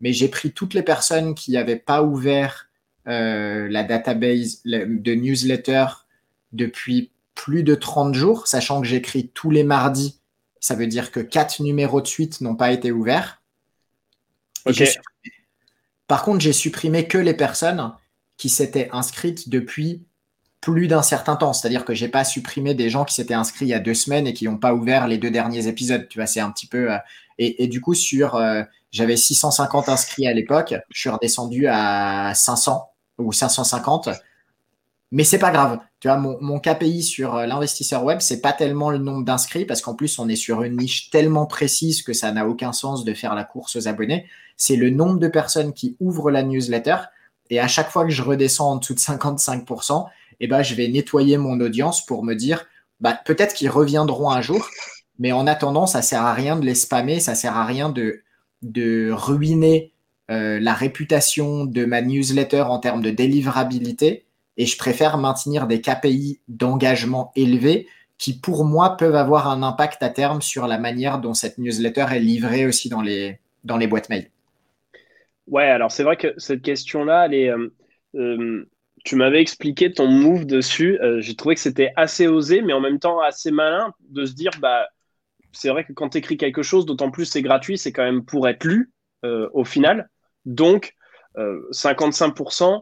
[0.00, 2.68] Mais j'ai pris toutes les personnes qui n'avaient pas ouvert
[3.06, 5.86] euh, la database de newsletter
[6.52, 10.20] depuis plus de 30 jours, sachant que j'écris tous les mardis.
[10.60, 13.42] Ça veut dire que quatre numéros de suite n'ont pas été ouverts.
[16.06, 17.92] Par contre, j'ai supprimé que les personnes
[18.36, 20.04] qui s'étaient inscrites depuis
[20.64, 21.52] plus d'un certain temps.
[21.52, 24.26] C'est-à-dire que j'ai pas supprimé des gens qui s'étaient inscrits il y a deux semaines
[24.26, 26.08] et qui n'ont pas ouvert les deux derniers épisodes.
[26.08, 26.90] Tu vois, c'est un petit peu.
[26.90, 26.96] Euh,
[27.36, 32.88] et, du coup, sur, euh, j'avais 650 inscrits à l'époque, je suis redescendu à 500
[33.18, 34.08] ou 550.
[35.10, 35.80] Mais c'est pas grave.
[36.00, 39.82] Tu vois, mon, KPI sur euh, l'investisseur web, c'est pas tellement le nombre d'inscrits parce
[39.82, 43.12] qu'en plus, on est sur une niche tellement précise que ça n'a aucun sens de
[43.12, 44.24] faire la course aux abonnés.
[44.56, 46.96] C'est le nombre de personnes qui ouvrent la newsletter.
[47.50, 50.06] Et à chaque fois que je redescends en dessous de 55%,
[50.40, 52.66] eh ben, je vais nettoyer mon audience pour me dire,
[53.00, 54.68] bah, peut-être qu'ils reviendront un jour,
[55.18, 58.22] mais en attendant, ça sert à rien de les spammer, ça sert à rien de,
[58.62, 59.92] de ruiner
[60.30, 64.24] euh, la réputation de ma newsletter en termes de délivrabilité.
[64.56, 67.88] Et je préfère maintenir des KPI d'engagement élevés
[68.18, 72.06] qui, pour moi, peuvent avoir un impact à terme sur la manière dont cette newsletter
[72.12, 74.30] est livrée aussi dans les, dans les boîtes mail.
[75.46, 77.68] Ouais, alors c'est vrai que cette question-là, elle est, euh,
[78.14, 78.68] euh,
[79.04, 80.98] tu m'avais expliqué ton move dessus.
[81.00, 84.32] Euh, j'ai trouvé que c'était assez osé, mais en même temps assez malin de se
[84.32, 84.88] dire, bah,
[85.52, 88.24] c'est vrai que quand tu écris quelque chose, d'autant plus c'est gratuit, c'est quand même
[88.24, 88.90] pour être lu
[89.24, 90.08] euh, au final.
[90.46, 90.94] Donc,
[91.36, 92.80] 55%, euh,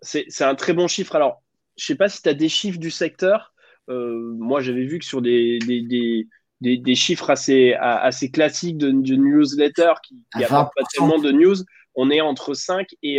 [0.00, 1.16] c'est un très bon chiffre.
[1.16, 1.42] Alors,
[1.76, 3.52] je sais pas si tu as des chiffres du secteur.
[3.88, 6.26] moi, j'avais vu que sur des, des,
[6.60, 11.56] des, des, chiffres assez, assez classiques de, newsletter qui n'apportent pas tellement de news,
[11.94, 13.18] on est entre 5 et,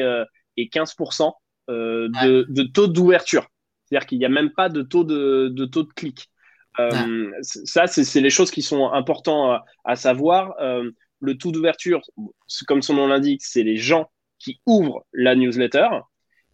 [0.58, 1.32] et 15%.
[1.70, 2.10] Euh,
[2.50, 3.48] de, taux d'ouverture.
[3.86, 6.30] C'est-à-dire qu'il n'y a même pas de taux de, de taux de clic.
[6.80, 10.56] Euh, ça, c'est les choses qui sont importantes à, savoir.
[10.60, 12.02] Euh, le taux d'ouverture,
[12.68, 14.10] comme son nom l'indique, c'est les gens
[14.40, 15.88] qui ouvrent la newsletter.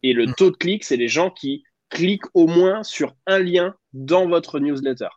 [0.04, 0.34] Et le mm.
[0.36, 4.60] taux de clic, c'est les gens qui cliquent au moins sur un lien dans votre
[4.60, 5.10] newsletter.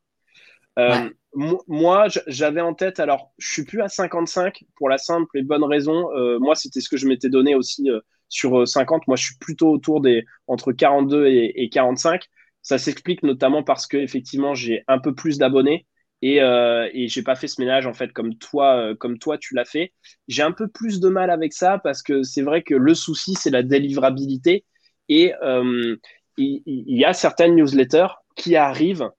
[1.35, 5.65] Moi, j'avais en tête, alors je suis plus à 55 pour la simple et bonne
[5.65, 6.09] raison.
[6.39, 7.91] moi, c'était ce que je m'étais donné aussi
[8.33, 9.03] sur 50.
[9.03, 12.25] Euh, moi, je suis plutôt autour des entre 42 et, 45.
[12.63, 15.87] Ça s'explique notamment parce que effectivement, j'ai un peu plus d'abonnés
[16.23, 19.39] et, euh, et j'ai pas fait ce ménage en fait comme toi, euh, comme toi
[19.39, 19.93] tu l'as fait.
[20.29, 23.35] J'ai un peu plus de mal avec ça parce que c'est vrai que le souci
[23.35, 24.65] c'est la délivrabilité
[25.09, 25.97] et euh,
[26.39, 29.11] il, y a certaines newsletters qui arrivent.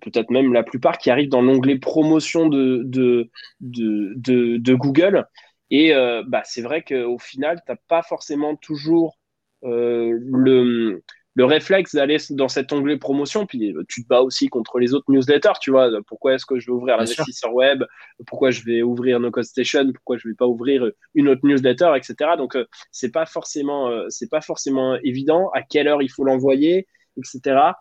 [0.00, 3.28] peut-être même la plupart qui arrivent dans l'onglet promotion de,
[3.60, 5.26] Google
[5.70, 9.18] et euh, bah, c'est vrai qu'au final, tu n'as pas forcément toujours
[9.64, 11.02] euh, le,
[11.34, 14.94] le réflexe d'aller dans cet onglet promotion, puis euh, tu te bats aussi contre les
[14.94, 15.90] autres newsletters, tu vois.
[16.06, 17.82] Pourquoi est-ce que je vais ouvrir l'investisseur web?
[18.26, 19.92] Pourquoi je vais ouvrir No Code Station?
[19.92, 22.32] Pourquoi je vais pas ouvrir une autre newsletter, etc.
[22.36, 22.56] Donc,
[22.92, 26.86] c'est pas forcément, c'est pas forcément évident à quelle heure il faut l'envoyer,
[27.16, 27.72] etc.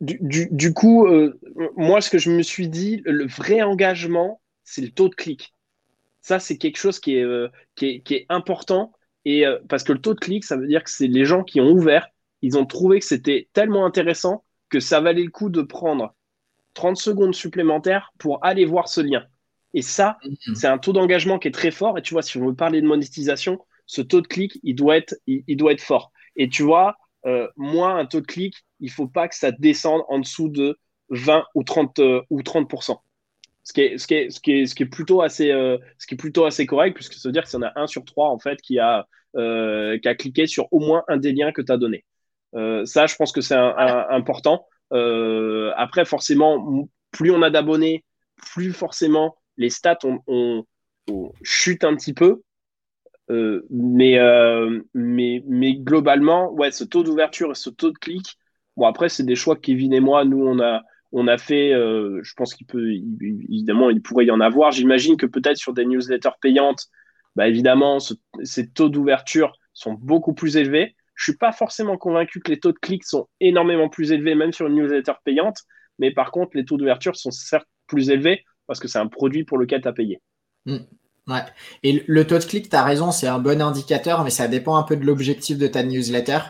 [0.00, 1.38] Du, du, coup, euh,
[1.76, 5.52] moi, ce que je me suis dit, le vrai engagement, c'est le taux de clic.
[6.20, 8.92] Ça, c'est quelque chose qui est, euh, qui est, qui est, important.
[9.24, 11.42] Et, euh, parce que le taux de clic, ça veut dire que c'est les gens
[11.42, 12.08] qui ont ouvert,
[12.42, 16.14] ils ont trouvé que c'était tellement intéressant que ça valait le coup de prendre
[16.74, 19.24] 30 secondes supplémentaires pour aller voir ce lien.
[19.72, 20.54] Et ça, mhm.
[20.54, 21.98] c'est un taux d'engagement qui est très fort.
[21.98, 24.96] Et tu vois, si on veut parler de monétisation, ce taux de clic, il doit
[24.96, 26.12] être, il doit être fort.
[26.36, 30.02] Et tu vois, euh, moi, un taux de clic, il faut pas que ça descende
[30.08, 30.78] en dessous de
[31.10, 32.96] 20 ou 30 euh, ou 30%.
[33.62, 35.78] Ce qui est, ce qui est, plutôt assez, euh,
[36.68, 38.78] correct, puisque ça veut dire qu'il y en a un sur trois en fait qui
[38.78, 42.04] a, a cliqué sur au moins un des liens que tu as donné.
[42.52, 44.66] ça, je pense que c'est important.
[44.90, 48.04] après, forcément, plus on a d'abonnés,
[48.36, 50.64] plus forcément les stats on,
[51.42, 52.42] chutent un petit peu.
[53.30, 58.38] Euh, mais, euh, mais, mais globalement, ouais, ce taux d'ouverture et ce taux de clic,
[58.76, 60.82] bon, après, c'est des choix que Kevin et moi, nous, on a,
[61.12, 61.72] on a fait.
[61.72, 64.72] Euh, je pense qu'il peut, évidemment, il pourrait y en avoir.
[64.72, 66.88] J'imagine que peut-être sur des newsletters payantes,
[67.36, 67.98] bah, évidemment,
[68.42, 70.94] ces taux d'ouverture sont beaucoup plus élevés.
[71.14, 74.52] Je suis pas forcément convaincu que les taux de clic sont énormément plus élevés, même
[74.52, 75.58] sur une newsletter payante.
[75.98, 79.44] Mais par contre, les taux d'ouverture sont certes plus élevés parce que c'est un produit
[79.44, 80.20] pour lequel tu as payé.
[80.66, 80.78] Mm.
[81.26, 81.42] Ouais.
[81.82, 84.76] Et le taux de clic, tu as raison, c'est un bon indicateur, mais ça dépend
[84.76, 86.40] un peu de l'objectif de ta newsletter.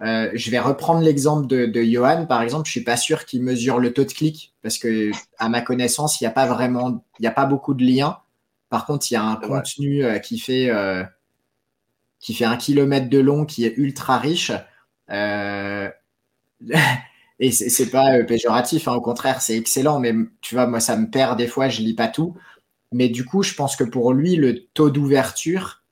[0.00, 2.66] Euh, je vais reprendre l'exemple de, de, Johan, par exemple.
[2.66, 6.20] Je suis pas sûr qu'il mesure le taux de clic parce que, à ma connaissance,
[6.20, 8.18] il n'y a pas vraiment, il n'y a pas beaucoup de liens.
[8.70, 11.04] Par contre, il y a un contenu euh, qui fait euh,
[12.20, 14.52] qui fait un kilomètre de long, qui est ultra riche.
[17.40, 20.00] Et c'est pas péjoratif, hein, au contraire, c'est excellent.
[20.00, 22.36] Mais tu vois, moi, ça me perd des fois, je lis pas tout.
[22.94, 25.82] Mais du coup, je pense que pour lui, le taux d'ouverture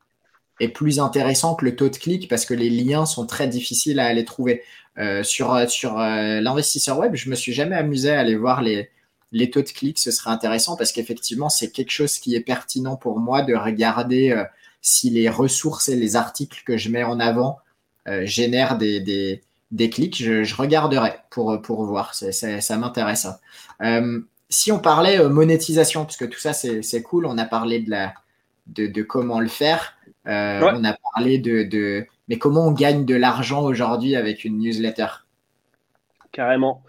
[0.61, 3.99] est plus intéressant que le taux de clic parce que les liens sont très difficiles
[3.99, 4.63] à aller trouver.
[4.99, 8.89] Euh, sur sur euh, l'investisseur web, je me suis jamais amusé à aller voir les,
[9.33, 9.99] les taux de clic.
[9.99, 14.31] Ce serait intéressant parce qu'effectivement, c'est quelque chose qui est pertinent pour moi de regarder
[14.31, 14.45] euh,
[14.81, 17.59] si les ressources et les articles que je mets en avant
[18.25, 20.23] génèrent des, des, des clics.
[20.23, 22.15] Je, regarderai pour, pour voir.
[22.15, 23.27] Ça m'intéresse.
[24.53, 28.15] Si on parlait monétisation, parce que tout ça, c'est cool, on a parlé de, la,
[28.67, 29.97] de, de comment le faire.
[30.29, 35.07] Euh, on a parlé de, Mais comment on gagne de l'argent aujourd'hui avec une newsletter?
[36.31, 36.83] Carrément.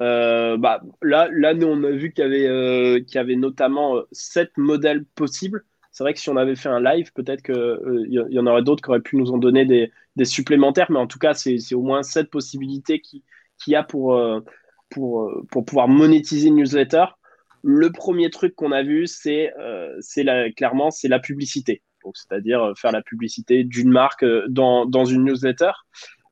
[0.00, 3.96] Euh, bah, là, là, nous, on a vu qu'il y avait, euh, y avait notamment
[4.12, 5.64] sept modèles possibles.
[5.92, 8.82] C'est vrai que si on avait fait un live, peut-être qu'il y, en aurait d'autres
[8.82, 9.92] qui auraient pu nous en donner des,
[10.24, 13.22] supplémentaires, mais en tout cas, c'est au moins sept possibilités qu'il
[13.66, 14.14] y a pour,
[14.90, 17.06] pour, pour pouvoir monétiser une newsletter.
[17.62, 19.52] Le premier truc qu'on a vu, c'est
[20.56, 21.82] clairement c'est la publicité
[22.14, 25.72] c'est-à-dire euh, faire la publicité d'une marque euh, dans, dans une newsletter.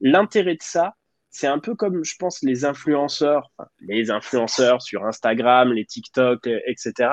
[0.01, 0.95] L'intérêt de ça,
[1.31, 6.61] c'est un peu comme, je pense, les influenceurs, les influenceurs sur Instagram, les TikTok, euh,
[6.67, 7.11] etc.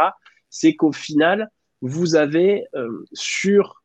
[0.49, 1.49] C'est qu'au final,
[1.81, 2.63] vous avez
[3.11, 3.83] sur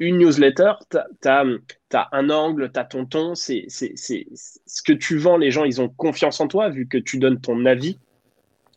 [0.00, 5.36] une newsletter, tu as, un angle, tu as ton ton, c'est ce que tu vends,
[5.36, 7.98] les gens, ils ont confiance en toi vu que tu donnes ton avis.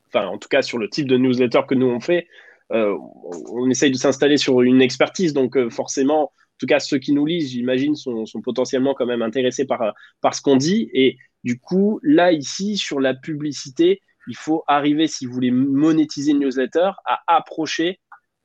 [0.07, 2.27] Enfin, en tout cas, sur le type de newsletter que nous on fait,
[2.73, 2.95] euh,
[3.49, 7.13] on essaye de s'installer sur une expertise, donc euh, forcément, en tout cas ceux qui
[7.13, 9.93] nous lisent, j'imagine, sont, potentiellement quand même intéressés par,
[10.33, 10.89] ce qu'on dit.
[10.93, 16.31] Et du coup, là, ici, sur la publicité, il faut arriver, si vous voulez monétiser
[16.31, 17.99] une newsletter, à approcher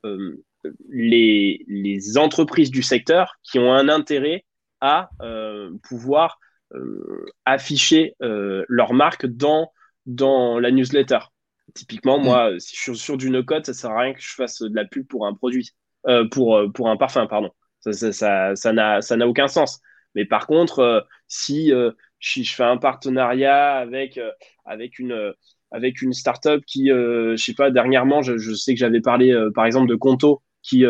[0.05, 0.43] euh,
[0.89, 4.45] les, les, entreprises du secteur qui ont un intérêt
[4.81, 5.09] à
[5.83, 6.39] pouvoir
[7.45, 9.71] afficher leur marque dans,
[10.05, 11.19] dans la newsletter.
[11.73, 12.59] Typiquement, moi, mm.
[12.59, 14.85] si je suis sur du no-code, ça sert à rien que je fasse de la
[14.85, 15.71] pub pour un produit,
[16.07, 17.51] euh, pour, euh, pour un parfum, pardon.
[17.81, 19.79] Ça n'a ça, ça, ça aucun sens.
[20.15, 21.71] Mais par contre, euh, si,
[22.19, 24.19] je fais un partenariat avec,
[24.65, 25.33] avec une
[25.71, 29.65] avec une startup qui, je sais pas, dernièrement, je, je sais que j'avais parlé, par
[29.65, 30.85] exemple, de Conto, qui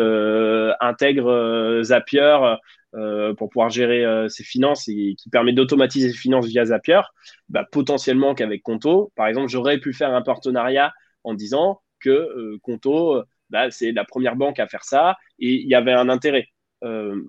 [0.80, 2.56] intègre Zapier
[2.96, 7.00] euh, pour pouvoir gérer euh, ses finances et qui permet d'automatiser ses finances via Zapier,
[7.48, 10.92] bah, potentiellement qu'avec Conto, par exemple, j'aurais pu faire un partenariat
[11.22, 15.68] en disant que euh, Conto, bah, c'est la première banque à faire ça et il
[15.68, 16.48] y avait un intérêt.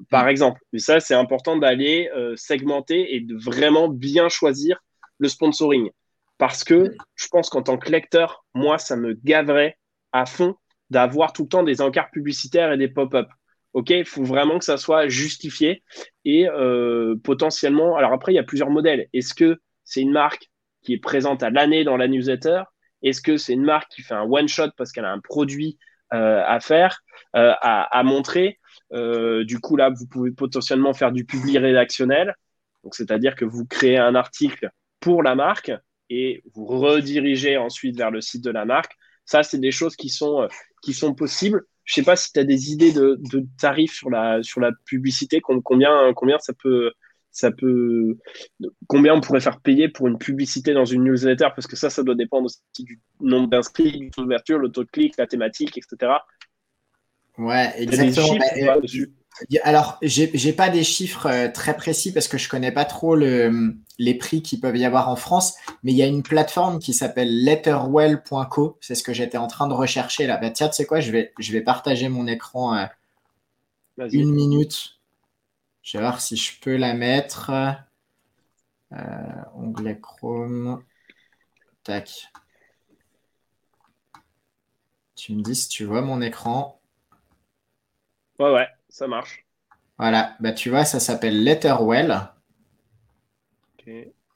[0.09, 0.29] par mm.
[0.29, 4.79] exemple, mais ça, c'est important d'aller segmenter et de vraiment bien choisir
[5.19, 5.91] le sponsoring.
[6.39, 9.77] Parce que je pense qu'en tant que lecteur, moi, ça me gaverait
[10.11, 10.55] à fond
[10.91, 13.27] d'avoir tout le temps des encarts publicitaires et des pop-up.
[13.73, 15.83] OK, il faut vraiment que ça soit justifié
[16.25, 17.95] et euh, potentiellement.
[17.95, 19.07] Alors après, il y a plusieurs modèles.
[19.13, 20.49] Est-ce que c'est une marque
[20.83, 22.63] qui est présente à l'année dans la newsletter?
[23.01, 25.79] Est-ce que c'est une marque qui fait un one shot parce qu'elle a un produit
[26.13, 26.99] euh, à faire,
[27.37, 28.59] euh, à, montrer?
[28.91, 32.35] Du coup, là, vous pouvez potentiellement faire du public rédactionnel.
[32.91, 34.69] C'est-à-dire que vous créez un article
[34.99, 35.71] pour la marque
[36.09, 38.91] et vous redirigez ensuite vers le site de la marque.
[39.23, 40.49] Ça, c'est des choses qui sont,
[40.81, 41.63] qui sont possibles.
[41.83, 43.19] Je sais pas si tu as des idées de,
[43.59, 46.91] tarifs sur la, sur la publicité, combien, combien ça peut,
[47.31, 48.17] ça peut,
[48.87, 52.03] combien on pourrait faire payer pour une publicité dans une newsletter, parce que ça, ça
[52.03, 55.77] doit dépendre aussi du nombre d'inscrits, du taux d'ouverture, le taux de clic, la thématique,
[55.77, 56.13] etc.
[57.37, 58.37] Ouais, exactement.
[58.65, 58.77] Bah,
[59.63, 63.75] alors, j'ai pas des chiffres euh, très précis parce que je connais pas trop le,
[63.97, 66.93] les prix qui peuvent y avoir en France, mais il y a une plateforme qui
[66.93, 68.77] s'appelle letterwell.co.
[68.81, 70.37] C'est ce que j'étais en train de rechercher là.
[70.37, 72.85] Bah, tiens, tu sais quoi, je vais, je vais partager mon écran euh,
[74.11, 74.99] une minute.
[75.83, 77.51] Je vais voir si je peux la mettre.
[78.93, 78.97] Euh,
[79.55, 80.83] onglet Chrome.
[81.83, 82.31] Tac.
[85.15, 86.81] Tu me dis si tu vois mon écran.
[88.39, 89.45] Ouais, ouais, ça marche.
[89.97, 92.29] Voilà, bah, tu vois, ça s'appelle Letterwell.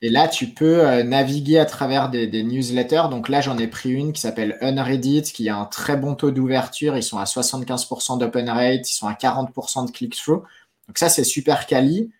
[0.02, 3.10] Et là, tu peux euh, naviguer à travers des, newsletters.
[3.10, 6.32] Donc là, j'en ai pris une qui s'appelle Unreddit, qui a un très bon taux
[6.32, 6.96] d'ouverture.
[6.98, 10.44] Ils sont à 75% d'open rate, ils sont à 40% de click-through.
[10.88, 12.12] Donc ça, c'est super quali.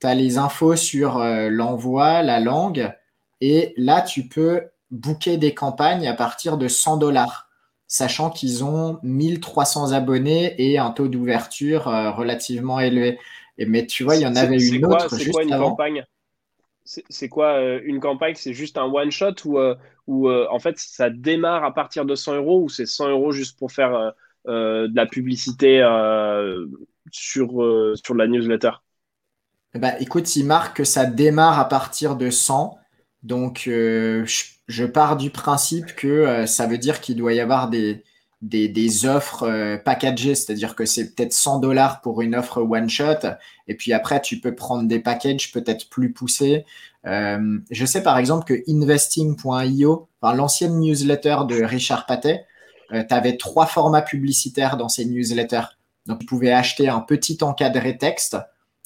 [0.00, 2.94] Tu as les infos sur euh, l'envoi, la langue.
[3.40, 7.45] Et là, tu peux booker des campagnes à partir de 100 dollars,
[7.88, 13.18] sachant qu'ils ont 1300 abonnés et un taux d'ouverture euh, relativement élevé.
[13.58, 15.70] Et, mais tu vois, il y en avait une autre juste une avant.
[15.70, 16.04] Campagne?
[16.86, 18.34] C'est quoi euh, une campagne?
[18.36, 19.74] C'est juste un one shot ou, euh,
[20.08, 23.58] euh, en fait ça démarre à partir de 100 euros ou c'est 100 euros juste
[23.58, 24.12] pour faire
[24.46, 25.80] de la publicité
[27.10, 27.48] sur,
[28.02, 28.70] sur la newsletter?
[29.74, 32.78] Bah, Écoute, il marque que ça démarre à partir de 100.
[33.26, 38.04] Donc je, pars du principe que ça veut dire qu'il doit y avoir des,
[39.04, 43.26] offres euh, packagées, c'est-à-dire que c'est peut-être 100 dollars pour une offre one shot,
[43.66, 46.64] et puis après tu peux prendre des packages peut-être plus poussés.
[47.04, 52.46] Euh, je sais par exemple que investing.io, l'ancienne newsletter de Richard Patet,
[52.92, 55.76] euh, tu avais trois formats publicitaires dans ces newsletters.
[56.06, 58.36] Donc tu pouvais acheter un petit encadré texte,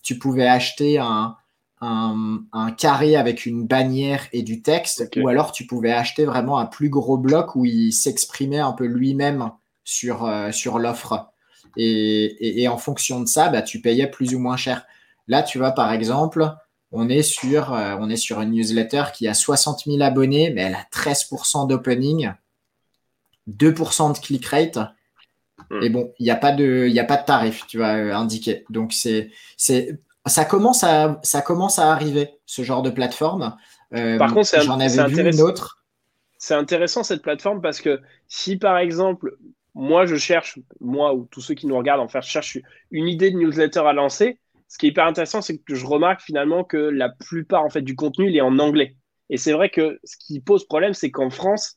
[0.03, 1.37] tu pouvais acheter un,
[1.81, 6.67] un, carré avec une bannière et du texte, ou alors tu pouvais acheter vraiment un
[6.67, 9.51] plus gros bloc où il s'exprimait un peu lui-même
[9.85, 11.31] sur, euh, sur l'offre.
[11.77, 14.85] Et, en fonction de ça, bah, tu payais plus ou moins cher.
[15.29, 16.53] Là, tu vois, par exemple,
[16.93, 20.63] on est sur, euh, on est sur une newsletter qui a 60 000 abonnés, mais
[20.63, 22.33] elle a 13% d'opening,
[23.49, 24.79] 2% de click rate.
[25.71, 25.83] Hmm.
[25.83, 28.65] Et bon, il n'y a, pas de, a pas de tarif, tu vois, euh, indiqué.
[28.69, 29.31] Donc, c'est
[30.27, 33.57] ça commence à, ça commence à arriver, ce genre de plateforme.
[33.95, 35.83] Euh, par contre, j'en avais vu une autre.
[36.39, 39.37] C'est intéressant cette plateforme parce que si par exemple,
[39.75, 42.59] moi je cherche, moi ou tous ceux qui nous regardent, en faire, cherchent
[42.91, 44.39] une idée de newsletter à lancer,
[44.69, 47.83] ce qui est hyper intéressant, c'est que je remarque finalement que la plupart en fait
[47.83, 48.97] du contenu il est en anglais.
[49.29, 51.77] Et c'est vrai que ce qui pose problème, c'est qu'en France,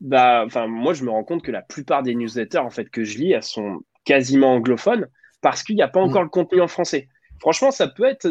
[0.00, 3.04] bah, enfin, moi je me rends compte que la plupart des newsletters en fait que
[3.04, 5.08] je lis, elles sont quasiment anglophones
[5.40, 6.24] parce qu'il n'y a pas encore mm.
[6.24, 7.08] le contenu en français
[7.40, 8.28] franchement, ça peut être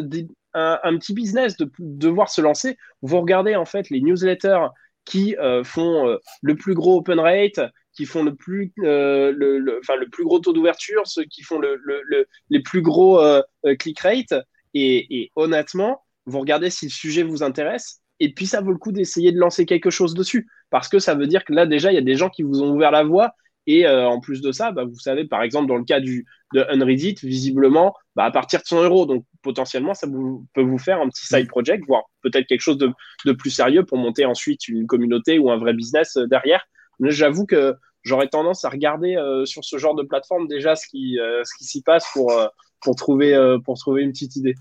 [0.54, 2.78] un, petit business de devoir se lancer.
[3.02, 4.68] Vous regardez en fait les newsletters
[5.06, 7.60] qui euh, font euh, le plus gros open rate,
[7.94, 11.80] qui font le plus, euh, le, le plus gros taux d'ouverture, ceux qui font le,
[12.50, 13.22] les plus gros
[13.80, 14.34] click rate.
[14.74, 18.02] Et, et, honnêtement, vous regardez si le sujet vous intéresse.
[18.20, 20.48] Et puis, ça vaut le coup d'essayer de lancer quelque chose dessus.
[20.70, 22.62] Parce que ça veut dire que là, déjà, il y a des gens qui vous
[22.62, 23.34] ont ouvert la voie
[23.68, 26.26] et euh, en plus de ça, bah, vous savez, par exemple, dans le cas du,
[26.54, 30.08] de Unreddit, visiblement, bah, à partir de 100 euros, donc potentiellement, ça
[30.54, 33.98] peut vous faire un petit side project, voire peut-être quelque chose de, plus sérieux pour
[33.98, 36.66] monter ensuite une communauté ou un vrai business euh, derrière.
[37.00, 40.88] Mais j'avoue que j'aurais tendance à regarder euh, sur ce genre de plateforme déjà ce
[40.88, 41.18] qui,
[41.60, 44.56] s'y passe pour trouver une petite idée.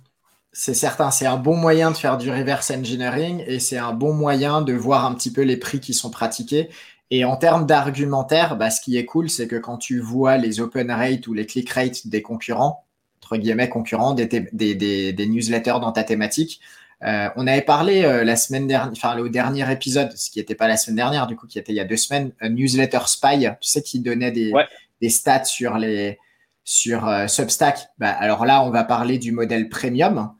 [0.58, 4.14] C'est certain, c'est un bon moyen de faire du reverse engineering et c'est un bon
[4.14, 6.70] moyen de voir un petit peu les prix qui sont pratiqués
[7.10, 10.60] et en termes d'argumentaire, bah, ce qui est cool, c'est que quand tu vois les
[10.60, 12.84] open rates ou les click rates des concurrents,
[13.22, 16.60] entre guillemets concurrents, des, des, des, des newsletters dans ta thématique,
[17.04, 20.54] euh, on avait parlé euh, la semaine dernière, enfin au dernier épisode, ce qui n'était
[20.54, 23.00] pas la semaine dernière, du coup, qui était il y a deux semaines, un newsletter
[23.06, 24.52] spy, tu sais, qui donnait des,
[25.00, 26.18] des stats sur les
[26.64, 27.88] sur euh, Substack.
[27.98, 30.32] Bah, alors là, on va parler du modèle premium.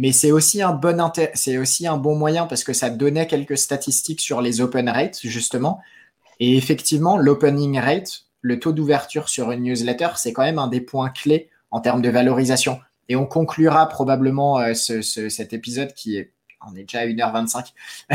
[0.00, 3.26] Euh, mais c'est aussi un bon c'est aussi un bon moyen parce que ça donnait
[3.26, 5.80] quelques statistiques sur les open rates justement.
[6.38, 10.80] Et effectivement, l'opening rate, le taux d'ouverture sur une newsletter, c'est quand même un des
[10.80, 12.80] points clés en termes de valorisation.
[13.08, 16.32] Et on conclura probablement euh, cet épisode qui est,
[16.66, 17.72] on est déjà à 1h25,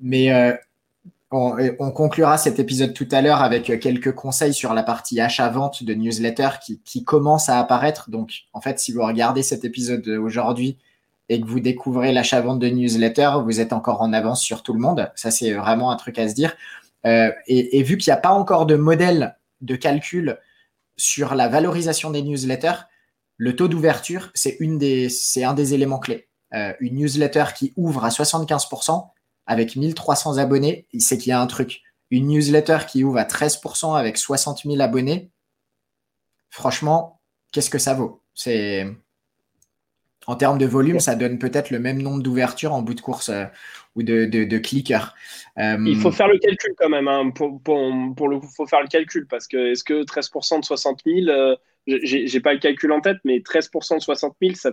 [0.00, 0.56] mais euh,
[1.30, 5.94] on, conclura cet épisode tout à l'heure avec quelques conseils sur la partie achat-vente de
[5.94, 8.10] newsletter qui, qui commence à apparaître.
[8.10, 10.78] Donc, en fait, si vous regardez cet épisode aujourd'hui,
[11.28, 14.78] et que vous découvrez l'achat-vente de newsletter, vous êtes encore en avance sur tout le
[14.78, 15.10] monde.
[15.16, 16.54] Ça, c'est vraiment un truc à se dire.
[17.04, 20.38] Euh, et, vu qu'il n'y a pas encore de modèle de calcul
[20.96, 22.86] sur la valorisation des newsletters,
[23.36, 26.28] le taux d'ouverture, c'est un des éléments clés.
[26.54, 29.08] Euh, une newsletter qui ouvre à 75%
[29.46, 31.82] avec 1300 abonnés, c'est qu'il y a un truc.
[32.10, 35.30] Une newsletter qui ouvre à 13% avec 60 000 abonnés,
[36.50, 37.20] franchement,
[37.52, 38.22] qu'est-ce que ça vaut?
[38.34, 38.86] C'est
[40.26, 43.28] en termes de volume, ça donne peut-être le même nombre d'ouvertures en bout de course
[43.28, 43.44] euh,
[43.94, 45.14] ou de, de, clickers.
[45.58, 47.08] Euh, il faut faire le calcul quand même.
[47.08, 51.00] Hein, pour, pour, le faut faire le calcul parce que est-ce que 13% de 60
[51.06, 54.72] 000, euh, j'ai pas le calcul en tête, mais 13% de 60 000, ça,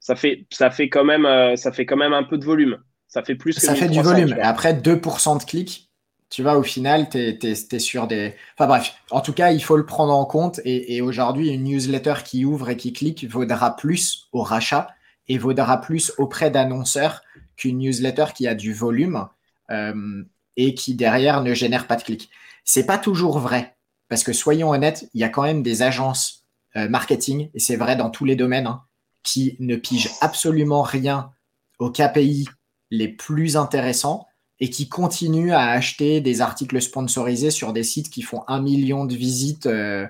[0.00, 2.78] ça, fait, ça, fait quand même, ça fait quand même un peu de volume.
[3.06, 4.34] Ça fait plus que Ça fait du volume.
[4.36, 5.87] Et après, 2% de clics,
[6.30, 8.34] tu vois, au final, tu es, sur des.
[8.54, 10.60] Enfin bref, en tout cas, il faut le prendre en compte.
[10.64, 14.88] Et, aujourd'hui, une newsletter qui ouvre et qui clique vaudra plus au rachat
[15.28, 17.22] et vaudra plus auprès d'annonceurs
[17.56, 19.26] qu'une newsletter qui a du volume
[19.70, 20.22] euh,
[20.56, 22.30] et qui derrière ne génère pas de clics.
[22.64, 23.76] C'est pas toujours vrai
[24.08, 26.46] parce que soyons honnêtes, il y a quand même des agences
[26.76, 28.82] euh, marketing et c'est vrai dans tous les domaines hein,
[29.22, 31.32] qui ne pigent absolument rien
[31.78, 32.48] aux KPI
[32.90, 34.27] les plus intéressants
[34.60, 39.04] et qui continuent à acheter des articles sponsorisés sur des sites qui font un million
[39.04, 40.06] de visites euh,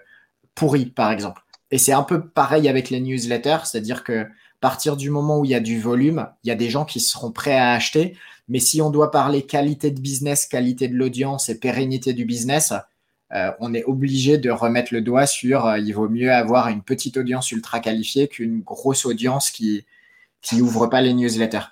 [0.55, 1.43] pourries, par exemple.
[1.71, 4.27] Et c'est un peu pareil avec les newsletters, c'est-à-dire que
[4.61, 7.01] partir du moment où il y a du volume, il y a des gens qui
[7.01, 8.17] seront prêts à acheter.
[8.49, 12.73] Mais si on doit parler qualité de business, qualité de l'audience et pérennité du business,
[13.35, 16.83] euh, on est obligé de remettre le doigt sur euh, il vaut mieux avoir une
[16.83, 19.85] petite audience ultra qualifiée qu'une grosse audience qui
[20.41, 21.67] qui ouvre pas les newsletters.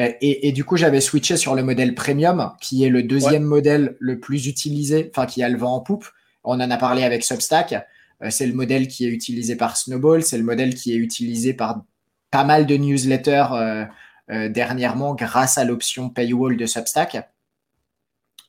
[0.00, 4.20] Et, du coup, j'avais switché sur le modèle premium, qui est le deuxième modèle le
[4.20, 6.06] plus utilisé, enfin qui a le vent en poupe.
[6.44, 7.74] On en a parlé avec Substack.
[8.22, 11.52] Euh, c'est le modèle qui est utilisé par Snowball, c'est le modèle qui est utilisé
[11.52, 11.82] par
[12.30, 13.84] pas mal de newsletters euh,
[14.30, 17.28] euh, dernièrement grâce à l'option paywall de Substack.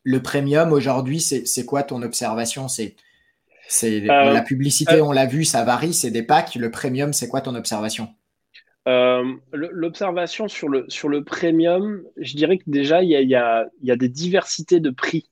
[0.03, 2.67] Le premium aujourd'hui, c'est quoi ton observation?
[2.67, 2.95] C'est
[3.99, 6.55] la publicité, on l'a vu, ça varie, c'est des packs.
[6.55, 8.07] Le premium, c'est quoi ton observation?
[8.89, 14.09] Euh, l'observation sur le, sur le premium, je dirais que déjà, il y a, des
[14.09, 15.29] diversités de prix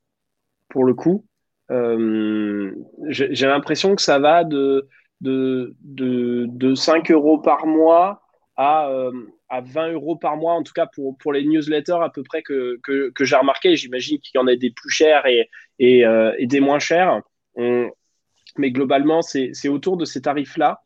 [0.70, 1.26] pour le coup.
[1.72, 2.72] Euh,
[3.10, 4.88] j'ai l'impression que ça va de,
[5.22, 8.22] de, de, 5 euros par mois
[8.58, 9.12] à, euh,
[9.50, 12.44] à 20 euros par mois, en tout cas pour, pour les newsletters à peu près
[12.44, 13.76] que, que, j'ai remarqué.
[13.76, 16.06] J'imagine qu'il y en a des plus chers et, et,
[16.46, 17.22] des moins chers.
[17.58, 20.84] mais globalement, c'est autour de ces tarifs-là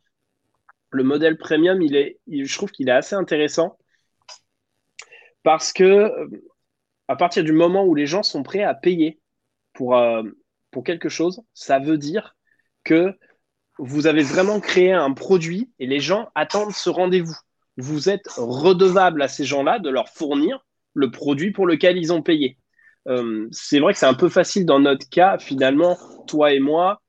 [0.91, 3.77] le modèle premium, je trouve qu'il est assez intéressant
[5.43, 6.11] parce que
[7.07, 9.19] à partir du moment où les gens sont prêts à payer
[9.73, 10.23] pour, euh,
[10.71, 12.37] pour quelque chose, ça veut dire
[12.85, 13.13] que
[13.77, 17.35] vous avez vraiment créé un produit et les gens attendent ce rendez-vous.
[17.75, 22.21] Vous êtes redevable à ces gens-là de leur fournir le produit pour lequel ils ont
[22.21, 22.57] payé.
[23.07, 25.97] Euh, c'est vrai que c'est un peu facile dans notre cas, finalement,
[26.27, 27.01] toi et moi,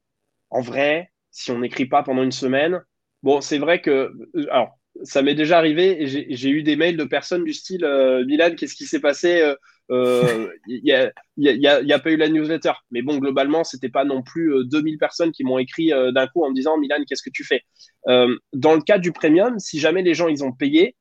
[0.51, 2.83] en vrai, si on n'écrit pas pendant une semaine,
[3.23, 7.05] Bon, c'est vrai que, euh, alors, ça m'est déjà arrivé j'ai eu des mails de
[7.05, 9.55] personnes du style euh, Milan, qu'est-ce qui s'est passé
[9.91, 10.93] euh, Il n'y
[11.93, 12.73] a, pas eu la newsletter.
[12.91, 16.51] Mais bon, globalement, c'était pas non plus 2000 personnes qui m'ont écrit d'un coup en
[16.51, 17.63] me disant Milan, qu'est-ce que tu fais?
[18.07, 20.95] Dans le cas du premium, si jamais les gens ils ont payé,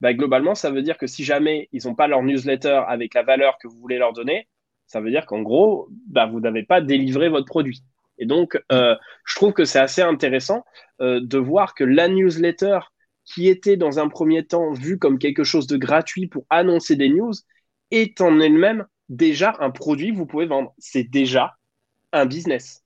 [0.00, 3.22] bah, globalement, ça veut dire que si jamais ils n'ont pas leur newsletter avec la
[3.22, 4.46] valeur que vous voulez leur donner,
[4.86, 7.82] ça veut dire qu'en gros, bah, vous n'avez pas délivré votre produit.
[8.18, 10.64] Et donc, euh, je trouve que c'est assez intéressant
[11.00, 12.80] euh, de voir que la newsletter,
[13.24, 17.08] qui était dans un premier temps vue comme quelque chose de gratuit pour annoncer des
[17.08, 17.32] news,
[17.90, 20.74] est en elle-même déjà un produit que vous pouvez vendre.
[20.78, 21.54] C'est déjà
[22.12, 22.84] un business.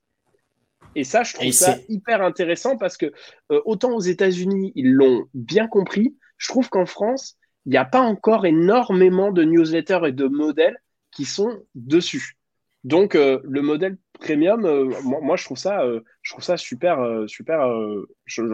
[0.95, 3.11] Et ça, je trouve ça hyper intéressant parce que
[3.51, 7.85] euh, autant aux États-Unis, ils l'ont bien compris, je trouve qu'en France, il n'y a
[7.85, 10.77] pas encore énormément de newsletters et de modèles
[11.11, 12.37] qui sont dessus.
[12.83, 17.27] Donc, le modèle premium, euh, moi, je trouve ça, euh, je trouve ça super, euh,
[17.27, 17.59] super.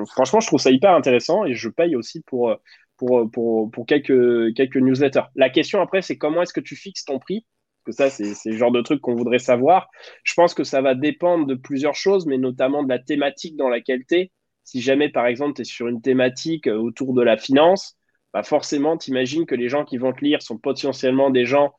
[0.07, 2.55] franchement, je trouve ça hyper intéressant et je paye aussi pour,
[2.97, 5.27] pour, pour, pour quelques, quelques newsletters.
[5.35, 7.45] La question après, c'est comment est-ce que tu fixes ton prix?
[7.85, 9.87] Parce que ça, c'est le genre de truc qu'on voudrait savoir.
[10.23, 13.69] Je pense que ça va dépendre de plusieurs choses, mais notamment de la thématique dans
[13.69, 14.31] laquelle tu es.
[14.63, 17.97] Si jamais, par exemple, tu es sur une thématique autour de la finance,
[18.33, 21.73] bah forcément, tu imagines que les gens qui vont te lire sont potentiellement des gens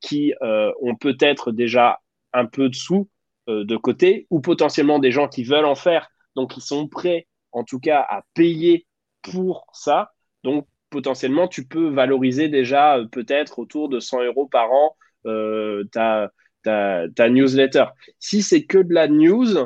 [0.00, 1.98] qui ont peut-être déjà
[2.36, 3.08] un peu de sous
[3.48, 7.26] euh, de côté, ou potentiellement des gens qui veulent en faire, donc ils sont prêts
[7.52, 8.86] en tout cas à payer
[9.22, 10.12] pour ça.
[10.44, 14.96] Donc potentiellement, tu peux valoriser déjà euh, peut-être autour de 100 euros par an
[15.26, 16.30] euh, ta,
[16.62, 17.86] ta, newsletter.
[18.18, 19.56] Si c'est que de la news,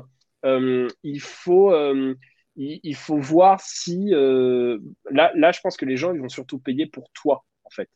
[1.03, 1.75] il faut
[2.57, 6.87] il, faut voir si là, là, je pense que les gens ils vont surtout payer
[6.87, 7.89] pour toi en fait.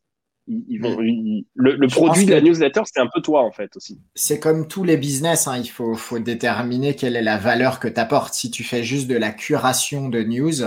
[0.46, 1.40] Mm.
[1.54, 3.98] le, produit de la newsletter, c'est un peu toi en fait aussi.
[4.14, 7.88] C'est comme tous les business, hein, il faut, faut, déterminer quelle est la valeur que
[7.88, 8.34] tu apportes.
[8.34, 10.62] Si tu fais juste de la curation de news,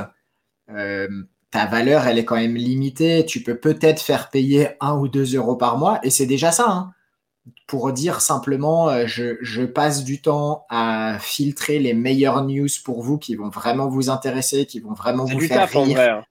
[0.69, 1.07] euh,
[1.51, 3.25] ta valeur, elle est quand même limitée.
[3.25, 6.69] Tu peux peut-être faire payer un ou deux euros par mois et c'est déjà ça.
[6.69, 6.93] Hein.
[7.67, 13.03] Pour dire simplement, euh, je, je, passe du temps à filtrer les meilleures news pour
[13.03, 15.99] vous qui vont vraiment vous intéresser, qui vont vraiment vous faire rire.
[15.99, 16.23] Hein.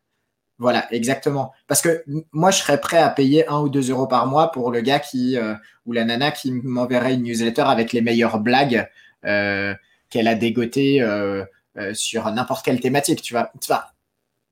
[0.59, 1.53] Voilà, exactement.
[1.66, 2.03] Parce que
[2.33, 5.01] moi, je serais prêt à payer un ou deux euros par mois pour le gars
[5.01, 5.55] qui euh,
[5.85, 8.89] ou la nana qui m'enverrait une newsletter avec les meilleures blagues
[9.27, 9.74] euh,
[10.09, 11.45] qu'elle a dégotées euh,
[11.93, 13.20] sur n'importe quelle thématique.
[13.20, 13.93] Tu vois, vois,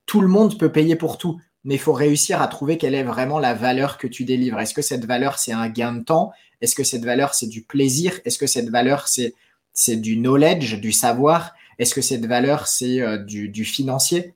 [0.05, 3.03] tout le monde peut payer pour tout, mais il faut réussir à trouver quelle est
[3.03, 4.61] vraiment la valeur que tu délivres.
[4.61, 6.33] Est-ce que cette valeur, c'est un gain de temps?
[6.61, 8.21] Est-ce que cette valeur, c'est du plaisir?
[8.27, 11.55] Est-ce que cette valeur, c'est du knowledge, du savoir?
[11.79, 14.35] Est-ce que cette valeur, c'est du financier?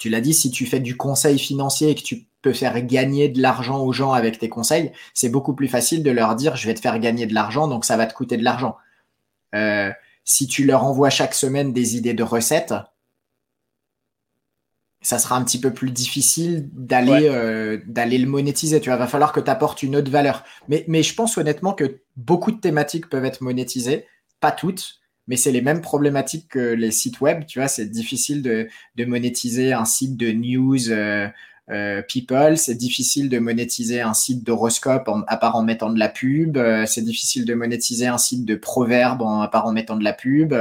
[0.00, 3.28] Tu l'as dit, si tu fais du conseil financier et que tu peux faire gagner
[3.28, 6.66] de l'argent aux gens avec tes conseils, c'est beaucoup plus facile de leur dire je
[6.66, 8.78] vais te faire gagner de l'argent, donc ça va te coûter de l'argent.
[9.54, 9.90] Euh,
[10.24, 12.72] si tu leur envoies chaque semaine des idées de recettes,
[15.02, 18.80] ça sera un petit peu plus difficile d'aller euh, d'aller le monétiser.
[18.80, 20.44] Tu vois, va falloir que tu apportes une autre valeur.
[20.68, 24.06] Mais, mais je pense honnêtement que beaucoup de thématiques peuvent être monétisées,
[24.40, 24.99] pas toutes
[25.30, 27.46] mais c'est les mêmes problématiques que les sites web.
[27.46, 28.68] Tu vois, c'est difficile de,
[29.04, 31.28] monétiser un site de news euh,
[31.70, 36.08] euh, people, c'est difficile de monétiser un site d'horoscope à part en mettant de la
[36.08, 40.02] pub, euh, c'est difficile de monétiser un site de proverbes à part en mettant de
[40.02, 40.52] la pub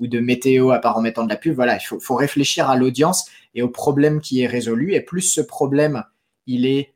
[0.00, 1.54] ou de météo à part en mettant de la pub.
[1.54, 4.94] Voilà, il faut, faut réfléchir à l'audience et au problème qui est résolu.
[4.94, 6.02] Et plus ce problème,
[6.48, 6.92] il est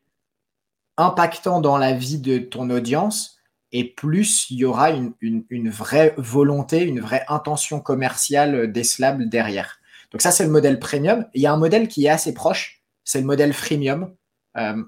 [0.96, 3.38] impactant dans la vie de ton audience,
[3.72, 9.78] et plus il y aura une, vraie volonté, une vraie intention commerciale des slabs derrière.
[10.10, 11.26] Donc ça, c'est le modèle premium.
[11.32, 14.14] Il y a un modèle qui est assez proche, c'est le modèle freemium.
[14.58, 14.82] Euh,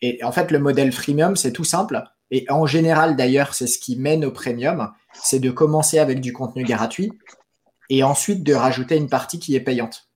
[0.00, 2.02] et en fait, le modèle freemium, c'est tout simple.
[2.30, 6.32] Et en général, d'ailleurs, c'est ce qui mène au premium, c'est de commencer avec du
[6.32, 7.12] contenu gratuit
[7.90, 10.08] et ensuite de rajouter une partie qui est payante.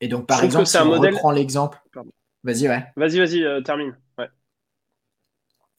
[0.00, 1.78] Et donc, par exemple, si on reprend l'exemple.
[2.42, 2.84] Vas-y, ouais.
[2.96, 3.96] Vas-y, vas-y, euh, termine.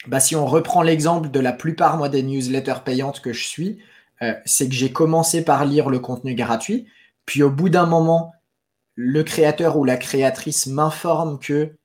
[0.08, 3.80] Bah, si on reprend l'exemple de la plupart des newsletters payantes que je suis,
[4.22, 6.88] euh, c'est que j'ai commencé par lire le contenu gratuit,
[7.26, 8.34] puis au bout d'un moment,
[8.96, 11.76] le créateur ou la créatrice m'informe que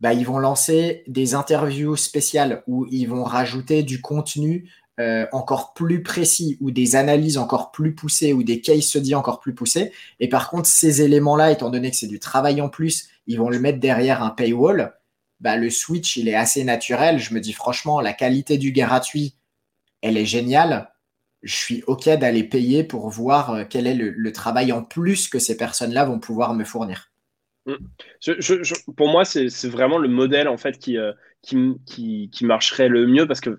[0.00, 5.74] bah, ils vont lancer des interviews spéciales où ils vont rajouter du contenu euh, encore
[5.74, 9.92] plus précis ou des analyses encore plus poussées ou des case studies encore plus poussés.
[10.20, 13.50] Et par contre, ces éléments-là, étant donné que c'est du travail en plus, ils vont
[13.50, 14.95] le mettre derrière un paywall.
[15.40, 17.18] Bah, le switch, il est assez naturel.
[17.18, 19.34] Je me dis franchement, la qualité du gratuit,
[20.02, 20.90] elle est géniale.
[21.42, 25.38] Je suis OK d'aller payer pour voir euh, quel est le, travail en plus que
[25.38, 27.10] ces personnes-là vont pouvoir me fournir.
[27.66, 27.76] Mm.
[28.96, 33.26] pour moi, c'est vraiment le modèle en fait qui, euh, qui, qui, marcherait le mieux
[33.26, 33.58] parce que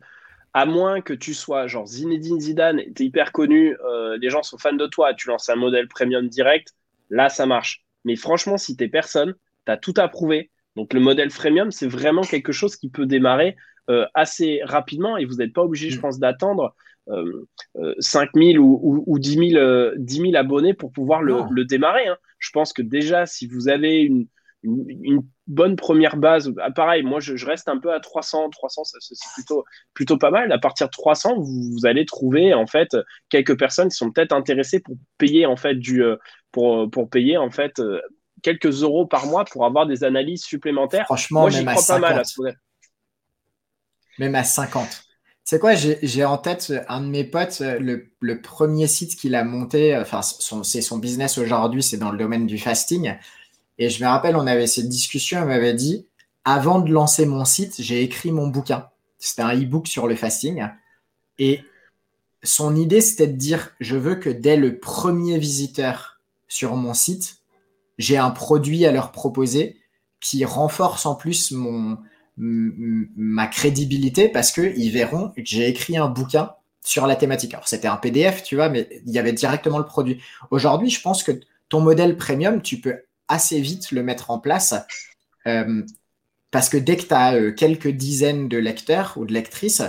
[0.53, 4.43] à moins que tu sois genre Zinedine Zidane, tu es hyper connu, euh, les gens
[4.43, 6.73] sont fans de toi, tu lances un modèle premium direct,
[7.09, 7.85] là ça marche.
[8.05, 9.35] Mais franchement, si tu es personne,
[9.65, 10.49] tu as tout approuvé.
[10.77, 13.57] Donc le modèle freemium, c'est vraiment quelque chose qui peut démarrer
[13.89, 16.01] euh, assez rapidement et vous n'êtes pas obligé, je mm.
[16.01, 16.75] pense, d'attendre
[17.09, 17.45] euh,
[17.99, 22.07] 5000 ou, ou, 10, 000, abonnés pour pouvoir le, démarrer.
[22.07, 22.17] Hein.
[22.37, 24.27] Je pense que déjà, si vous avez une,
[24.63, 26.53] une, bonne première base.
[26.61, 28.49] Ah, pareil, moi, je, reste un peu à 300.
[28.49, 29.63] 300, c'est plutôt,
[29.93, 30.51] plutôt pas mal.
[30.51, 32.95] À partir de 300, vous, allez trouver en fait
[33.29, 36.17] quelques personnes qui sont peut-être intéressées pour payer en fait du, euh,
[36.51, 38.01] pour, pour payer en fait euh,
[38.41, 41.05] quelques euros par mois pour avoir des analyses supplémentaires.
[41.05, 42.41] Franchement, moi, j'y crois pas mal à ce.
[44.19, 44.87] Même à 50.
[45.43, 49.45] C'est quoi, j'ai en tête un de mes potes, le, le premier site qu'il a
[49.45, 53.15] monté, enfin, c'est son business aujourd'hui, c'est dans le domaine du fasting.
[53.77, 56.07] Et je me rappelle, on avait cette discussion, elle m'avait dit,
[56.43, 58.89] avant de lancer mon site, j'ai écrit mon bouquin.
[59.19, 60.67] C'était un e-book sur le fasting.
[61.39, 61.61] Et
[62.43, 67.36] son idée, c'était de dire, je veux que dès le premier visiteur sur mon site,
[67.97, 69.77] j'ai un produit à leur proposer
[70.19, 71.53] qui renforce en plus
[72.37, 76.51] ma crédibilité parce qu'ils verront que j'ai écrit un bouquin
[76.83, 77.53] sur la thématique.
[77.65, 80.21] C'était un PDF, tu vois, mais il y avait directement le produit.
[80.51, 81.33] Aujourd'hui, je pense que
[81.69, 84.73] ton modèle premium, tu peux assez vite le mettre en place.
[85.47, 85.83] Euh,
[86.51, 89.83] parce que dès que tu as euh, quelques dizaines de lecteurs ou de lectrices,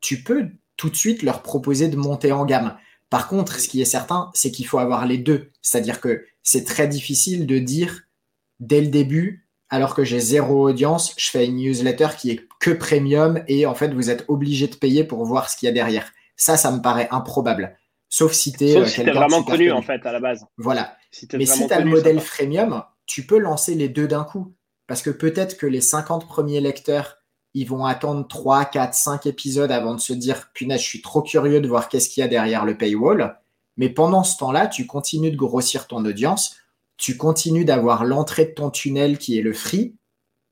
[0.00, 2.76] tu peux tout de suite leur proposer de monter en gamme.
[3.12, 5.50] Par contre, ce qui est certain, c'est qu'il faut avoir les deux.
[5.60, 8.04] C'est-à-dire que c'est très difficile de dire
[8.58, 12.70] dès le début, alors que j'ai zéro audience, je fais une newsletter qui est que
[12.70, 15.74] premium et en fait, vous êtes obligé de payer pour voir ce qu'il y a
[15.74, 16.10] derrière.
[16.36, 17.76] Ça, ça me paraît improbable.
[18.08, 20.46] Sauf si tu es, euh, vraiment connu, en fait à la base.
[20.56, 20.96] Voilà.
[21.34, 24.54] Mais si tu as le modèle freemium, tu peux lancer les deux d'un coup.
[24.86, 27.18] Parce que peut-être que les 50 premiers lecteurs,
[27.54, 31.22] ils vont attendre 3, 4, 5 épisodes avant de se dire punaise, je suis trop
[31.22, 33.38] curieux de voir qu'est-ce qu'il y a derrière le paywall.
[33.76, 36.56] Mais pendant ce temps-là, tu continues de grossir ton audience,
[36.96, 39.96] tu continues d'avoir l'entrée de ton tunnel qui est le free,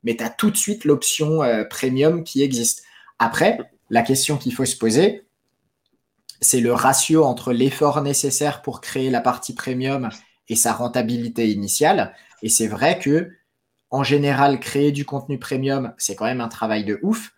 [0.02, 2.82] mais tu as tout de suite l'option euh, premium qui existe.
[3.18, 3.58] Après,
[3.90, 5.26] la question qu'il faut se poser,
[6.40, 10.08] c'est le ratio entre l'effort nécessaire pour créer la partie premium
[10.48, 12.14] et sa rentabilité initiale.
[12.42, 13.30] Et c'est vrai que,
[13.90, 17.32] en général, créer du contenu premium, c'est quand même un travail de ouf.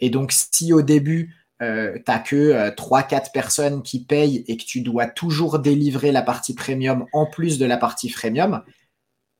[0.00, 4.56] Et donc, si au début, euh, tu n'as que 3-4 euh, personnes qui payent et
[4.56, 8.62] que tu dois toujours délivrer la partie premium en plus de la partie freemium,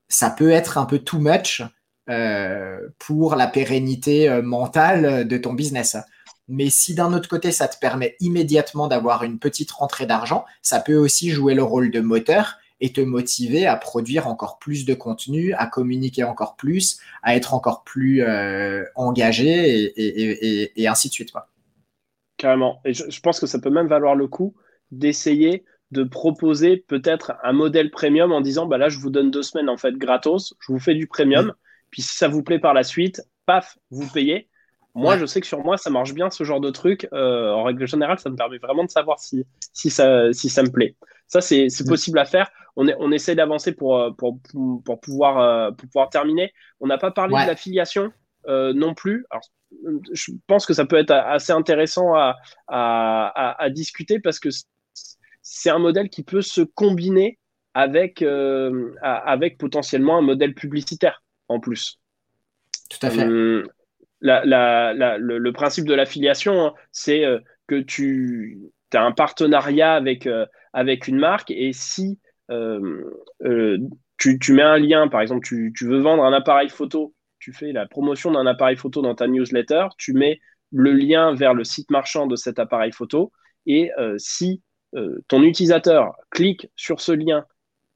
[0.09, 1.63] ça peut être un peu too much
[2.09, 5.97] euh, pour la pérennité mentale de ton business.
[6.49, 10.81] Mais si d'un autre côté, ça te permet immédiatement d'avoir une petite rentrée d'argent, ça
[10.81, 14.93] peut aussi jouer le rôle de moteur et te motiver à produire encore plus de
[14.93, 21.33] contenu, à communiquer encore plus, à être encore plus euh, engagé et, ainsi de suite.
[21.33, 21.49] Quoi.
[22.37, 22.83] Carrément.
[22.85, 24.55] Et je, pense que ça peut même valoir le coup
[24.91, 29.43] d'essayer de proposer peut-être un modèle premium en disant bah là je vous donne deux
[29.43, 31.55] semaines en fait gratos, je vous fais du premium,
[31.89, 34.51] puis si ça vous plaît par la suite, paf, vous payez
[34.97, 37.09] moi, je sais que sur moi, ça marche bien ce genre de truc.
[37.13, 40.63] Euh, en règle générale, ça me permet vraiment de savoir si, si, ça, si ça
[40.63, 40.95] me plaît.
[41.27, 41.89] Ça, c'est mm.
[41.89, 42.49] possible à faire.
[42.77, 44.39] On, est, on essaie d'avancer pour, euh, pour,
[44.85, 46.53] pour, pouvoir, euh, pour pouvoir terminer.
[46.81, 48.13] On n'a pas parlé de l'affiliation
[48.47, 49.25] non plus.
[49.31, 49.43] Alors,
[50.13, 52.37] je pense que ça peut être assez intéressant à,
[52.69, 54.51] à, à, discuter parce que
[55.41, 57.39] c'est un modèle qui peut se combiner
[57.73, 58.23] avec,
[59.03, 61.99] avec potentiellement un modèle publicitaire en plus.
[62.91, 63.27] Tout à fait.
[63.27, 63.67] le,
[65.53, 68.59] principe de l'affiliation, hein, c'est euh, que tu
[68.93, 75.09] as un partenariat avec, euh, avec une marque et si tu, tu, mets un lien,
[75.09, 78.77] par exemple, tu, tu, veux vendre un appareil photo, tu fais la promotion d'un appareil
[78.77, 80.41] photo dans ta newsletter, tu mets
[80.73, 83.33] le lien vers le site marchand de cet appareil photo
[83.67, 84.63] et si
[85.29, 87.45] ton utilisateur clique sur ce lien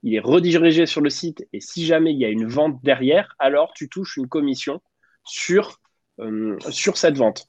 [0.02, 3.34] il est redirigé sur le site et si jamais il y a une vente derrière,
[3.38, 4.80] alors tu touches une commission
[5.24, 5.80] sur,
[6.20, 7.46] euh, sur cette vente.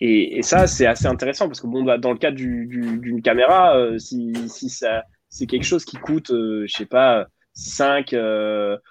[0.00, 3.98] Et, ça, c'est assez intéressant parce que bon, bah, dans le cas d'une caméra, euh,
[3.98, 4.32] si,
[4.68, 8.14] ça, c'est quelque chose qui coûte, euh, je sais pas, 5,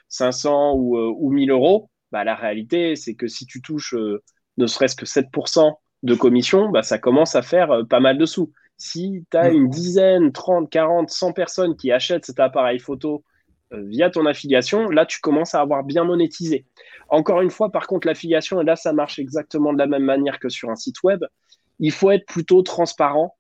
[0.10, 3.96] 500 ou, ou 1000 euros, bah, la réalité, c'est que si tu touches
[4.58, 5.74] ne serait-ce que 7%
[6.04, 8.52] de commission, bah, ça commence à faire pas mal de sous.
[8.78, 13.24] Si tu as une dizaine, 30, 40, 100 personnes qui achètent cet appareil photo
[13.74, 16.66] euh, via ton affiliation, là, tu commences à avoir bien monétisé.
[17.10, 20.40] Encore une fois, par contre, l'affiliation, et là, ça marche exactement de la même manière
[20.40, 21.24] que sur un site web,
[21.80, 23.36] il faut être plutôt transparent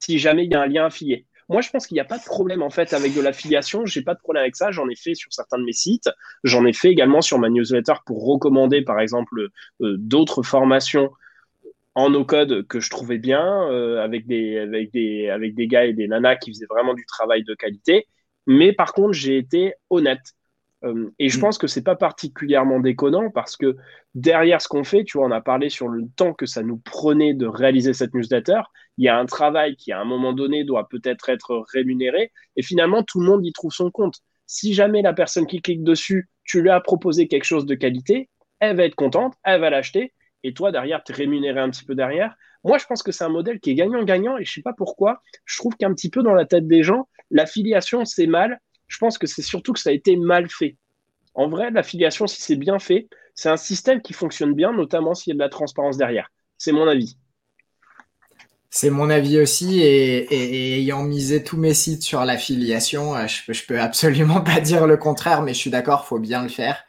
[0.00, 1.26] si jamais il y a un lien affilié.
[1.52, 3.84] Moi, je pense qu'il n'y a pas de problème en fait avec de l'affiliation.
[3.84, 4.70] J'ai pas de problème avec ça.
[4.70, 6.08] J'en ai fait sur certains de mes sites.
[6.44, 9.48] J'en ai fait également sur ma newsletter pour recommander, par exemple,
[9.82, 11.10] euh, d'autres formations
[11.94, 15.92] en no-code que je trouvais bien, euh, avec, des, avec, des, avec des gars et
[15.92, 18.06] des nanas qui faisaient vraiment du travail de qualité.
[18.46, 20.32] Mais par contre, j'ai été honnête.
[20.84, 21.40] Euh, et je mm.
[21.40, 23.76] pense que c'est pas particulièrement déconnant parce que
[24.14, 26.78] derrière ce qu'on fait, tu vois, on a parlé sur le temps que ça nous
[26.78, 28.60] prenait de réaliser cette newsletter.
[28.98, 32.32] Il y a un travail qui, à un moment donné, doit peut-être être rémunéré.
[32.56, 34.16] Et finalement, tout le monde y trouve son compte.
[34.46, 38.28] Si jamais la personne qui clique dessus, tu lui as proposé quelque chose de qualité,
[38.58, 40.12] elle va être contente, elle va l'acheter
[40.44, 42.34] et toi, derrière, tu es rémunéré un petit peu derrière.
[42.64, 45.20] Moi, je pense que c'est un modèle qui est gagnant-gagnant et je sais pas pourquoi.
[45.44, 48.60] Je trouve qu'un petit peu dans la tête des gens, l'affiliation, c'est mal.
[48.92, 50.76] Je pense que c'est surtout que ça a été mal fait.
[51.34, 55.30] En vrai, l'affiliation, si c'est bien fait, c'est un système qui fonctionne bien, notamment s'il
[55.30, 56.28] y a de la transparence derrière.
[56.58, 57.16] C'est mon avis.
[58.68, 63.66] C'est mon avis aussi, et, ayant misé tous mes sites sur l'affiliation, euh, je, je
[63.66, 66.84] peux absolument pas dire le contraire, mais je suis d'accord, faut bien le faire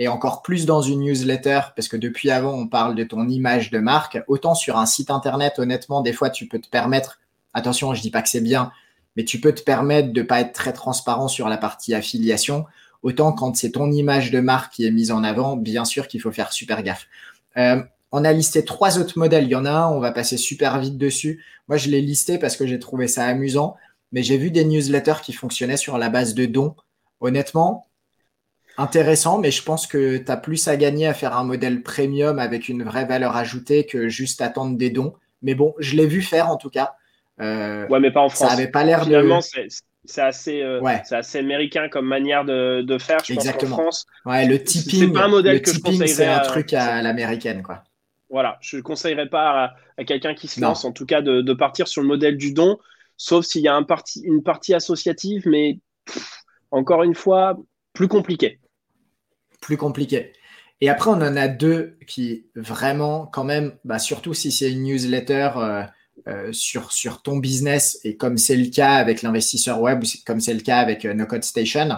[0.00, 3.70] et encore plus dans une newsletter, parce que depuis avant, on parle de ton image
[3.70, 4.18] de marque.
[4.28, 7.20] Autant sur un site internet, honnêtement, des fois, tu peux te permettre,
[7.52, 8.72] attention, je dis pas que c'est bien,
[9.16, 12.66] mais tu peux te permettre de pas être très transparent sur la partie affiliation.
[13.02, 16.20] Autant quand c'est ton image de marque qui est mise en avant, bien sûr qu'il
[16.20, 17.06] faut faire super gaffe.
[17.56, 17.82] Euh,
[18.12, 19.44] on a listé trois autres modèles.
[19.44, 21.44] Il y en a un, on va passer super vite dessus.
[21.68, 23.76] Moi, je l'ai listé parce que j'ai trouvé ça amusant,
[24.12, 26.74] mais j'ai vu des newsletters qui fonctionnaient sur la base de dons.
[27.20, 27.86] Honnêtement,
[28.78, 32.38] intéressant, mais je pense que tu as plus à gagner à faire un modèle premium
[32.38, 35.14] avec une vraie valeur ajoutée que juste attendre des dons.
[35.42, 36.94] Mais bon, je l'ai vu faire en tout cas.
[37.40, 38.48] Euh, ouais, mais pas en France.
[38.48, 39.40] Ça avait pas l'air Finalement,
[40.04, 40.80] c'est assez, euh,
[41.10, 43.18] assez américain comme manière de, de faire.
[43.24, 43.76] Je Exactement.
[43.76, 46.06] Pense France, ouais, le tipping, c'est pas un modèle que je conseillerais.
[46.06, 47.84] C'est un truc à, l'américaine, quoi.
[48.28, 51.52] Voilà, je ne conseillerais pas à, quelqu'un qui se lance, en tout cas, de, de,
[51.52, 52.78] partir sur le modèle du don,
[53.16, 55.80] sauf s'il y a un parti, une partie associative, mais
[56.70, 57.58] encore une fois,
[57.92, 58.60] plus compliqué
[59.60, 60.32] plus compliqué.
[60.80, 64.84] Et après, on en a deux qui vraiment, quand même, bah, surtout si c'est une
[64.84, 65.82] newsletter euh,
[66.30, 70.54] euh, sur, sur ton business, et comme c'est le cas avec l'investisseur web, comme c'est
[70.54, 71.96] le cas avec euh, No Code Station,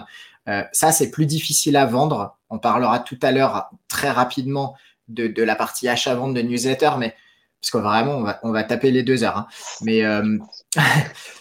[0.73, 2.37] ça, c'est plus difficile à vendre.
[2.49, 4.75] On parlera tout à l'heure très rapidement
[5.07, 7.15] de, de la partie achat-vente de newsletter, mais
[7.61, 9.37] parce que vraiment, on va, on va taper les deux heures.
[9.37, 9.47] Hein.
[9.83, 10.05] Mais,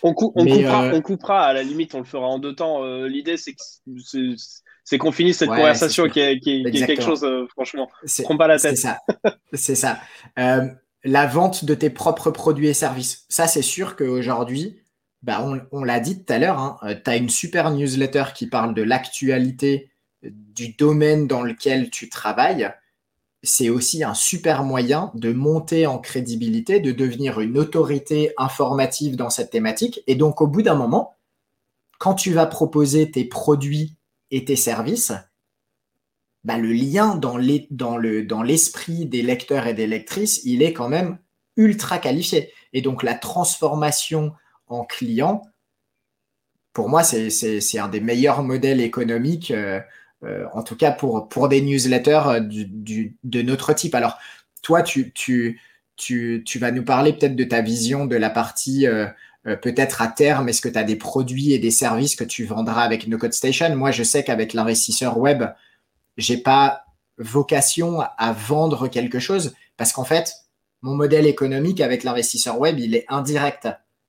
[0.04, 2.84] on, coupera, on, coupera, à la limite, on le fera en deux temps.
[3.06, 3.62] L'idée, c'est que
[4.84, 7.88] c'est qu'on finisse cette conversation qui est, quelque chose, euh, franchement,
[8.24, 8.76] prends pas la tête.
[8.76, 8.98] C'est ça.
[9.52, 10.00] c'est ça.
[11.04, 13.24] La vente de tes propres produits et services.
[13.28, 14.82] Ça, c'est sûr qu'aujourd'hui,
[15.22, 18.48] bah, on, l'a dit tout à l'heure, hein, euh, tu as une super newsletter qui
[18.48, 19.90] parle de l'actualité
[20.22, 22.72] du domaine dans lequel tu travailles.
[23.44, 29.30] C'est aussi un super moyen de monter en crédibilité, de devenir une autorité informative dans
[29.30, 30.02] cette thématique.
[30.06, 31.16] Et donc, au bout d'un moment,
[31.98, 33.96] quand tu vas proposer tes produits
[34.30, 35.12] et tes services,
[36.44, 41.18] bah, le lien dans, l'esprit des lecteurs et des lectrices, il est quand même
[41.56, 42.52] ultra qualifié.
[42.72, 44.32] Et donc la transformation
[44.66, 45.42] en client,
[46.72, 49.80] pour moi, c'est un des meilleurs modèles économiques, euh,
[50.24, 53.94] euh, en tout cas pour, des newsletters euh, de notre type.
[53.94, 54.18] Alors,
[54.62, 55.60] toi, tu,
[56.58, 58.86] vas nous parler peut-être de ta vision de la partie
[59.44, 62.82] peut-être à terme, est-ce que tu as des produits et des services que tu vendras
[62.82, 63.74] avec No Code Station?
[63.74, 65.44] Moi, je sais qu'avec l'investisseur web,
[66.16, 66.84] j'ai pas
[67.18, 70.32] vocation à vendre quelque chose parce qu'en fait,
[70.82, 73.68] mon modèle économique avec l'investisseur web, il est indirect.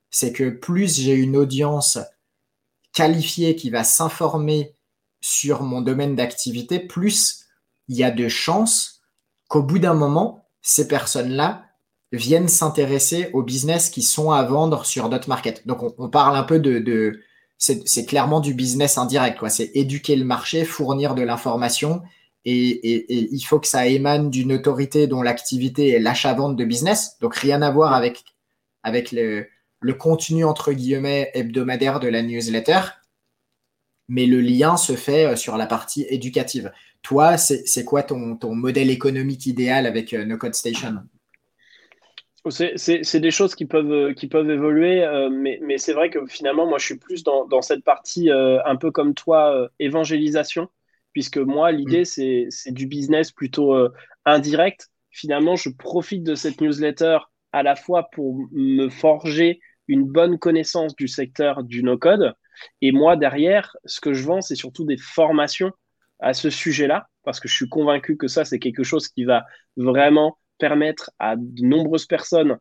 [0.10, 2.00] C'est que plus j'ai une audience
[2.94, 4.76] qualifiée qui va s'informer
[5.22, 7.46] sur mon domaine d'activité, plus
[7.88, 9.02] il y a de chances
[9.48, 11.66] qu'au bout d'un moment, ces personnes-là
[12.12, 15.66] viennent s'intéresser aux business qui sont à vendre sur d'autres market.
[15.68, 17.20] Donc, on, parle un peu de,
[17.64, 19.40] c'est clairement du business indirect.
[19.48, 22.02] C'est éduquer le marché, fournir de l'information,
[22.46, 27.18] et, il faut que ça émane d'une autorité dont l'activité est l'achat-vente de business.
[27.22, 28.26] Donc, rien à voir avec,
[29.12, 32.82] le contenu entre guillemets hebdomadaire de la newsletter,
[34.10, 36.72] mais le lien se fait euh, sur la partie éducative.
[37.02, 41.04] Toi, c'est quoi ton, modèle économique idéal avec euh, No Code Station?
[42.50, 46.78] C'est des choses qui peuvent, euh, qui peuvent évoluer, mais, c'est vrai que finalement, moi,
[46.78, 50.68] je suis plus dans, cette partie un peu comme toi, évangélisation,
[51.14, 52.50] puisque moi, l'idée, mm.
[52.50, 53.76] c'est du business plutôt
[54.26, 54.90] indirect.
[55.12, 57.20] Finalement, je profite de cette newsletter
[57.52, 62.34] à la fois pour me forger une bonne connaissance du secteur du no-code.
[62.82, 65.72] Et moi, derrière, ce que je vends, c'est surtout des formations
[66.20, 69.46] à ce sujet-là, parce que je suis convaincu que ça, c'est quelque chose qui va
[69.76, 72.58] vraiment permettre à de nombreuses personnes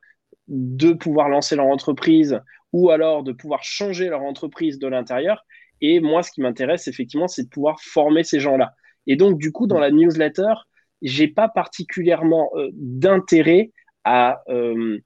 [0.48, 2.40] de pouvoir lancer leur entreprise
[2.72, 5.44] ou alors de pouvoir changer leur entreprise de l'intérieur.
[5.80, 8.74] Et moi, ce qui m'intéresse, effectivement, c'est de pouvoir former ces gens-là.
[9.06, 10.54] Et donc, du coup, dans la newsletter,
[11.02, 13.72] j'ai pas particulièrement euh, d'intérêt
[14.04, 14.98] à, euh,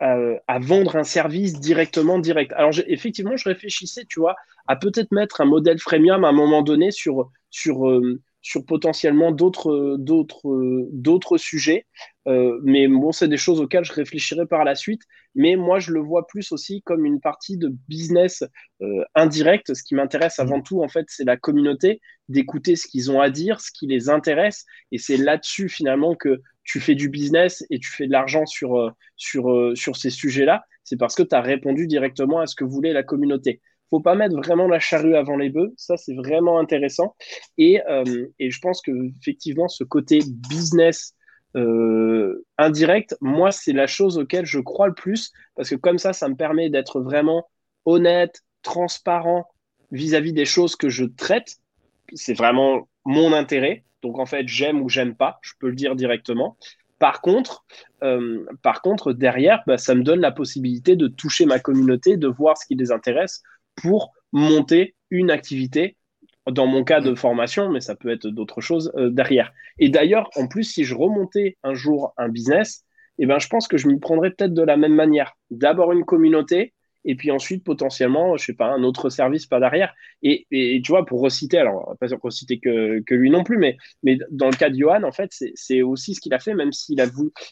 [0.00, 2.52] à, vendre un service directement direct.
[2.56, 4.34] Alors effectivement, je réfléchissais, tu vois,
[4.66, 9.32] à peut-être mettre un modèle freemium à un moment donné sur, sur, euh, sur potentiellement
[9.32, 11.86] d'autres, d'autres, d'autres sujets.
[12.28, 15.00] Euh, mais bon, c'est des choses auxquelles je réfléchirai par la suite.
[15.34, 18.44] Mais moi, je le vois plus aussi comme une partie de business
[18.82, 19.72] euh, indirect.
[19.72, 23.30] Ce qui m'intéresse avant tout, en fait, c'est la communauté, d'écouter ce qu'ils ont à
[23.30, 24.66] dire, ce qui les intéresse.
[24.92, 28.78] Et c'est là-dessus, finalement, que tu fais du business et tu fais de l'argent sur,
[28.78, 32.54] euh, sur, euh, sur ces sujets-là, c'est parce que tu as répondu directement à ce
[32.54, 33.62] que voulait la communauté.
[33.90, 37.14] Faut pas mettre vraiment la charrue avant les bœufs, ça c'est vraiment intéressant.
[37.58, 41.14] Et, euh, et je pense que effectivement ce côté business
[42.58, 46.28] indirect, moi c'est la chose auquel je crois le plus, parce que comme ça, ça
[46.28, 47.48] me permet d'être vraiment
[47.84, 49.46] honnête, transparent
[49.92, 51.58] vis-à-vis -vis des choses que je traite.
[52.14, 53.84] C'est vraiment mon intérêt.
[54.02, 56.56] Donc en fait, j'aime ou j'aime pas, je peux le dire directement.
[56.98, 57.64] Par contre,
[58.02, 62.28] euh, par contre derrière, bah, ça me donne la possibilité de toucher ma communauté, de
[62.28, 63.42] voir ce qui les intéresse
[63.76, 65.96] pour monter une activité.
[66.50, 69.50] Dans mon cas de formation, mais ça peut être d'autres choses euh, derrière.
[69.78, 72.84] Et d'ailleurs, en plus, si je remontais un jour un business,
[73.18, 75.32] eh ben, je pense que je m'y prendrais peut-être de la même manière.
[75.50, 76.74] D'abord une communauté,
[77.04, 79.94] et puis ensuite potentiellement, je sais pas, un autre service pas derrière.
[80.22, 83.76] Et, et tu vois, pour reciter, alors pas reciter que, que lui non plus, mais,
[84.02, 86.72] mais dans le cas de Johan, en fait, c'est aussi ce qu'il a fait, même
[86.72, 87.06] s'il a,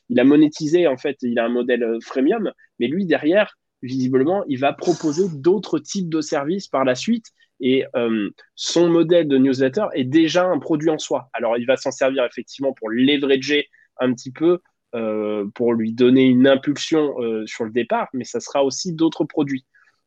[0.08, 4.44] il a monétisé, en fait, il a un modèle euh, freemium, mais lui derrière, visiblement,
[4.48, 7.26] il va proposer d'autres types de services par la suite.
[7.60, 11.28] Et euh, son modèle de newsletter est déjà un produit en soi.
[11.32, 13.68] Alors, il va s'en servir effectivement pour leverager
[14.00, 14.60] un petit peu
[14.94, 19.24] euh, pour lui donner une impulsion euh, sur le départ, mais ça sera aussi d'autres
[19.24, 19.64] produits.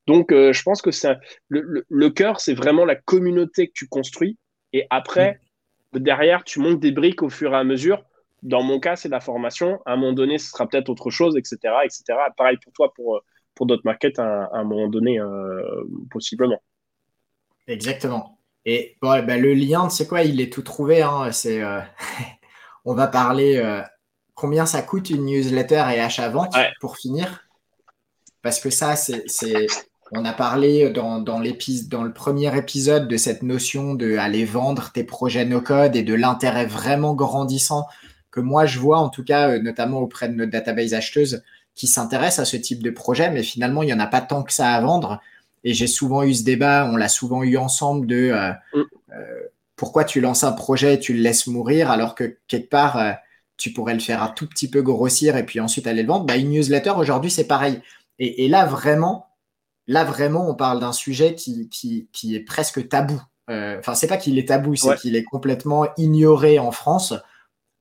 [0.07, 4.37] Donc, je pense que c'est le, le, cœur, c'est vraiment la communauté que tu construis.
[4.71, 5.39] Et après,
[5.93, 5.99] mm.
[5.99, 8.03] derrière, tu montes des briques au fur et à mesure.
[8.43, 9.79] Dans mon cas, c'est la formation.
[9.87, 12.03] À un moment donné, ce sera peut-être autre chose, etc., etc.
[12.37, 13.23] Pareil pour toi, pour,
[13.55, 15.19] pour d'autres markets, à, un moment donné,
[16.11, 16.61] possiblement.
[17.67, 18.39] Exactement.
[18.65, 21.01] Et bon, bah, le lien, c'est quoi Il est tout trouvé.
[21.01, 21.31] Hein.
[21.31, 21.61] c'est,
[22.85, 23.61] on va parler
[24.33, 27.47] combien ça coûte une newsletter et achat-vente pour finir?
[28.41, 29.25] Parce que ça, c'est.
[30.11, 34.91] On a parlé dans, dans, dans le premier épisode de cette notion de aller vendre
[34.91, 37.87] tes projets no-code et de l'intérêt vraiment grandissant
[38.29, 41.43] que moi je vois, en tout cas, euh, notamment auprès de notre database acheteuse
[41.75, 44.43] qui s'intéresse à ce type de projet, mais finalement, il n'y en a pas tant
[44.43, 45.21] que ça à vendre.
[45.63, 48.83] Et j'ai souvent eu ce débat, on l'a souvent eu ensemble de euh, mm.
[49.13, 49.41] euh,
[49.75, 53.17] pourquoi tu lances un projet et tu le laisses mourir alors que quelque part,
[53.57, 56.25] tu pourrais le faire un tout petit peu grossir et puis ensuite aller le vendre?
[56.25, 57.81] Bah, une newsletter, aujourd'hui, c'est pareil.
[58.19, 59.27] Et, là, vraiment,
[59.87, 63.21] là, vraiment, on parle d'un sujet qui, qui, est presque tabou.
[63.49, 67.13] Euh, enfin, c'est pas qu'il est tabou, c'est qu'il est complètement ignoré en France.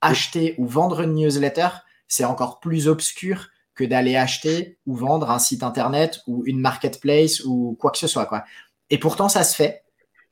[0.00, 1.68] Acheter ou vendre une newsletter,
[2.08, 7.42] c'est encore plus obscur que d'aller acheter ou vendre un site internet ou une marketplace
[7.44, 8.26] ou quoi que ce soit.
[8.26, 8.44] Quoi.
[8.90, 9.82] Et pourtant, ça se fait.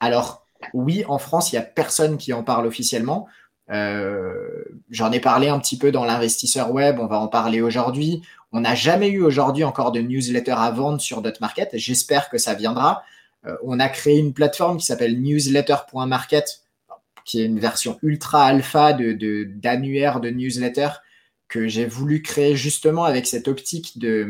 [0.01, 3.27] Alors, oui, en France, il n'y a personne qui en parle officiellement.
[3.70, 8.23] Euh, j'en ai parlé un petit peu dans l'investisseur web, on va en parler aujourd'hui.
[8.52, 12.55] On n'a jamais eu aujourd'hui encore de newsletter à vendre sur market J'espère que ça
[12.55, 13.02] viendra.
[13.47, 16.64] Euh, on a créé une plateforme qui s'appelle newsletter.market,
[17.24, 20.89] qui est une version ultra alpha de, d'annuaire de, newsletter
[21.53, 24.27] que j'ai voulu créer justement avec cette optique de,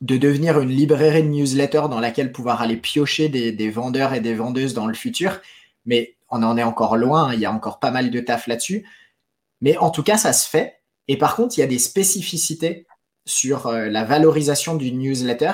[0.00, 4.34] de devenir une librairie de newsletter dans laquelle pouvoir aller piocher des, vendeurs et des
[4.34, 5.40] vendeuses dans le futur.
[5.84, 8.86] Mais on en est encore loin, il y a encore pas mal de taf là-dessus.
[9.60, 10.80] Mais en tout cas, ça se fait.
[11.08, 12.86] Et par contre, il y a des spécificités
[13.24, 15.52] sur euh, la valorisation d'une newsletter.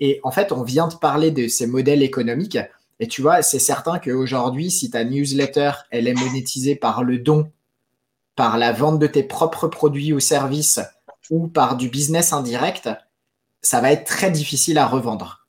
[0.00, 2.58] Et en fait, on vient de parler de ces modèles économiques.
[2.98, 7.48] Et tu vois, c'est certain qu'aujourd'hui, si ta newsletter, elle est monétisée par le don,
[8.38, 10.78] par la vente de tes propres produits ou services
[11.28, 12.88] ou par du business indirect,
[13.62, 15.48] ça va être très difficile à revendre.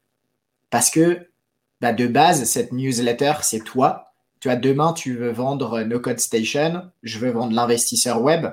[0.71, 1.29] Parce que
[1.81, 4.11] bah, de base, cette newsletter, c'est toi.
[4.39, 8.47] Tu vois, demain, tu veux vendre No Code Station, je veux vendre l'investisseur web.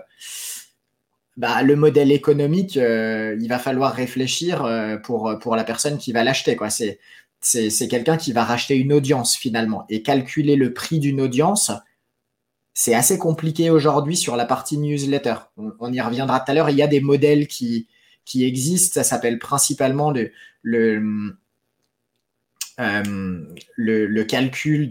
[1.38, 6.12] Bah, le modèle économique, euh, il va falloir réfléchir euh, pour, pour la personne qui
[6.12, 6.56] va l'acheter.
[6.56, 6.68] Quoi.
[6.68, 7.00] C'est,
[7.40, 9.86] c'est, quelqu'un qui va racheter une audience finalement.
[9.88, 11.72] Et calculer le prix d'une audience,
[12.78, 15.36] c'est assez compliqué aujourd'hui sur la partie newsletter.
[15.56, 16.68] On, y reviendra tout à l'heure.
[16.68, 17.88] Il y a des modèles qui,
[18.34, 19.00] existent.
[19.00, 20.12] Ça s'appelle principalement
[20.60, 21.32] le,
[24.28, 24.90] calcul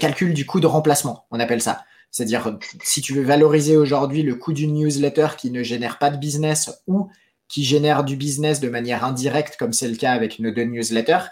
[0.00, 1.84] calcul du coût de remplacement, on appelle ça.
[2.10, 6.16] C'est-à-dire, si tu veux valoriser aujourd'hui le coût d'une newsletter qui ne génère pas de
[6.16, 7.08] business ou
[7.46, 11.26] qui génère du business de manière indirecte, comme c'est le cas avec nos deux newsletters,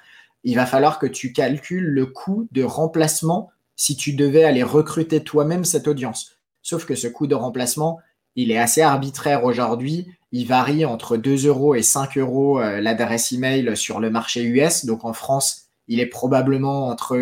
[0.45, 5.23] il va falloir que tu calcules le coût de remplacement si tu devais aller recruter
[5.23, 6.33] toi-même cette audience.
[6.63, 8.01] Sauf que ce coût de remplacement,
[8.37, 10.07] il est assez arbitraire aujourd'hui.
[10.33, 14.85] Il varie entre 2 euros et 5 euros euh, l'adresse email sur le marché US.
[14.85, 17.17] Donc en France, il est probablement entre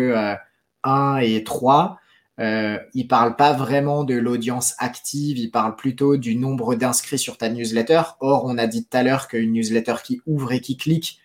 [0.83, 1.99] 1 euh, et 3.
[2.39, 7.37] Euh, il parle pas vraiment de l'audience active, il parle plutôt du nombre d'inscrits sur
[7.37, 8.01] ta newsletter.
[8.21, 11.19] Or, on a dit tout à l'heure qu'une newsletter qui ouvre et qui clique,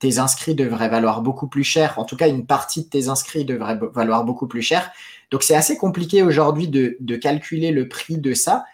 [0.00, 1.98] tes inscrits devraient valoir beaucoup plus cher.
[1.98, 4.90] En tout cas, une partie de tes inscrits devrait valoir beaucoup plus cher.
[5.30, 8.64] Donc, c'est assez compliqué aujourd'hui de, calculer le prix de ça.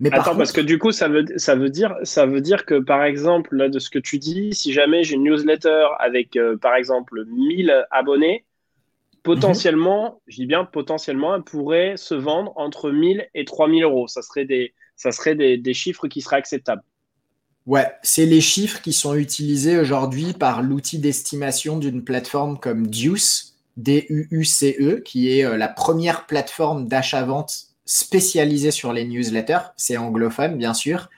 [0.00, 2.80] Mais Attends, parce que du coup, ça veut, ça, veut dire, ça veut dire que,
[2.80, 6.56] par exemple, là, de ce que tu dis, si jamais j'ai une newsletter avec, euh,
[6.56, 8.44] par exemple, 1000 abonnés,
[9.22, 14.08] potentiellement, je dis bien potentiellement, elle pourrait se vendre entre 1000 et 3000 euros.
[14.08, 16.82] Ça serait des, ça serait des, chiffres qui seraient acceptables.
[17.66, 23.54] Ouais, c'est les chiffres qui sont utilisés aujourd'hui par l'outil d'estimation d'une plateforme comme Duce,
[23.76, 29.72] D-U-U-C-E, qui est euh, la première plateforme d'achat-vente spécialisée sur les newsletters.
[29.76, 31.08] C'est anglophone, bien sûr.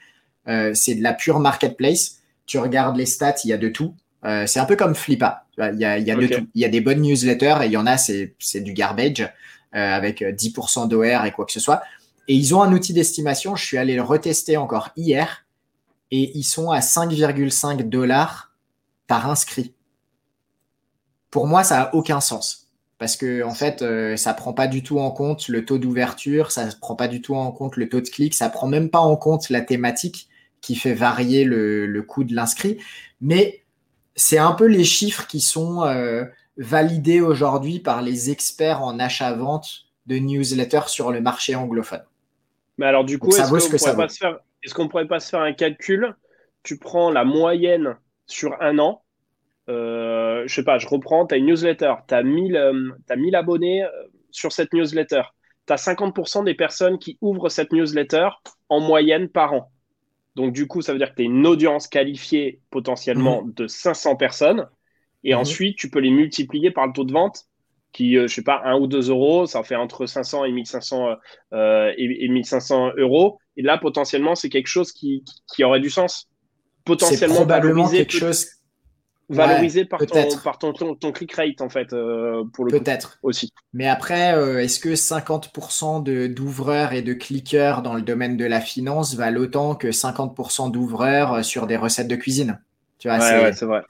[0.48, 2.20] Euh, c'est de la pure marketplace.
[2.46, 3.94] Tu regardes les stats, il y a de tout.
[4.24, 5.46] Euh, c'est un peu comme Flippa.
[5.58, 6.46] Il y a, il y a de tout.
[6.54, 9.28] Il y a des bonnes newsletters et il y en a, c'est du garbage euh,
[9.72, 11.82] avec 10% d'OR et quoi que ce soit.
[12.26, 13.54] Et ils ont un outil d'estimation.
[13.54, 15.43] Je suis allé le retester encore hier
[16.16, 18.52] et ils sont à 5,5 dollars
[19.08, 19.74] par inscrit.
[21.28, 22.68] Pour moi, ça a aucun sens
[22.98, 26.52] parce que en fait, euh, ça prend pas du tout en compte le taux d'ouverture,
[26.52, 29.00] ça prend pas du tout en compte le taux de clic, ça prend même pas
[29.00, 30.28] en compte la thématique
[30.60, 32.78] qui fait varier le, le coût de l'inscrit.
[33.20, 33.64] Mais
[34.14, 36.24] c'est un peu les chiffres qui sont euh,
[36.56, 42.04] validés aujourd'hui par les experts en achat-vente de newsletters sur le marché anglophone.
[42.78, 44.38] Mais alors du coup, est-ce qu'on ne pourrait pas se faire
[45.34, 46.14] un calcul?
[46.62, 47.96] Tu prends la moyenne
[48.26, 49.02] sur un an.
[49.68, 52.56] Euh, je sais pas, je reprends, tu as une newsletter, tu as 1000,
[53.08, 53.88] as 1000 abonnés euh,
[54.30, 55.22] sur cette newsletter.
[55.66, 58.28] Tu as 50% des personnes qui ouvrent cette newsletter
[58.68, 59.70] en moyenne par an.
[60.34, 63.54] Donc, du coup, ça veut dire que tu as une audience qualifiée potentiellement mhm.
[63.54, 64.68] de 500 personnes.
[65.22, 65.40] Et mhm.
[65.40, 67.44] ensuite, tu peux les multiplier par le taux de vente
[67.94, 69.46] qui, euh, je sais pas, 1 ou 2 euros.
[69.46, 71.16] Ça fait entre 500 et 1500,
[71.54, 73.38] euh, et, 1500 euros.
[73.56, 76.28] Et là, potentiellement, c'est quelque chose qui, qui, aurait du sens.
[76.84, 78.46] Potentiellement, probablement quelque chose
[79.28, 80.00] valorisé par,
[80.58, 83.18] ton, ton, click rate, en fait, euh, pour le Peut-être.
[83.22, 83.52] aussi.
[83.72, 88.60] Mais après, euh, est-ce que 50% d'ouvreurs et de cliqueurs dans le domaine de la
[88.60, 92.60] finance valent autant que 50% d'ouvreurs euh, sur des recettes de cuisine?
[92.98, 93.82] Tu vois, c'est vrai.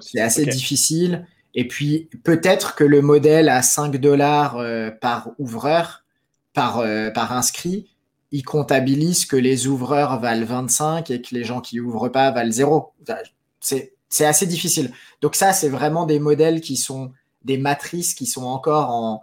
[0.00, 1.26] c'est assez difficile.
[1.54, 4.62] Et puis, peut-être que le modèle à 5 dollars
[5.00, 6.04] par ouvreur,
[6.52, 7.88] par, par inscrit,
[8.30, 12.52] il comptabilise que les ouvreurs valent 25 et que les gens qui ouvrent pas valent
[12.52, 12.94] 0.
[13.60, 14.92] C'est c'est assez difficile.
[15.22, 17.12] Donc ça, c'est vraiment des modèles qui sont
[17.44, 19.22] des matrices qui sont encore en...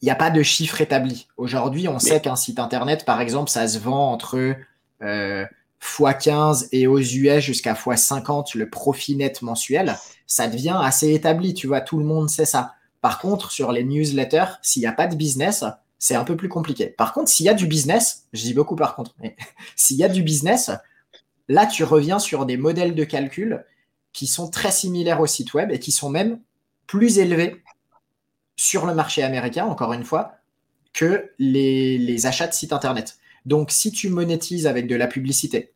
[0.00, 1.28] Il n'y a pas de chiffre établi.
[1.36, 4.54] Aujourd'hui, on sait qu'un site Internet, par exemple, ça se vend entre
[5.02, 5.46] euh,
[5.84, 9.96] x15 et aux US jusqu'à x50 le profit net mensuel.
[10.26, 12.74] Ça devient assez établi, tu vois, tout le monde sait ça.
[13.00, 15.64] Par contre, sur les newsletters, s'il n'y a pas de business,
[15.98, 16.86] c'est un peu plus compliqué.
[16.86, 19.36] Par contre, s'il y a du business, je dis beaucoup par contre, mais
[19.76, 20.70] s'il y a du business,
[21.48, 23.64] là, tu reviens sur des modèles de calcul
[24.12, 26.40] qui sont très similaires au site web et qui sont même
[26.86, 27.62] plus élevés
[28.56, 30.36] sur le marché américain, encore une fois,
[30.92, 33.18] que les, achats de sites internet.
[33.46, 35.72] Donc, si tu monétises avec de la publicité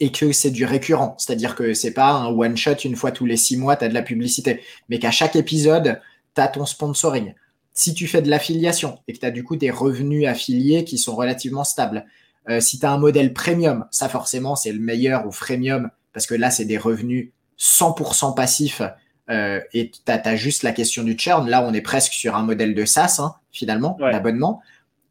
[0.00, 3.26] et que c'est du récurrent, c'est-à-dire que c'est pas un one shot une fois tous
[3.26, 6.00] les six mois, tu as de la publicité, mais qu'à chaque épisode,
[6.34, 7.34] tu as ton sponsoring,
[7.74, 10.98] Si tu fais de l'affiliation et que tu as du coup des revenus affiliés qui
[10.98, 12.06] sont relativement stables,
[12.48, 16.26] euh, si tu as un modèle premium, ça forcément c'est le meilleur ou freemium parce
[16.26, 18.82] que là c'est des revenus 100% passifs
[19.30, 21.48] euh, et tu as, juste la question du churn.
[21.48, 24.60] Là on est presque sur un modèle de SaaS hein, finalement, d'abonnement.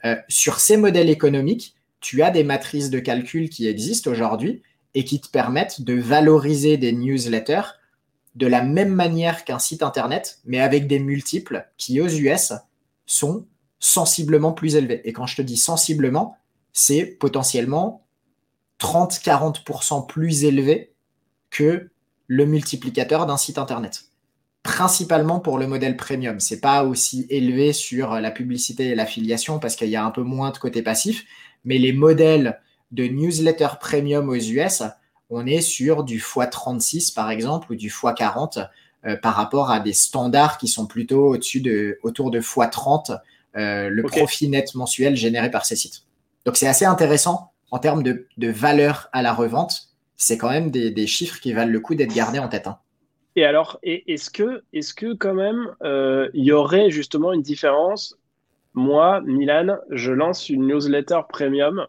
[0.06, 4.62] Euh, sur ces modèles économiques, tu as des matrices de calcul qui existent aujourd'hui
[4.94, 7.78] et qui te permettent de valoriser des newsletters
[8.36, 12.54] de la même manière qu'un site internet, mais avec des multiples qui aux US
[13.06, 13.46] sont
[13.80, 15.02] sensiblement plus élevés.
[15.08, 16.38] Et quand je te dis sensiblement,
[16.72, 18.06] c'est potentiellement
[18.80, 20.94] 30-40% plus élevé
[21.50, 21.90] que
[22.28, 24.11] le multiplicateur d'un site internet.
[24.64, 26.40] Principalement pour le modèle premium.
[26.40, 30.22] C'est pas aussi élevé sur la publicité et l'affiliation parce qu'il y a un peu
[30.22, 31.26] moins de côté passif,
[31.66, 32.60] mais les modèles
[32.92, 34.84] de newsletter premium aux US,
[35.30, 38.68] on est sur du x36 par exemple ou du x40
[39.06, 43.20] euh, par rapport à des standards qui sont plutôt au-dessus de, autour de x30
[43.58, 46.04] euh, le profit net mensuel généré par ces sites.
[46.46, 49.90] Donc c'est assez intéressant en termes de, valeur à la revente.
[50.18, 52.68] C'est quand même des, chiffres qui valent le coup d'être gardés en tête.
[52.68, 52.78] Hein.
[53.36, 58.18] Et alors, est-ce que, est que quand même euh, il y aurait justement une différence?
[58.74, 61.88] Moi, Milan, je lance une newsletter premium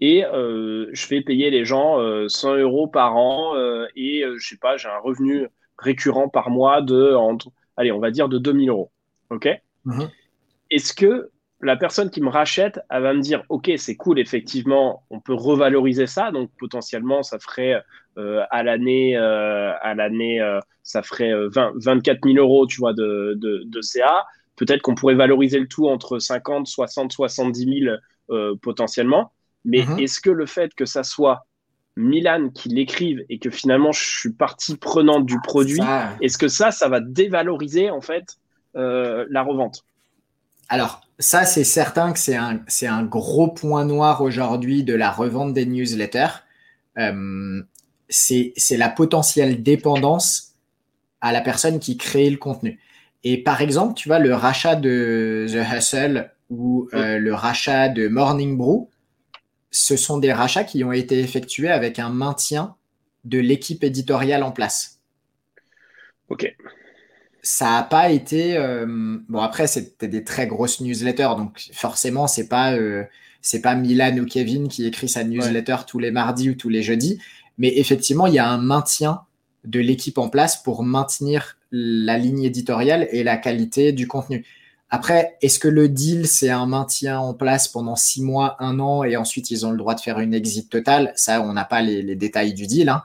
[0.00, 3.54] et euh, je fais payer les gens 100 euh, euros par an
[3.94, 5.46] et je sais pas, j'ai un revenu
[5.78, 8.90] récurrent par mois de, entre, allez, on va dire de 2000 euros.
[9.30, 9.48] OK?
[9.84, 10.08] Mhm.
[10.70, 11.30] Est-ce que
[11.62, 15.34] la personne qui me rachète, elle va me dire, OK, c'est cool, effectivement, on peut
[15.34, 16.30] revaloriser ça.
[16.30, 17.82] Donc, potentiellement, ça ferait
[18.18, 22.92] euh, à l'année, euh, à l'année, euh, ça ferait 20, 24 000 euros, tu vois,
[22.92, 24.24] de, de, CA.
[24.56, 27.82] Peut-être qu'on pourrait valoriser le tout entre 50, 60, 70
[28.28, 29.32] 000 potentiellement.
[29.64, 29.98] Mais mhm.
[29.98, 31.46] est-ce que le fait que ça soit
[31.96, 35.80] Milan qui l'écrive et que finalement je suis partie prenante du produit,
[36.20, 38.36] est-ce que ça, ça va dévaloriser en fait
[38.74, 39.84] la revente?
[40.68, 45.54] Alors, ça, c'est certain que c'est un, un, gros point noir aujourd'hui de la revente
[45.54, 46.42] des newsletters.
[46.98, 47.62] Euh,
[48.08, 50.54] c'est la potentielle dépendance
[51.20, 52.80] à la personne qui crée le contenu.
[53.24, 58.08] Et par exemple, tu vois, le rachat de The Hustle ou euh, le rachat de
[58.08, 58.88] Morning Brew,
[59.70, 62.76] ce sont des rachats qui ont été effectués avec un maintien
[63.24, 65.00] de l'équipe éditoriale en place.
[66.28, 66.54] Ok
[67.46, 68.56] ça n'a pas été.
[68.56, 68.86] Euh,
[69.28, 73.04] bon, après, c'était des très grosses newsletters, donc forcément, c'est pas, euh,
[73.40, 76.82] c'est pas Milan ou Kevin qui écrit sa newsletter tous les mardis ou tous les
[76.82, 77.20] jeudis.
[77.56, 79.20] Mais effectivement, il y a un maintien
[79.64, 84.44] de l'équipe en place pour maintenir la ligne éditoriale et la qualité du contenu.
[84.90, 89.04] Après, est-ce que le deal, c'est un maintien en place pendant six mois, un an,
[89.04, 91.12] et ensuite ils ont le droit de faire une exit totale?
[91.14, 92.88] Ça, on n'a pas les, détails du deal.
[92.88, 93.02] Hein.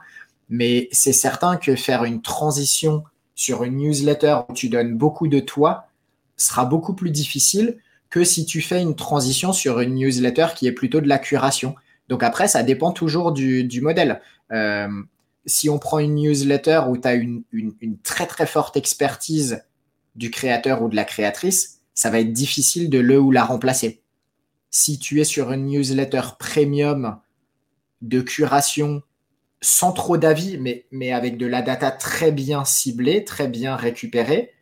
[0.48, 3.04] Mais c'est certain que faire une transition
[3.34, 5.88] sur une newsletter où tu donnes beaucoup de toi
[6.36, 7.78] sera beaucoup plus difficile
[8.10, 11.74] que si tu fais une transition sur une newsletter qui est plutôt de la curation.
[12.08, 14.20] Donc après, ça dépend toujours du, modèle.
[14.52, 14.88] Euh,
[15.46, 17.42] si on prend une newsletter où tu as une,
[18.02, 19.64] très très forte expertise
[20.14, 24.02] du créateur ou de la créatrice, ça va être difficile de le ou la remplacer.
[24.70, 27.18] Si tu es sur une newsletter premium
[28.02, 29.02] de curation
[29.62, 34.52] sans trop d'avis, mais, mais avec de la data très bien ciblée, très bien récupérée,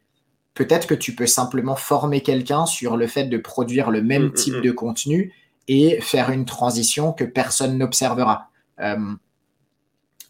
[0.54, 4.26] peut-être que tu peux simplement former quelqu'un sur le fait de produire le même mm,
[4.26, 4.60] mm, type mm.
[4.60, 5.32] de contenu
[5.68, 8.50] et faire une transition que personne n'observera.
[8.80, 9.14] Euh,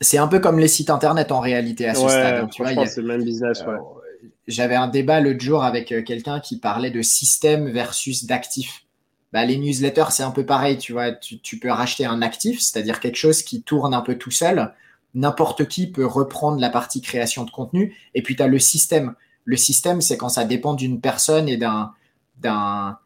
[0.01, 2.49] c'est un peu comme les sites internet en réalité à ce stade.
[2.87, 3.63] C'est le même business.
[3.67, 3.77] Euh,
[4.47, 8.85] j'avais un débat l'autre jour avec euh, quelqu'un qui parlait de système versus d'actifs
[9.33, 13.01] bah, les newsletters, c'est un peu pareil, tu vois, tu, peux racheter un actif, c'est-à-dire
[13.01, 14.73] quelque chose qui tourne un peu tout seul.
[15.15, 17.97] N'importe qui peut reprendre la partie création de contenu.
[18.15, 19.15] Et puis, tu as le système.
[19.45, 21.93] Le système, c'est quand ça dépend d'une personne et d'un,
[22.39, 22.99] d'un,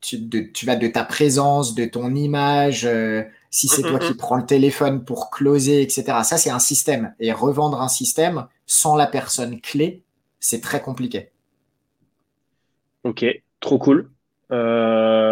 [0.00, 4.46] tu, vas de ta présence, de ton image, euh, si c'est toi qui prends le
[4.46, 6.04] téléphone pour closer, etc.
[6.24, 7.14] Ça, c'est un système.
[7.20, 10.02] Et revendre un système sans la personne clé,
[10.40, 11.30] c'est très compliqué.
[13.04, 13.24] Ok,
[13.60, 14.10] trop cool.
[14.50, 15.23] Euh,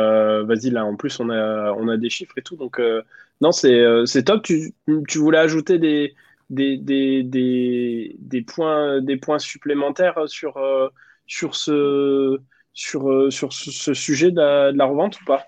[0.43, 2.56] vas-y, là, en plus, on a, on a des chiffres et tout.
[2.56, 3.02] Donc, euh,
[3.40, 4.43] non, c'est euh, c'est top.
[4.43, 4.74] Tu,
[5.09, 6.14] tu, voulais ajouter des,
[6.51, 10.60] des, des, des, des, points, des points supplémentaires sur,
[11.27, 12.39] sur, ce,
[12.73, 15.47] sur, sur ce sujet de la, revente ou pas?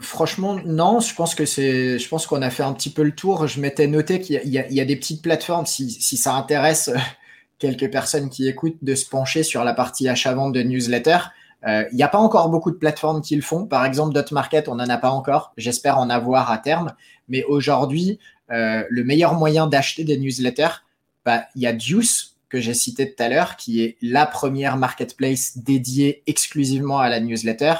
[0.00, 1.00] Franchement, non.
[1.00, 3.46] Je pense que c'est, je pense qu'on a fait un petit peu le tour.
[3.46, 6.90] Je m'étais noté qu'il y, y, a des petites plateformes, si, si ça intéresse
[7.58, 11.18] quelques personnes qui écoutent, de se pencher sur la partie achat-vente de newsletter.
[11.66, 13.66] Il euh, n'y a pas encore beaucoup de plateformes qui le font.
[13.66, 15.52] Par exemple, Dotmarket, on n'en a pas encore.
[15.56, 16.94] J'espère en avoir à terme.
[17.28, 18.20] Mais aujourd'hui,
[18.50, 20.84] euh, le meilleur moyen d'acheter des newsletters,
[21.24, 24.76] bah, il y a Deuce que j'ai cité tout à l'heure, qui est la première
[24.76, 27.74] marketplace dédiée exclusivement à la newsletter.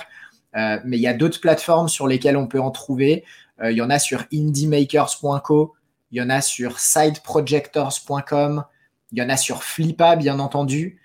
[0.56, 3.24] Euh, mais il y a d'autres plateformes sur lesquelles on peut en trouver.
[3.64, 5.74] Il y en a sur indiemakers.co,
[6.12, 8.62] il y en a sur sideprojectors.com,
[9.10, 11.00] il y en a sur Flippa, bien entendu.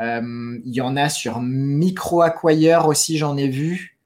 [0.00, 3.98] Euh, il y en a sur MicroAcquire aussi, j'en ai vu.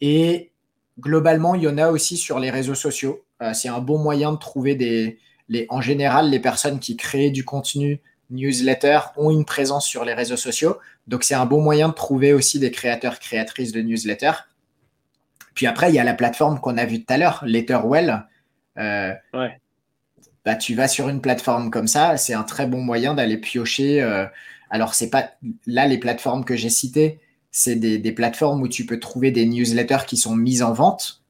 [0.00, 0.50] Et
[0.98, 3.24] globalement, il y en a aussi sur les réseaux sociaux.
[3.54, 5.18] c'est un bon moyen de trouver des,
[5.48, 8.00] les, en général, les personnes qui créent du contenu
[8.30, 10.78] newsletter ont une présence sur les réseaux sociaux.
[11.06, 14.32] Donc, c'est un bon moyen de trouver aussi des créateurs, créatrices de newsletter.
[15.54, 18.26] Puis après, il y a la plateforme qu'on a vue tout à l'heure, Letterwell.
[18.78, 19.12] Euh,
[20.44, 24.02] bah, tu vas sur une plateforme comme ça, c'est un très bon moyen d'aller piocher.
[24.02, 24.26] Euh,
[24.70, 25.32] alors, c'est pas
[25.66, 27.18] là les plateformes que j'ai citées,
[27.50, 31.22] c'est des, des, plateformes où tu peux trouver des newsletters qui sont mises en vente.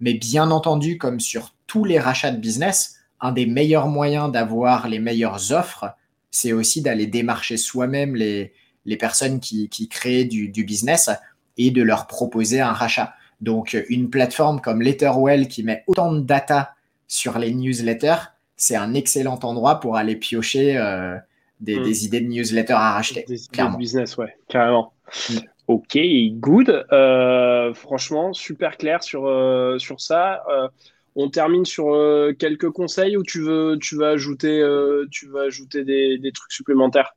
[0.00, 4.88] Mais bien entendu, comme sur tous les rachats de business, un des meilleurs moyens d'avoir
[4.88, 5.94] les meilleures offres,
[6.30, 8.52] c'est aussi d'aller démarcher soi-même les,
[8.84, 11.10] les personnes qui, qui créent du, du, business
[11.56, 13.14] et de leur proposer un rachat.
[13.40, 16.74] Donc, une plateforme comme Letterwell qui met autant de data
[17.06, 21.16] sur les newsletters, c'est un excellent endroit pour aller piocher euh,
[21.60, 21.82] des, mm.
[21.82, 23.24] des, idées de newsletters à racheter.
[23.28, 24.92] Des idées de business, ouais, carrément.
[25.30, 25.38] Mm.
[25.70, 25.96] Ok,
[26.32, 26.84] good.
[26.90, 30.42] Euh, franchement, super clair sur, euh, sur ça.
[30.50, 30.66] Euh,
[31.14, 31.96] on termine sur
[32.38, 34.64] quelques conseils ou tu veux, tu vas ajouter,
[35.10, 37.14] tu vas ajouter des, trucs supplémentaires?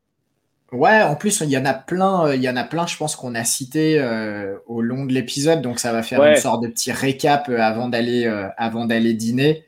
[0.71, 3.15] Ouais, en plus, il y en a plein, il y en a plein, je pense,
[3.15, 4.03] qu'on a cité
[4.65, 8.25] au long de l'épisode, donc ça va faire une sorte de petit récap avant d'aller
[8.57, 9.63] avant d'aller dîner.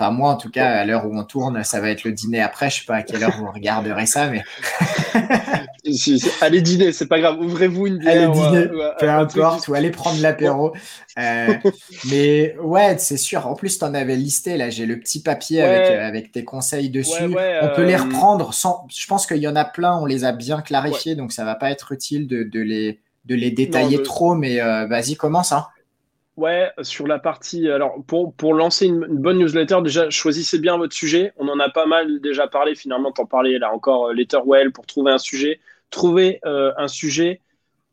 [0.00, 2.40] Enfin, moi, en tout cas, à l'heure où on tourne, ça va être le dîner
[2.40, 2.70] après.
[2.70, 4.42] Je sais pas à quelle heure vous regarderez ça, mais.
[6.40, 7.38] allez dîner, c'est pas grave.
[7.38, 8.30] Ouvrez-vous une bière.
[8.30, 8.66] Allez dîner,
[8.98, 10.72] peu importe, ou allez prendre l'apéro.
[11.18, 11.54] Euh,
[12.08, 13.48] mais ouais, c'est sûr.
[13.48, 14.56] En plus, tu en avais listé.
[14.56, 17.24] Là, j'ai le petit papier avec, euh, avec, tes conseils dessus.
[17.24, 18.86] on peut les euh, reprendre sans.
[18.88, 21.56] Je pense qu'il y en a plein, on les a bien clarifiés, donc ça va
[21.56, 24.34] pas être utile de, de les, de les détailler trop.
[24.36, 25.50] Mais vas-y, commence.
[25.50, 25.66] Hein.
[26.40, 27.68] Ouais, sur la partie.
[27.68, 31.34] Alors, pour, pour lancer une, bonne newsletter, déjà, choisissez bien votre sujet.
[31.36, 32.74] On en a pas mal déjà parlé.
[32.74, 35.60] Finalement, t'en parlais là encore, euh, Letterwell, pour trouver un sujet.
[35.90, 37.42] Trouver euh, un sujet,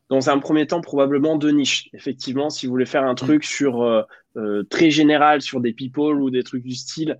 [0.08, 1.90] dans un premier temps, probablement de niche.
[1.92, 3.16] Effectivement, si vous voulez faire un mm.
[3.16, 7.18] truc sur euh, très général, sur des people ou des trucs du style,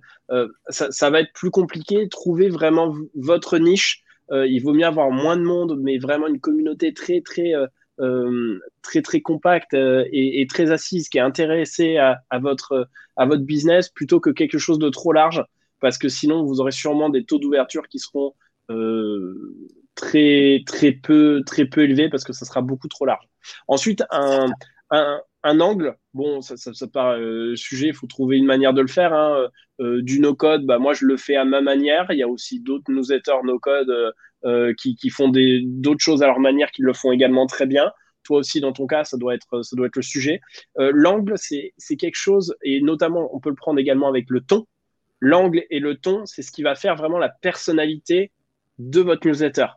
[0.69, 2.09] ça, ça, va être plus compliqué.
[2.09, 4.03] Trouver vraiment votre niche.
[4.31, 7.53] il vaut mieux avoir moins de monde, mais vraiment une communauté très, très
[7.99, 13.43] euh, très très compacte euh, et, très assise, qui est intéressée à, votre, à votre
[13.43, 15.43] business plutôt que quelque chose de trop large,
[15.81, 18.33] parce que sinon vous aurez sûrement des taux d'ouverture qui seront
[18.71, 23.27] euh, très très peu très peu élevés parce que ça sera beaucoup trop large.
[23.67, 24.45] Ensuite, un,
[24.91, 27.17] un, angle, bon, ça, ça, ça part
[27.55, 29.13] sujet, il faut trouver une manière de le faire.
[29.13, 29.49] Hein.
[29.79, 32.07] du no-code, bah, moi je le fais à ma manière.
[32.11, 34.13] Il y a aussi d'autres newsletters no-code
[34.77, 37.91] qui, qui, font d'autres choses à leur manière, qui le font également très bien.
[38.23, 40.41] Toi aussi, dans ton cas, ça doit être, le sujet.
[40.77, 44.67] Euh, L'angle, c'est quelque chose, et notamment, on peut le prendre également avec le ton.
[45.19, 48.31] L'angle et le ton, c'est ce qui va faire vraiment la personnalité
[48.77, 49.67] de votre newsletter.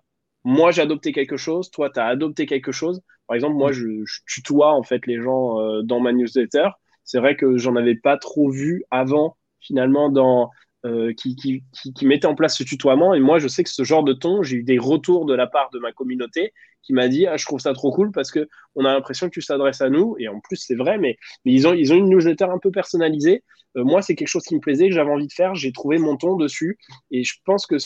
[0.44, 3.00] Moi, j'ai adopté quelque chose, toi, tu as adopté quelque chose.
[3.26, 6.68] Par exemple, moi, je, je tutoie en fait les gens euh, dans ma newsletter.
[7.04, 10.50] C'est vrai que j'en avais pas trop vu avant, finalement, dans,
[10.84, 11.62] euh, qui, qui,
[11.94, 13.14] qui, mettait en place ce tutoiement.
[13.14, 15.46] Et moi, je sais que ce genre de ton, j'ai eu des retours de la
[15.46, 16.52] part de ma communauté
[16.82, 19.46] qui m'a dit ah, Je trouve ça trop cool parce qu'on a l'impression que tu
[19.46, 20.16] t'adresses à nous.
[20.18, 22.72] Et en plus, c'est vrai, mais, mais, ils, ont, ils ont une newsletter un peu
[22.72, 23.44] personnalisée.
[23.76, 25.54] Euh, moi, c'est quelque chose qui me plaisait, que j'avais envie de faire.
[25.54, 26.78] J'ai trouvé mon ton dessus.
[27.12, 27.76] Et je pense que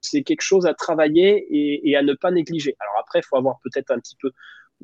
[0.00, 2.76] c'est quelque chose à travailler et, et, à ne pas négliger.
[2.78, 4.30] Alors après, il faut avoir peut-être un petit peu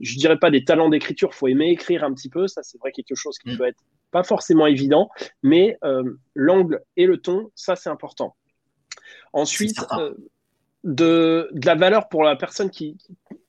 [0.00, 2.92] je dirais pas des talents d'écriture, faut aimer écrire un petit peu, ça c'est vrai
[2.92, 3.58] quelque chose qui mm.
[3.58, 5.10] peut être pas forcément évident,
[5.42, 8.36] mais euh, l'angle et le ton, ça c'est important.
[9.32, 10.14] Ensuite, euh,
[10.82, 12.98] de, de, la valeur pour la personne qui,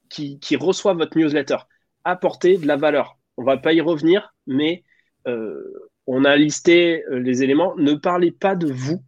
[0.09, 1.57] qui, qui, reçoit votre newsletter,
[2.03, 3.17] apporter de la valeur.
[3.37, 4.83] On va pas y revenir, mais
[5.27, 7.75] euh, on a listé les éléments.
[7.77, 9.03] Ne parlez pas de vous,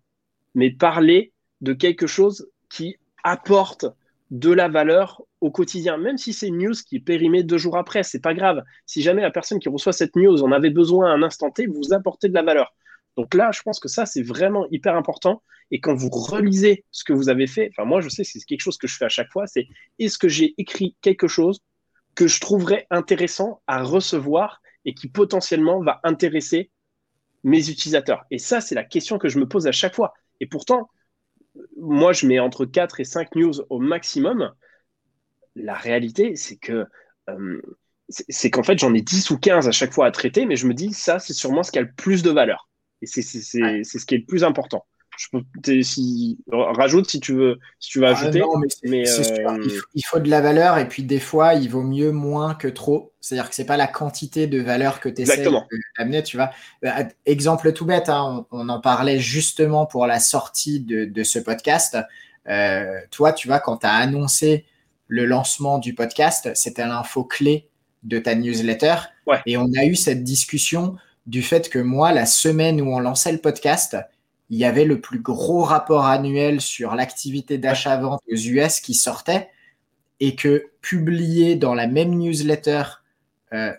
[0.56, 3.86] mais parlez de quelque chose qui apporte
[4.34, 7.78] de la valeur au quotidien, même si c'est une news qui est périmée deux jours
[7.78, 8.64] après, c'est pas grave.
[8.88, 11.68] Si jamais la personne qui reçoit cette news en avait besoin à un instant T,
[11.68, 12.74] vous apportez de la valeur.
[13.16, 15.44] Donc là, je pense que ça, c'est vraiment hyper important.
[15.70, 18.62] Et quand vous relisez ce que vous avez fait, enfin moi, je sais, c'est quelque
[18.62, 19.68] chose que je fais à chaque fois, c'est
[20.00, 21.60] est-ce que j'ai écrit quelque chose
[22.16, 26.72] que je trouverais intéressant à recevoir et qui potentiellement va intéresser
[27.44, 28.24] mes utilisateurs?
[28.32, 30.12] Et ça, c'est la question que je me pose à chaque fois.
[30.40, 30.90] Et pourtant,
[31.78, 34.52] moi, je mets entre 4 et 5 news au maximum.
[35.56, 36.86] La réalité, c'est que
[37.30, 37.62] euh,
[38.10, 40.68] c'est qu'en fait, j'en ai 10 ou 15 à chaque fois à traiter, mais je
[40.68, 42.70] me dis, ça, c'est sûrement ce qui a le plus de valeur.
[43.02, 44.86] Et c'est ce qui est le plus important.
[45.18, 48.42] Je peux, si, rajoute si tu veux, si tu veux ah, ajouter.
[48.84, 49.58] mais, euh,
[49.94, 53.14] Il, faut, de la valeur et puis des fois, il vaut mieux moins que trop.
[53.22, 55.48] C'est-à-dire que c'est pas la quantité de valeur que tu essaies
[55.98, 56.52] d'amener, tu vois.
[56.84, 61.98] Euh, exemple tout bête, hein, on, en parlait justement pour la sortie de, ce podcast.
[62.50, 64.66] Euh, toi, tu vois, quand tu as annoncé
[65.08, 67.70] le lancement du podcast, c'était l'info clé
[68.04, 68.96] de ta newsletter.
[69.46, 70.96] Et on a eu cette discussion
[71.26, 73.98] du fait que moi, la semaine où on lançait le podcast,
[74.54, 79.50] il y avait le plus gros rapport annuel sur l'activité d'achat-vente aux US qui sortait
[80.20, 82.84] et que publier dans la même newsletter
[83.52, 83.74] euh,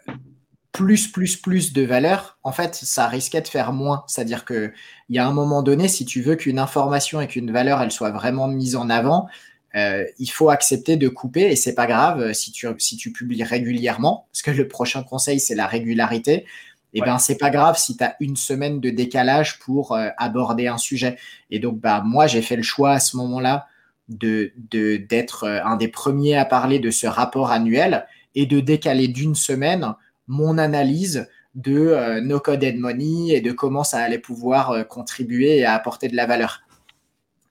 [0.72, 4.02] plus, plus, plus de valeur, en fait, ça risquait de faire moins.
[4.08, 4.72] C'est-à-dire qu'il
[5.10, 8.10] y a un moment donné, si tu veux qu'une information et qu'une valeur, elle soit
[8.10, 9.28] vraiment mise en avant,
[9.76, 13.44] euh, il faut accepter de couper et c'est pas grave si tu, si tu publies
[13.44, 16.46] régulièrement, parce que le prochain conseil, c'est la régularité
[16.94, 20.10] et eh ben c'est pas grave si tu as une semaine de décalage pour euh,
[20.16, 21.18] aborder un sujet.
[21.50, 23.66] Et donc bah moi j'ai fait le choix à ce moment-là
[24.08, 28.06] de d'être euh, un des premiers à parler de ce rapport annuel
[28.36, 29.92] et de décaler d'une semaine
[30.28, 35.58] mon analyse de euh, No Code and Money et de comment ça allait pouvoir contribuer
[35.58, 36.60] et apporter de la valeur.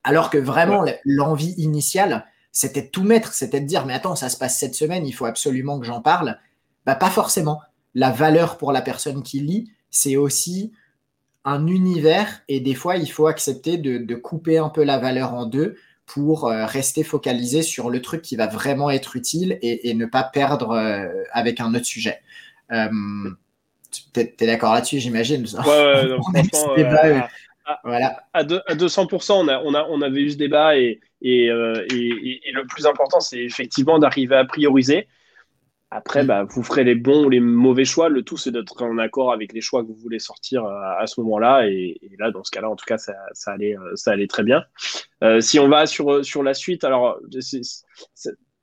[0.06, 4.30] Alors que vraiment l'envie initiale, c'était de tout mettre, c'était de dire mais attends, ça
[4.30, 6.40] se passe cette semaine, il faut absolument que j'en parle.
[6.86, 7.60] Bah pas forcément
[7.96, 10.72] la valeur pour la personne qui lit, c'est aussi
[11.46, 15.46] un univers et des fois, il faut accepter de, couper un peu la valeur en
[15.46, 15.76] deux
[16.06, 20.24] pour euh, rester focalisé sur le truc qui va vraiment être utile et, ne pas
[20.24, 22.20] perdre euh, avec un autre sujet.
[22.72, 22.90] Euh,
[24.14, 25.46] tu es, d'accord là-dessus, j'imagine?
[25.66, 26.18] Ouais,
[26.76, 27.22] ouais
[27.84, 28.24] voilà.
[28.34, 32.66] à, 200%, on, a, on, a, on avait eu ce débat et, et, et le
[32.68, 35.08] plus important, c'est effectivement d'arriver à prioriser.
[35.96, 38.10] Après, bah, vous ferez les bons ou les mauvais choix.
[38.10, 41.06] Le tout, c'est d'être en accord avec les choix que vous voulez sortir euh, à,
[41.06, 41.68] ce moment-là.
[41.68, 43.14] Et, là, dans ce cas-là, en tout cas, ça,
[43.46, 44.64] allait, euh, allait très bien.
[45.24, 47.20] Euh, si on va sur, la suite, alors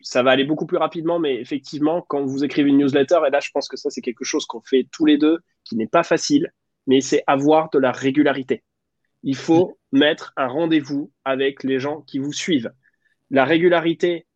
[0.00, 3.38] ça va aller beaucoup plus rapidement, mais effectivement, quand vous écrivez une newsletter, et là,
[3.38, 6.02] je pense que ça, c'est quelque chose qu'on fait tous les deux, qui n'est pas
[6.02, 6.52] facile,
[6.88, 8.64] mais c'est avoir de la régularité.
[9.22, 12.72] Il faut mettre un rendez-vous avec les gens qui vous suivent.
[13.30, 14.26] La régularité,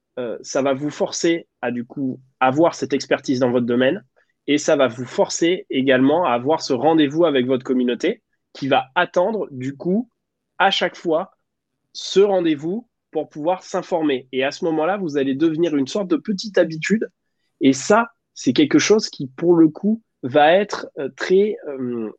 [0.43, 4.05] ça va vous forcer à du coup avoir cette expertise dans votre domaine
[4.47, 8.23] et ça va vous forcer également à avoir ce rendez-vous avec votre communauté
[8.53, 10.09] qui va attendre du coup
[10.59, 11.37] à chaque fois
[11.93, 14.29] ce rendez-vous pour pouvoir s'informer.
[14.33, 17.09] Et à ce moment-là, vous allez devenir une sorte de petite habitude.
[17.61, 21.57] Et ça, c'est quelque chose qui, pour le coup, va être euh, très...
[21.69, 22.11] Euh,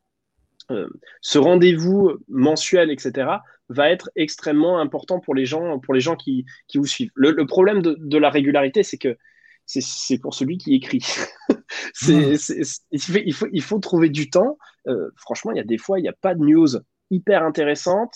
[0.70, 0.88] euh,
[1.20, 3.28] ce rendez-vous mensuel, etc.,
[3.68, 6.44] va être extrêmement important pour les gens, pour les gens qui,
[6.74, 7.10] vous suivent.
[7.14, 9.16] Le, problème de, la régularité, c'est que
[9.64, 11.04] c'est pour celui qui écrit.
[12.02, 12.34] Hmm.
[12.92, 14.58] il, faut, il, faut, trouver du temps.
[14.86, 16.68] Euh, franchement, il y a des fois, il n'y a pas de news
[17.10, 18.14] hyper intéressante.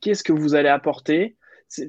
[0.00, 1.36] Qu'est-ce que vous allez apporter?
[1.68, 1.88] C'est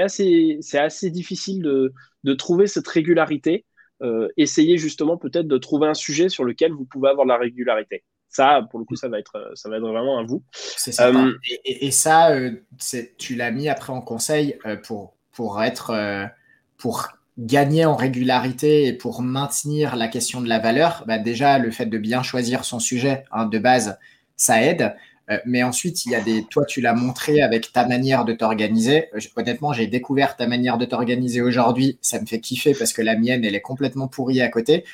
[0.00, 1.92] assez, assez difficile de,
[2.24, 3.64] de, trouver cette régularité.
[4.02, 7.38] Euh, essayez justement peut-être de trouver un sujet sur lequel vous pouvez avoir de la
[7.38, 8.04] régularité.
[8.32, 10.42] Ça, pour le coup, ça va être, ça va être vraiment à vous.
[10.52, 11.08] C'est ça.
[11.08, 11.32] Euh,
[11.64, 12.30] et, et, ça,
[13.18, 16.30] tu l'as mis après en conseil pour, pour être
[16.78, 21.70] pour gagner en régularité et pour maintenir la question de la valeur, bah déjà le
[21.70, 23.98] fait de bien choisir son sujet hein, de base,
[24.36, 24.94] ça aide.
[25.30, 26.44] Euh, mais ensuite, il y a des.
[26.50, 29.08] Toi, tu l'as montré avec ta manière de t'organiser.
[29.14, 31.98] Euh, honnêtement, j'ai découvert ta manière de t'organiser aujourd'hui.
[32.02, 34.84] Ça me fait kiffer parce que la mienne, elle est complètement pourrie à côté.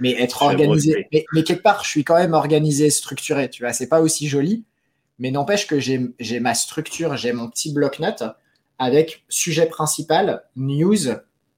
[0.00, 1.06] Mais être organisé.
[1.12, 3.50] Mais, mais, quelque part, je suis quand même organisé, structuré.
[3.50, 4.64] Tu vois, c'est pas aussi joli.
[5.18, 8.22] Mais n'empêche que j'ai ma structure, j'ai mon petit bloc-notes
[8.78, 11.08] avec sujet principal, news,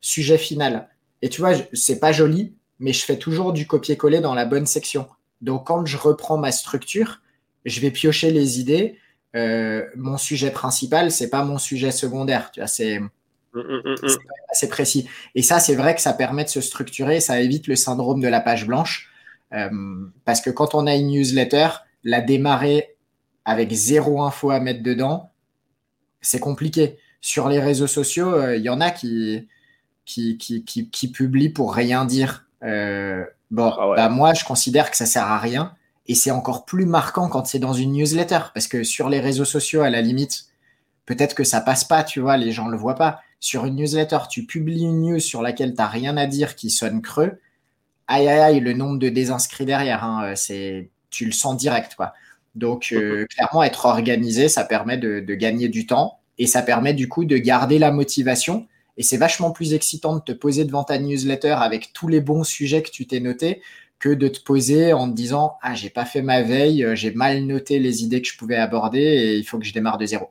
[0.00, 0.88] sujet final.
[1.22, 4.66] Et tu vois, c'est pas joli, mais je fais toujours du copier-coller dans la bonne
[4.66, 5.06] section.
[5.42, 7.20] Donc quand je reprends ma structure,
[7.66, 8.96] je vais piocher les idées.
[9.36, 12.50] Euh, mon sujet principal, c'est pas mon sujet secondaire.
[12.52, 13.00] Tu vois, c'est
[13.54, 14.18] mm, mm, mm,
[14.50, 15.08] assez précis.
[15.34, 18.28] Et ça, c'est vrai que ça permet de se structurer, ça évite le syndrome de
[18.28, 19.10] la page blanche.
[19.52, 19.68] Euh,
[20.24, 21.68] parce que quand on a une newsletter,
[22.04, 22.96] la démarrer
[23.44, 25.30] avec zéro info à mettre dedans,
[26.20, 26.98] c'est compliqué.
[27.20, 29.48] Sur les réseaux sociaux, euh, il y en a qui,
[30.04, 32.46] qui, qui, qui, publie pour rien dire.
[32.62, 35.74] Euh, bon, ah bah, moi, je considère que ça sert à rien.
[36.06, 38.40] Et c'est encore plus marquant quand c'est dans une newsletter.
[38.54, 40.46] Parce que sur les réseaux sociaux, à la limite,
[41.06, 43.20] peut-être que ça passe pas, tu vois, les gens le voient pas.
[43.40, 46.70] Sur une newsletter, tu publies une news sur laquelle tu n'as rien à dire qui
[46.70, 47.40] sonne creux.
[48.06, 52.12] Aïe, aïe, aïe, le nombre de désinscrits derrière, hein, c'est, tu le sens direct, quoi.
[52.54, 56.94] Donc, euh, clairement, être organisé, ça permet de, de, gagner du temps et ça permet
[56.94, 60.84] du coup de garder la motivation et c'est vachement plus excitant de te poser devant
[60.84, 63.62] ta newsletter avec tous les bons sujets que tu t'es notés
[64.00, 67.12] que de te poser en te disant Ah, j'ai pas fait ma veille, euh, j'ai
[67.12, 70.06] mal noté les idées que je pouvais aborder et il faut que je démarre de
[70.06, 70.30] zéro.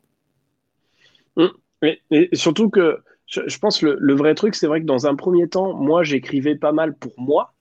[1.81, 2.35] Et, mmh.
[2.35, 5.73] surtout que je, pense le, le vrai truc, c'est vrai que dans un premier temps,
[5.73, 7.53] moi, j'écrivais pas mal pour moi.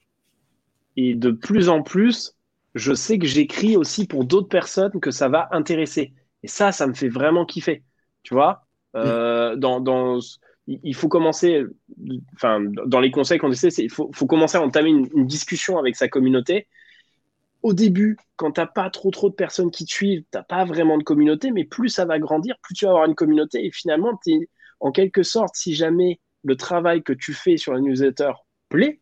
[0.96, 2.36] Et de plus en plus,
[2.74, 6.12] je sais que j'écris aussi pour d'autres personnes que ça va intéresser.
[6.42, 7.82] Et ça, ça me fait vraiment kiffer.
[8.22, 8.64] Tu vois?
[8.96, 10.18] Euh, dans, dans,
[10.66, 11.64] il faut commencer,
[12.34, 15.96] enfin, dans les conseils qu'on essaie, il faut, faut, commencer à entamer une, discussion avec
[15.96, 16.66] sa communauté.
[17.62, 20.44] Au début, quand tu n'as pas trop trop de personnes qui te suivent, tu n'as
[20.44, 23.64] pas vraiment de communauté, mais plus ça va grandir, plus tu vas avoir une communauté.
[23.64, 24.18] Et finalement,
[24.80, 28.32] en quelque sorte, si jamais le travail que tu fais sur la newsletter
[28.68, 29.00] plaît,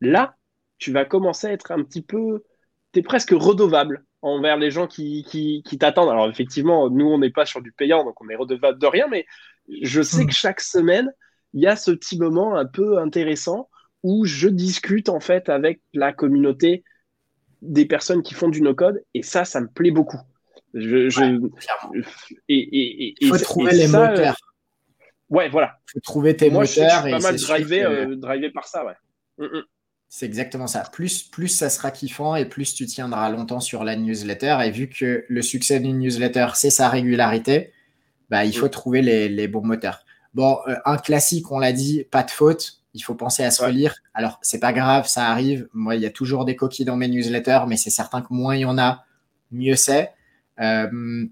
[0.00, 0.36] là,
[0.78, 2.44] tu vas commencer à être un petit peu,
[2.92, 6.10] tu es presque redevable envers les gens qui, qui, qui t'attendent.
[6.10, 9.06] Alors effectivement, nous, on n'est pas sur du payant, donc on est redevable de rien,
[9.08, 9.26] mais
[9.82, 10.32] je sais que hmm.
[10.32, 11.10] chaque semaine,
[11.54, 13.68] il y a ce petit moment un peu intéressant
[14.02, 16.84] où je discute en fait avec la communauté
[17.62, 20.20] des personnes qui font du no-code et ça, ça me plaît beaucoup.
[20.74, 21.08] Je,
[22.48, 24.36] et, il faut trouver les moteurs.
[25.28, 25.78] Ouais, voilà.
[25.88, 27.02] Il faut trouver tes Moi, moteurs.
[27.02, 28.94] Je suis pas mal drivé, euh, drivé, par ça, ouais.
[29.38, 29.62] Mm, mm.
[30.08, 30.82] C'est exactement ça.
[30.92, 34.58] Plus, plus ça sera kiffant et plus tu tiendras longtemps sur la newsletter.
[34.64, 37.72] Et vu que le succès d'une newsletter, c'est sa régularité,
[38.28, 38.70] bah, il faut mm.
[38.70, 40.04] trouver les, bons moteurs.
[40.34, 42.79] Bon, euh, un classique, on l'a dit, pas de faute.
[42.94, 43.94] Il faut penser à se relire.
[44.14, 45.68] Alors, c'est pas grave, ça arrive.
[45.72, 48.56] Moi, il y a toujours des coquilles dans mes newsletters, mais c'est certain que moins
[48.56, 49.04] il y en a,
[49.52, 50.12] mieux c'est.
[50.60, 51.26] Euh,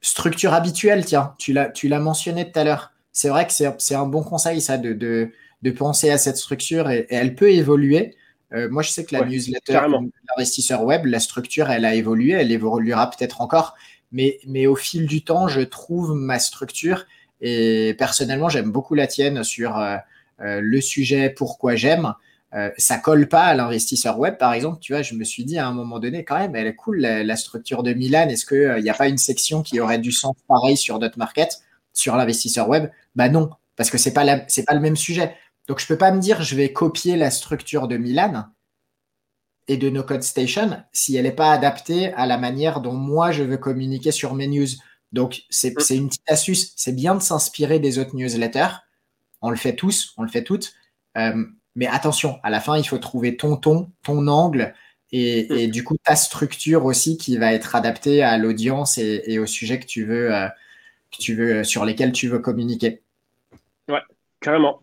[0.00, 2.92] structure habituelle, tiens, tu l'as mentionné tout à l'heure.
[3.12, 7.06] C'est vrai que c'est un bon conseil, ça, de, de, penser à cette structure et,
[7.10, 8.16] elle peut évoluer.
[8.52, 9.80] Euh, moi, je sais que la newsletter
[10.28, 13.76] l'investisseur web, la structure, elle a évolué, elle évoluera peut-être encore.
[14.10, 17.04] Mais, mais au fil du temps, je trouve ma structure
[17.40, 19.98] et personnellement, j'aime beaucoup la tienne sur euh, euh,
[20.40, 22.14] le sujet pourquoi j'aime.
[22.52, 24.78] Euh, ça colle pas à l'investisseur web, par exemple.
[24.80, 26.98] Tu vois, je me suis dit à un moment donné, quand même, elle est cool,
[27.00, 28.28] la, structure de Milan.
[28.28, 31.60] Est-ce qu'il n'y a pas une section qui aurait du sens pareil sur notre market,
[31.92, 32.90] sur l'investisseur web?
[33.14, 35.36] Bah non, parce que c'est pas c'est pas le même sujet.
[35.68, 38.46] Donc je peux pas me dire je vais copier la structure de Milan
[39.68, 43.30] et de No Code Station si elle n'est pas adaptée à la manière dont moi
[43.30, 44.66] je veux communiquer sur mes news.
[45.12, 45.94] Donc, c'est mm.
[45.94, 46.72] une petite astuce.
[46.76, 48.76] C'est bien de s'inspirer des autres newsletters.
[49.42, 50.74] On le fait tous, on le fait toutes.
[51.16, 51.44] Euh,
[51.74, 54.74] mais attention, à la fin, il faut trouver ton ton, ton angle
[55.12, 55.70] et, mm.
[55.70, 59.86] du coup ta structure aussi qui va être adaptée à l'audience et, au sujet que
[59.86, 60.48] tu veux, euh,
[61.10, 63.02] que tu veux, sur lesquels tu veux communiquer.
[63.88, 64.02] Ouais,
[64.40, 64.82] carrément.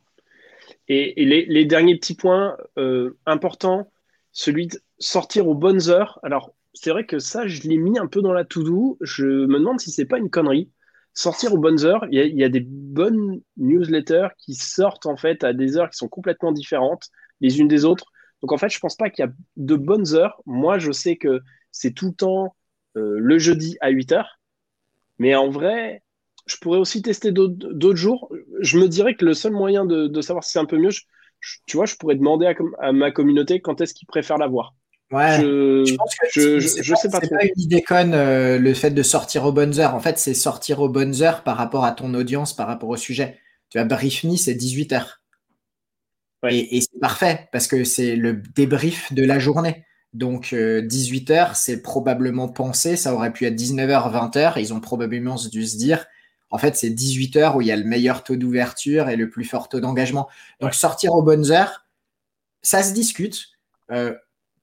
[0.90, 3.92] Et, les, derniers petits points euh, importants,
[4.32, 6.20] celui de sortir aux bonnes heures.
[6.24, 8.98] Alors, c'est vrai que ça, je l'ai mis un peu dans la to-do.
[9.02, 10.70] Je me demande si c'est pas une connerie.
[11.18, 15.52] Sortir aux bonnes heures, il y, a, des bonnes newsletters qui sortent en fait à
[15.52, 17.10] des heures qui sont complètement différentes
[17.42, 18.06] les unes des autres.
[18.44, 20.40] Donc en fait, je pense pas qu'il y a de bonnes heures.
[20.46, 21.42] Moi, je sais que
[21.72, 22.56] c'est tout le temps
[22.98, 24.40] euh, le jeudi à 8 heures.
[25.18, 26.04] Mais en vrai,
[26.46, 28.32] je pourrais aussi tester d'autres jours.
[28.60, 30.92] Je me dirais que le seul moyen de, savoir si c'est un peu mieux,
[31.66, 34.76] tu vois, je pourrais demander à, ma communauté quand est-ce qu'ils préfèrent la voir.
[35.12, 38.74] Ouais, je, pense que je, je, sais pas, C'est pas une idée conne euh, le
[38.74, 39.96] fait de sortir aux bonnes heures.
[39.96, 42.98] En fait, c'est sortir aux bonnes heures par rapport à ton audience, par rapport au
[42.98, 43.40] sujet.
[43.70, 45.22] Tu vois, Brief Me, c'est 18 heures.
[46.50, 49.86] Et, c'est parfait parce que c'est le débrief de la journée.
[50.14, 52.98] Donc, 18 euh, heures, c'est probablement pensé.
[52.98, 54.60] Ça aurait pu être 19h, 20h.
[54.60, 56.06] Ils ont probablement dû se dire
[56.50, 59.30] en fait, c'est 18 heures où il y a le meilleur taux d'ouverture et le
[59.30, 60.28] plus fort taux d'engagement.
[60.60, 61.86] Donc, sortir aux bonnes heures,
[62.62, 63.48] ça se discute.
[63.92, 64.16] Euh,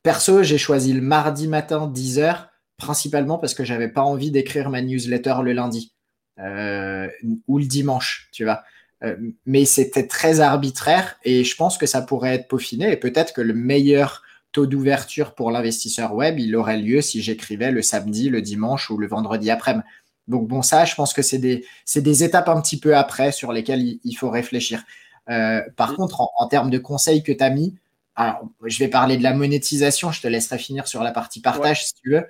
[0.05, 4.70] perso, j'ai choisi le mardi matin, 10 heures, principalement parce que j'avais pas envie d'écrire
[4.70, 5.93] ma newsletter le lundi
[6.39, 7.09] euh,
[7.48, 8.62] ou le dimanche, tu vois.
[9.02, 9.16] Euh,
[9.47, 13.40] mais c'était très arbitraire et je pense que ça pourrait être peaufiné et peut-être que
[13.40, 14.22] le meilleur
[14.52, 18.98] taux d'ouverture pour l'investisseur web, il aurait lieu si j'écrivais le samedi, le dimanche ou
[18.98, 19.85] le vendredi après-midi.
[20.28, 21.66] Donc bon, ça, je pense que c'est des,
[21.97, 24.85] des, étapes un petit peu après sur lesquelles il, faut réfléchir.
[25.28, 25.97] Euh, par mm.
[25.97, 27.74] contre, en, termes de conseils que tu as mis,
[28.16, 31.86] alors, je vais parler de la monétisation, je te laisserai finir sur la partie partage
[31.86, 32.27] si tu veux.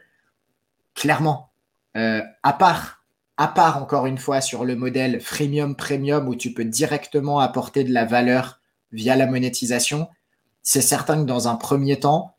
[0.95, 1.51] Clairement,
[1.97, 3.05] euh, à part,
[3.37, 7.85] à part encore une fois sur le modèle freemium premium où tu peux directement apporter
[7.85, 8.61] de la valeur
[8.93, 10.09] via la monétisation,
[10.63, 12.37] c'est certain que dans un premier temps,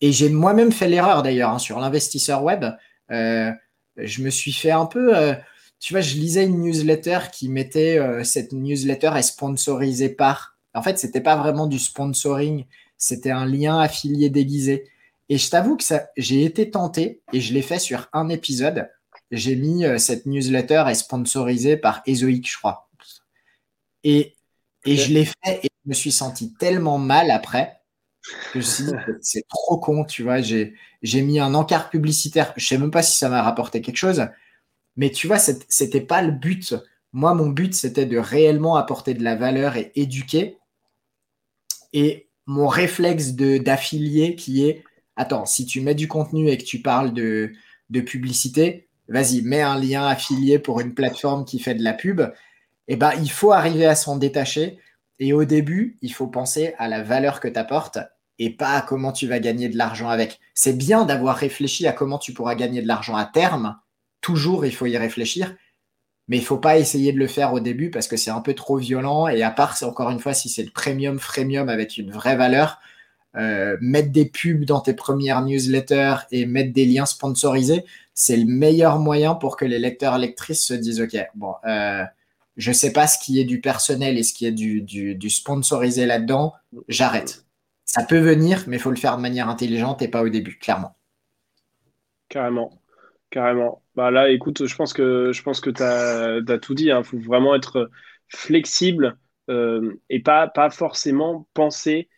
[0.00, 2.64] et j'ai moi-même fait l'erreur d'ailleurs hein, sur l'investisseur web,
[3.10, 3.50] euh,
[3.96, 5.16] je me suis fait un peu.
[5.16, 5.34] Euh,
[5.80, 10.57] tu vois, je lisais une newsletter qui mettait cette newsletter est sponsorisée par.
[10.74, 12.66] En fait, c'était pas vraiment du sponsoring,
[12.96, 14.88] c'était un lien affilié déguisé.
[15.28, 18.88] Et je t'avoue que ça, j'ai été tenté et je l'ai fait sur un épisode.
[19.30, 22.88] J'ai mis euh, cette newsletter est sponsorisée par Ezoic, je crois.
[24.04, 24.36] Et,
[24.84, 27.80] et je l'ai fait et je me suis senti tellement mal après
[28.52, 28.92] Je me suis dit,
[29.22, 30.40] c'est trop con, tu vois.
[30.40, 30.74] J'ai
[31.22, 32.52] mis un encart publicitaire.
[32.56, 34.26] Je sais même pas si ça m'a rapporté quelque chose.
[34.96, 36.74] Mais tu vois, c'était pas le but.
[37.12, 40.58] Moi, mon but, c'était de réellement apporter de la valeur et éduquer.
[41.92, 44.84] Et mon réflexe d'affilié qui est,
[45.16, 47.52] attends, si tu mets du contenu et que tu parles de,
[47.90, 52.22] de publicité, vas-y, mets un lien affilié pour une plateforme qui fait de la pub.
[52.88, 54.78] Eh ben, il faut arriver à s'en détacher.
[55.18, 57.98] Et au début, il faut penser à la valeur que tu apportes
[58.38, 60.38] et pas à comment tu vas gagner de l'argent avec.
[60.54, 63.76] C'est bien d'avoir réfléchi à comment tu pourras gagner de l'argent à terme.
[64.20, 65.54] Toujours, il faut y réfléchir.
[66.28, 68.54] Mais il faut pas essayer de le faire au début parce que c'est un peu
[68.54, 69.28] trop violent.
[69.28, 72.36] Et à part, c'est encore une fois, si c'est le premium, freemium avec une vraie
[72.36, 72.78] valeur,
[73.36, 77.84] euh, mettre des pubs dans tes premières newsletters et mettre des liens sponsorisés,
[78.14, 82.04] c'est le meilleur moyen pour que les lecteurs lectrices se disent OK, bon, euh,
[82.56, 86.04] je sais pas ce qui est du personnel et ce qui est du, du sponsorisé
[86.04, 86.54] là-dedans,
[86.88, 87.44] j'arrête.
[87.84, 90.58] Ça peut venir, mais il faut le faire de manière intelligente et pas au début,
[90.58, 90.94] clairement.
[92.28, 92.70] Carrément.
[93.30, 93.82] Carrément.
[93.98, 96.84] Bah là, écoute, je pense que je pense que tu as, tout dit.
[96.84, 97.02] Il hein.
[97.02, 97.90] faut vraiment être
[98.28, 99.18] flexible
[99.50, 102.08] euh, et pas, pas forcément penser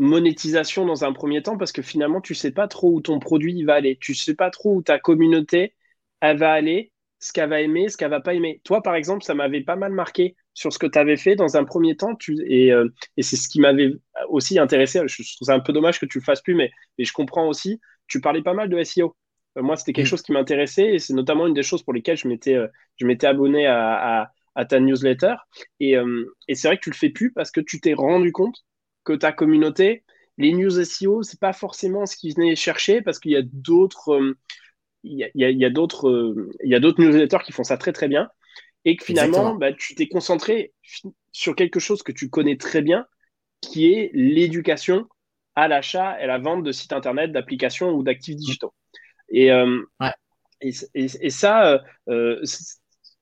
[0.00, 3.62] monétisation dans un premier temps parce que finalement, tu sais pas trop où ton produit
[3.62, 3.98] va aller.
[4.00, 5.76] Tu sais pas trop où ta communauté
[6.20, 8.60] elle va aller, ce qu'elle va aimer, ce qu'elle va pas aimer.
[8.64, 11.56] Toi, par exemple, ça m'avait pas mal marqué sur ce que tu avais fait dans
[11.56, 12.18] un premier temps.
[12.48, 13.92] Et, euh, et c'est ce qui m'avait
[14.28, 15.00] aussi intéressé.
[15.06, 17.46] Je, trouve ça un peu dommage que tu le fasses plus, mais, mais je comprends
[17.48, 17.80] aussi.
[18.08, 19.14] Tu parlais pas mal de SEO.
[19.56, 20.10] Euh, moi, c'était quelque mm.
[20.10, 23.06] chose qui m'intéressait et c'est notamment une des choses pour lesquelles je m'étais, euh, je
[23.06, 25.34] m'étais abonné à, à, ta newsletter.
[25.80, 28.32] Et, euh, et c'est vrai que tu le fais plus parce que tu t'es rendu
[28.32, 28.64] compte
[29.04, 30.04] que ta communauté,
[30.38, 34.34] les news SEO, c'est pas forcément ce qu'ils venaient chercher parce qu'il y a d'autres,
[35.04, 36.34] il y a, il y a d'autres,
[36.64, 38.28] il y a d'autres newsletters qui font ça très très bien
[38.86, 40.72] et que finalement, bah, tu t'es concentré
[41.32, 43.04] sur quelque chose que tu connais très bien,
[43.60, 45.08] qui est l'éducation
[45.56, 48.72] à l'achat et à la vente de sites internet, d'applications ou d'actifs digitaux.
[49.28, 49.82] Et, euh,
[50.60, 51.78] et, ça, euh,
[52.08, 52.42] euh,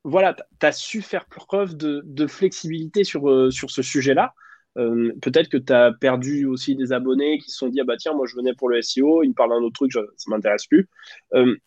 [0.05, 4.35] voilà, tu as su faire preuve de, flexibilité sur, sur ce sujet-là.
[4.75, 8.13] peut-être que tu as perdu aussi des abonnés qui se sont dit ah bah tiens
[8.13, 10.67] moi je venais pour le SEO il me parle d'un autre truc ça ça m'intéresse
[10.67, 10.89] plus.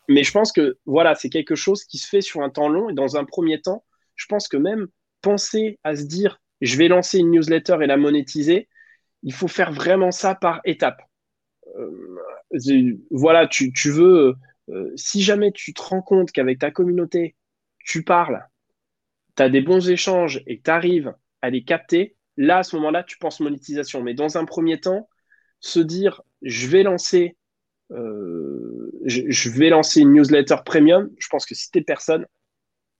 [0.07, 2.89] Mais je pense que voilà c'est quelque chose qui se fait sur un temps long
[2.89, 3.83] et dans un premier temps
[4.15, 4.87] je pense que même
[5.21, 8.69] penser à se dire je vais lancer une newsletter et la monétiser
[9.23, 11.01] il faut faire vraiment ça par étapes
[13.11, 14.35] voilà, tu, veux,
[14.69, 17.35] euh, si jamais tu te rends compte qu'avec ta communauté,
[17.79, 18.45] tu parles,
[19.35, 22.75] tu as des bons échanges et que tu arrives à les capter, là, à ce
[22.77, 24.01] moment-là, tu penses monétisation.
[24.01, 25.07] Mais dans un premier temps,
[25.59, 27.35] se dire, je vais lancer,
[27.91, 32.25] euh, je, vais lancer une newsletter premium, je pense que si tu es personne,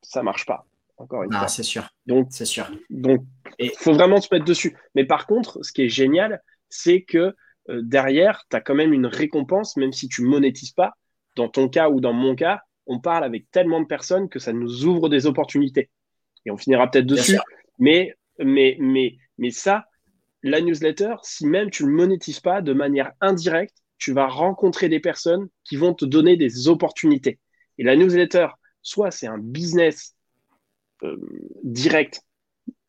[0.01, 0.66] ça marche pas.
[0.98, 1.48] Encore une fois.
[1.48, 1.88] c'est sûr.
[2.08, 2.72] Donc, c'est sûr.
[2.90, 3.24] Donc,
[3.59, 4.76] il faut vraiment se mettre dessus.
[4.95, 7.35] Mais par contre, ce qui est génial, c'est que
[7.70, 10.94] euh, derrière, tu as quand même une récompense, même si tu monétises pas.
[11.36, 14.54] Dans ton cas ou dans mon cas, on parle avec tellement de personnes que ça
[14.54, 15.90] nous ouvre des opportunités.
[16.46, 17.38] Et on finira peut-être dessus.
[17.80, 19.86] Mais, mais, mais, mais ça,
[20.44, 24.90] la newsletter, si même tu ne le monétises pas de manière indirecte, tu vas rencontrer
[24.90, 27.40] des personnes qui vont te donner des opportunités.
[27.78, 28.48] Et la newsletter,
[28.82, 30.16] soit c'est un business
[31.04, 31.18] euh,
[31.64, 32.22] direct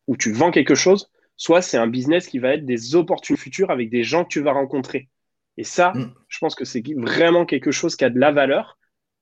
[0.06, 3.70] où tu vends quelque chose, soit c'est un business qui va être des opportunités futures
[3.70, 5.08] avec des gens que tu vas rencontrer.
[5.56, 6.12] Et ça, mm.
[6.28, 8.76] je pense que c'est vraiment quelque chose qui a de la valeur,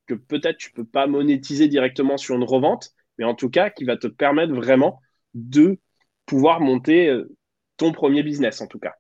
[0.07, 3.71] que peut-être tu ne peux pas monétiser directement sur une revente, mais en tout cas
[3.71, 5.01] qui va te permettre vraiment
[5.35, 5.79] de
[6.25, 7.37] pouvoir monter euh,
[7.77, 8.95] ton premier business, en tout cas.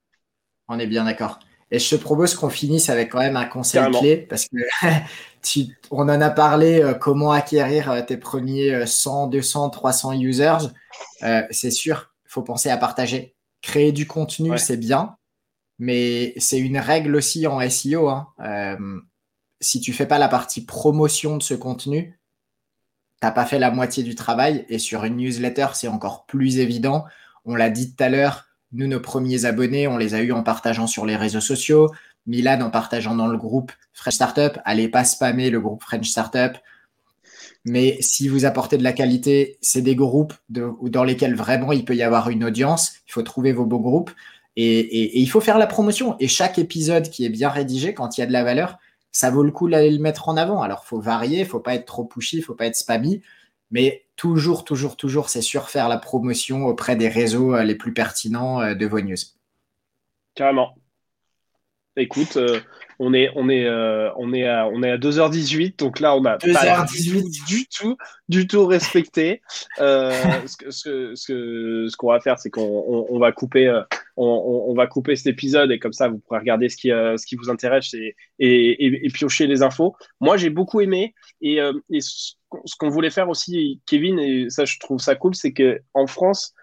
[0.68, 1.38] On est bien d'accord.
[1.70, 4.58] Et je te propose qu'on finisse avec quand même un conseil clé, parce que
[5.90, 10.68] on en a parlé, euh, comment acquérir euh, tes premiers 100, 200, 300 users.
[11.50, 13.34] c'est sûr, faut penser à partager.
[13.62, 15.16] Créer du contenu, c'est bien,
[15.78, 18.08] mais c'est une règle aussi en SEO.
[18.08, 18.28] Hein.
[18.40, 19.00] Euh,
[19.60, 22.20] si tu fais pas la partie promotion de ce contenu,
[23.20, 24.66] t'as pas fait la moitié du travail.
[24.68, 27.06] Et sur une newsletter, c'est encore plus évident.
[27.46, 30.42] On l'a dit tout à l'heure, nous, nos premiers abonnés, on les a eu en
[30.42, 31.90] partageant sur les réseaux sociaux.
[32.26, 34.58] Milan en partageant dans le groupe French Startup.
[34.66, 36.52] Allez pas spammer le groupe French Startup.
[37.66, 41.96] Mais si vous apportez de la qualité, c'est des groupes dans lesquels vraiment il peut
[41.96, 42.94] y avoir une audience.
[43.08, 44.12] Il faut trouver vos beaux groupes
[44.54, 46.16] et, il faut faire la promotion.
[46.20, 48.78] Et chaque épisode qui est bien rédigé, quand il y a de la valeur,
[49.10, 50.62] ça vaut le coup d'aller le mettre en avant.
[50.62, 53.20] Alors, faut varier, faut pas être trop pushy, faut pas être spammy.
[53.72, 57.92] Mais toujours, toujours, toujours, c'est sûr, faire la promotion auprès des réseaux euh, les plus
[57.92, 59.16] pertinents euh, de vos news.
[60.36, 60.76] Carrément.
[61.96, 62.60] Écoute, euh,
[62.98, 66.24] on est, on est, euh, on est à, on est à 2h18, donc là, on
[66.24, 67.96] a 2h18 du tout,
[68.28, 69.42] du tout respecté.
[69.80, 70.12] Euh,
[70.46, 73.82] ce, ce, ce, ce qu'on va faire, c'est qu'on on, va couper,
[74.16, 77.26] on, va couper cet épisode et comme ça, vous pourrez regarder ce qui, euh, ce
[77.26, 79.94] qui vous intéresse et, et, piocher les infos.
[80.20, 84.78] Moi, j'ai beaucoup aimé et, euh, ce qu'on voulait faire aussi, Kevin, et ça, je
[84.78, 86.54] trouve ça cool, c'est qu'en France,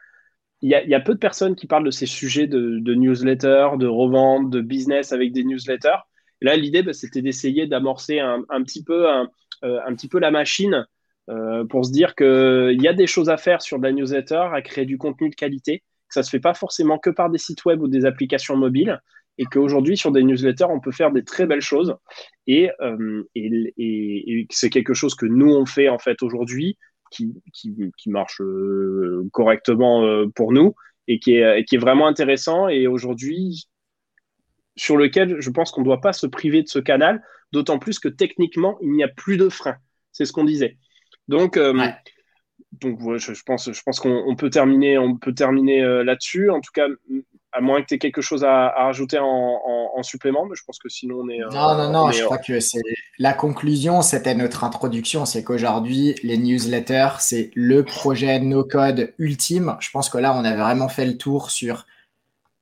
[0.61, 3.85] il y, a, peu de personnes qui parlent de ces sujets de, de newsletter, de
[3.85, 5.99] revente, de business avec des newsletters.
[6.43, 10.85] Là, l'idée, bah, c'était d'essayer d'amorcer un, petit peu, un, petit peu la machine
[11.29, 14.61] euh, pour se dire qu'il y a des choses à faire sur la newsletter, à
[14.61, 17.37] créer du contenu de qualité, que ça ne se fait pas forcément que par des
[17.37, 19.01] sites web ou des applications mobiles,
[19.37, 21.95] et qu'aujourd'hui, sur des newsletters, on peut faire des très belles choses.
[22.45, 23.23] Et, euh,
[24.49, 26.77] c'est quelque chose que nous, on fait en fait aujourd'hui,
[27.09, 27.33] qui,
[28.07, 30.75] marche euh, correctement pour nous,
[31.07, 32.67] et qui est, qui est vraiment intéressant.
[32.67, 33.69] Et aujourd'hui,
[34.75, 37.21] sur lequel je pense qu'on ne doit pas se priver de ce canal,
[37.51, 39.75] d'autant plus que techniquement, il n'y a plus de frein.
[40.11, 40.77] C'est ce qu'on disait.
[41.27, 41.73] Donc, euh,
[42.73, 46.49] donc je, pense, je pense qu'on peut terminer, on peut terminer euh, là-dessus.
[46.49, 46.87] En tout cas,
[47.51, 50.89] à moins que tu aies quelque chose à, rajouter en, supplément, mais je pense que
[50.89, 51.41] sinon on est.
[51.41, 52.81] Euh, non, non, non, je crois que c'est
[53.19, 59.77] la conclusion, c'était notre introduction, c'est qu'aujourd'hui, les newsletters, c'est le projet no-code ultime.
[59.79, 61.85] Je pense que là, on a vraiment fait le tour sur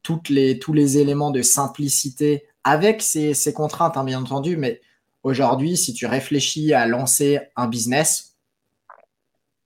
[0.03, 4.81] toutes les, tous les éléments de simplicité avec ces, contraintes, hein, bien entendu, mais
[5.23, 8.35] aujourd'hui, si tu réfléchis à lancer un business,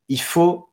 [0.08, 0.70] il faut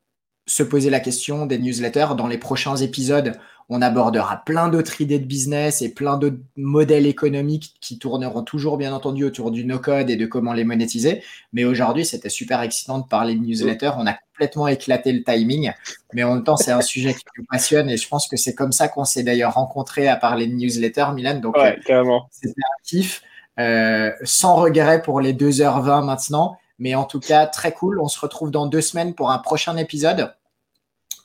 [0.47, 2.15] se poser la question des newsletters.
[2.17, 7.07] Dans les prochains épisodes, on abordera plein d'autres idées de business et plein d'autres modèles
[7.07, 11.23] économiques qui tourneront toujours, bien entendu, autour du no-code et de comment les monétiser.
[11.53, 13.93] Mais aujourd'hui, c'était super excitant de parler de newsletters.
[13.99, 15.73] On a complètement éclaté le timing,
[16.13, 18.55] mais en même temps, c'est un sujet qui nous passionne et je pense que c'est
[18.55, 21.41] comme ça qu'on s'est d'ailleurs rencontrés à parler de newsletters, Milan.
[21.41, 23.23] Donc, ouais, euh, c'était actif.
[23.61, 26.57] Euh, sans regret pour les 2h20 maintenant.
[26.79, 28.01] Mais en tout cas, très cool.
[28.01, 30.35] On se retrouve dans deux semaines pour un prochain épisode.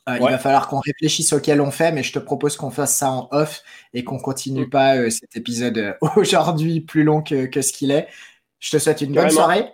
[0.08, 2.95] Euh, il va falloir qu'on réfléchisse auquel on fait, mais je te propose qu'on fasse
[2.95, 3.61] ça en off
[3.94, 4.69] et qu'on continue mm.
[4.69, 8.08] pas euh, cet épisode euh, aujourd'hui plus long que, ce qu'il est.
[8.60, 9.66] Je te souhaite une bonne soirée.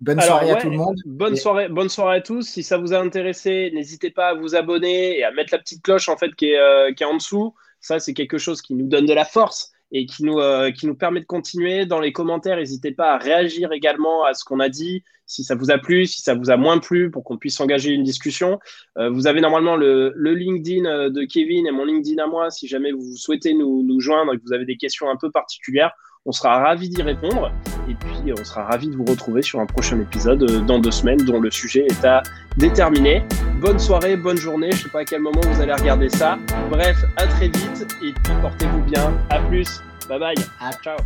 [0.00, 0.96] Bonne soirée à tout le monde.
[1.06, 2.42] Bonne soirée, bonne soirée à tous.
[2.42, 5.82] Si ça vous a intéressé, n'hésitez pas à vous abonner et à mettre la petite
[5.82, 7.54] cloche en fait qui est, qui est en dessous.
[7.80, 10.86] Ça, c'est quelque chose qui nous donne de la force et qui nous, euh, qui
[10.88, 11.86] nous permet de continuer.
[11.86, 15.54] Dans les commentaires, n'hésitez pas à réagir également à ce qu'on a dit, si ça
[15.54, 18.58] vous a plu, si ça vous a moins plu, pour qu'on puisse engager une discussion.
[18.98, 22.50] Euh, vous avez normalement le, le, LinkedIn euh, de Kevin et mon LinkedIn à moi,
[22.50, 25.30] si jamais vous souhaitez nous, nous joindre et que vous avez des questions un peu
[25.30, 25.92] particulières.
[26.26, 27.52] On sera ravi d'y répondre
[27.86, 31.18] et puis on sera ravi de vous retrouver sur un prochain épisode dans deux semaines
[31.18, 32.22] dont le sujet est à
[32.56, 33.22] déterminer.
[33.60, 34.70] Bonne soirée, bonne journée.
[34.72, 36.38] Je ne sais pas à quel moment vous allez regarder ça.
[36.70, 39.12] Bref, à très vite et puis portez-vous bien.
[39.28, 39.82] À plus.
[40.08, 40.34] Bye bye.
[40.82, 40.96] ciao.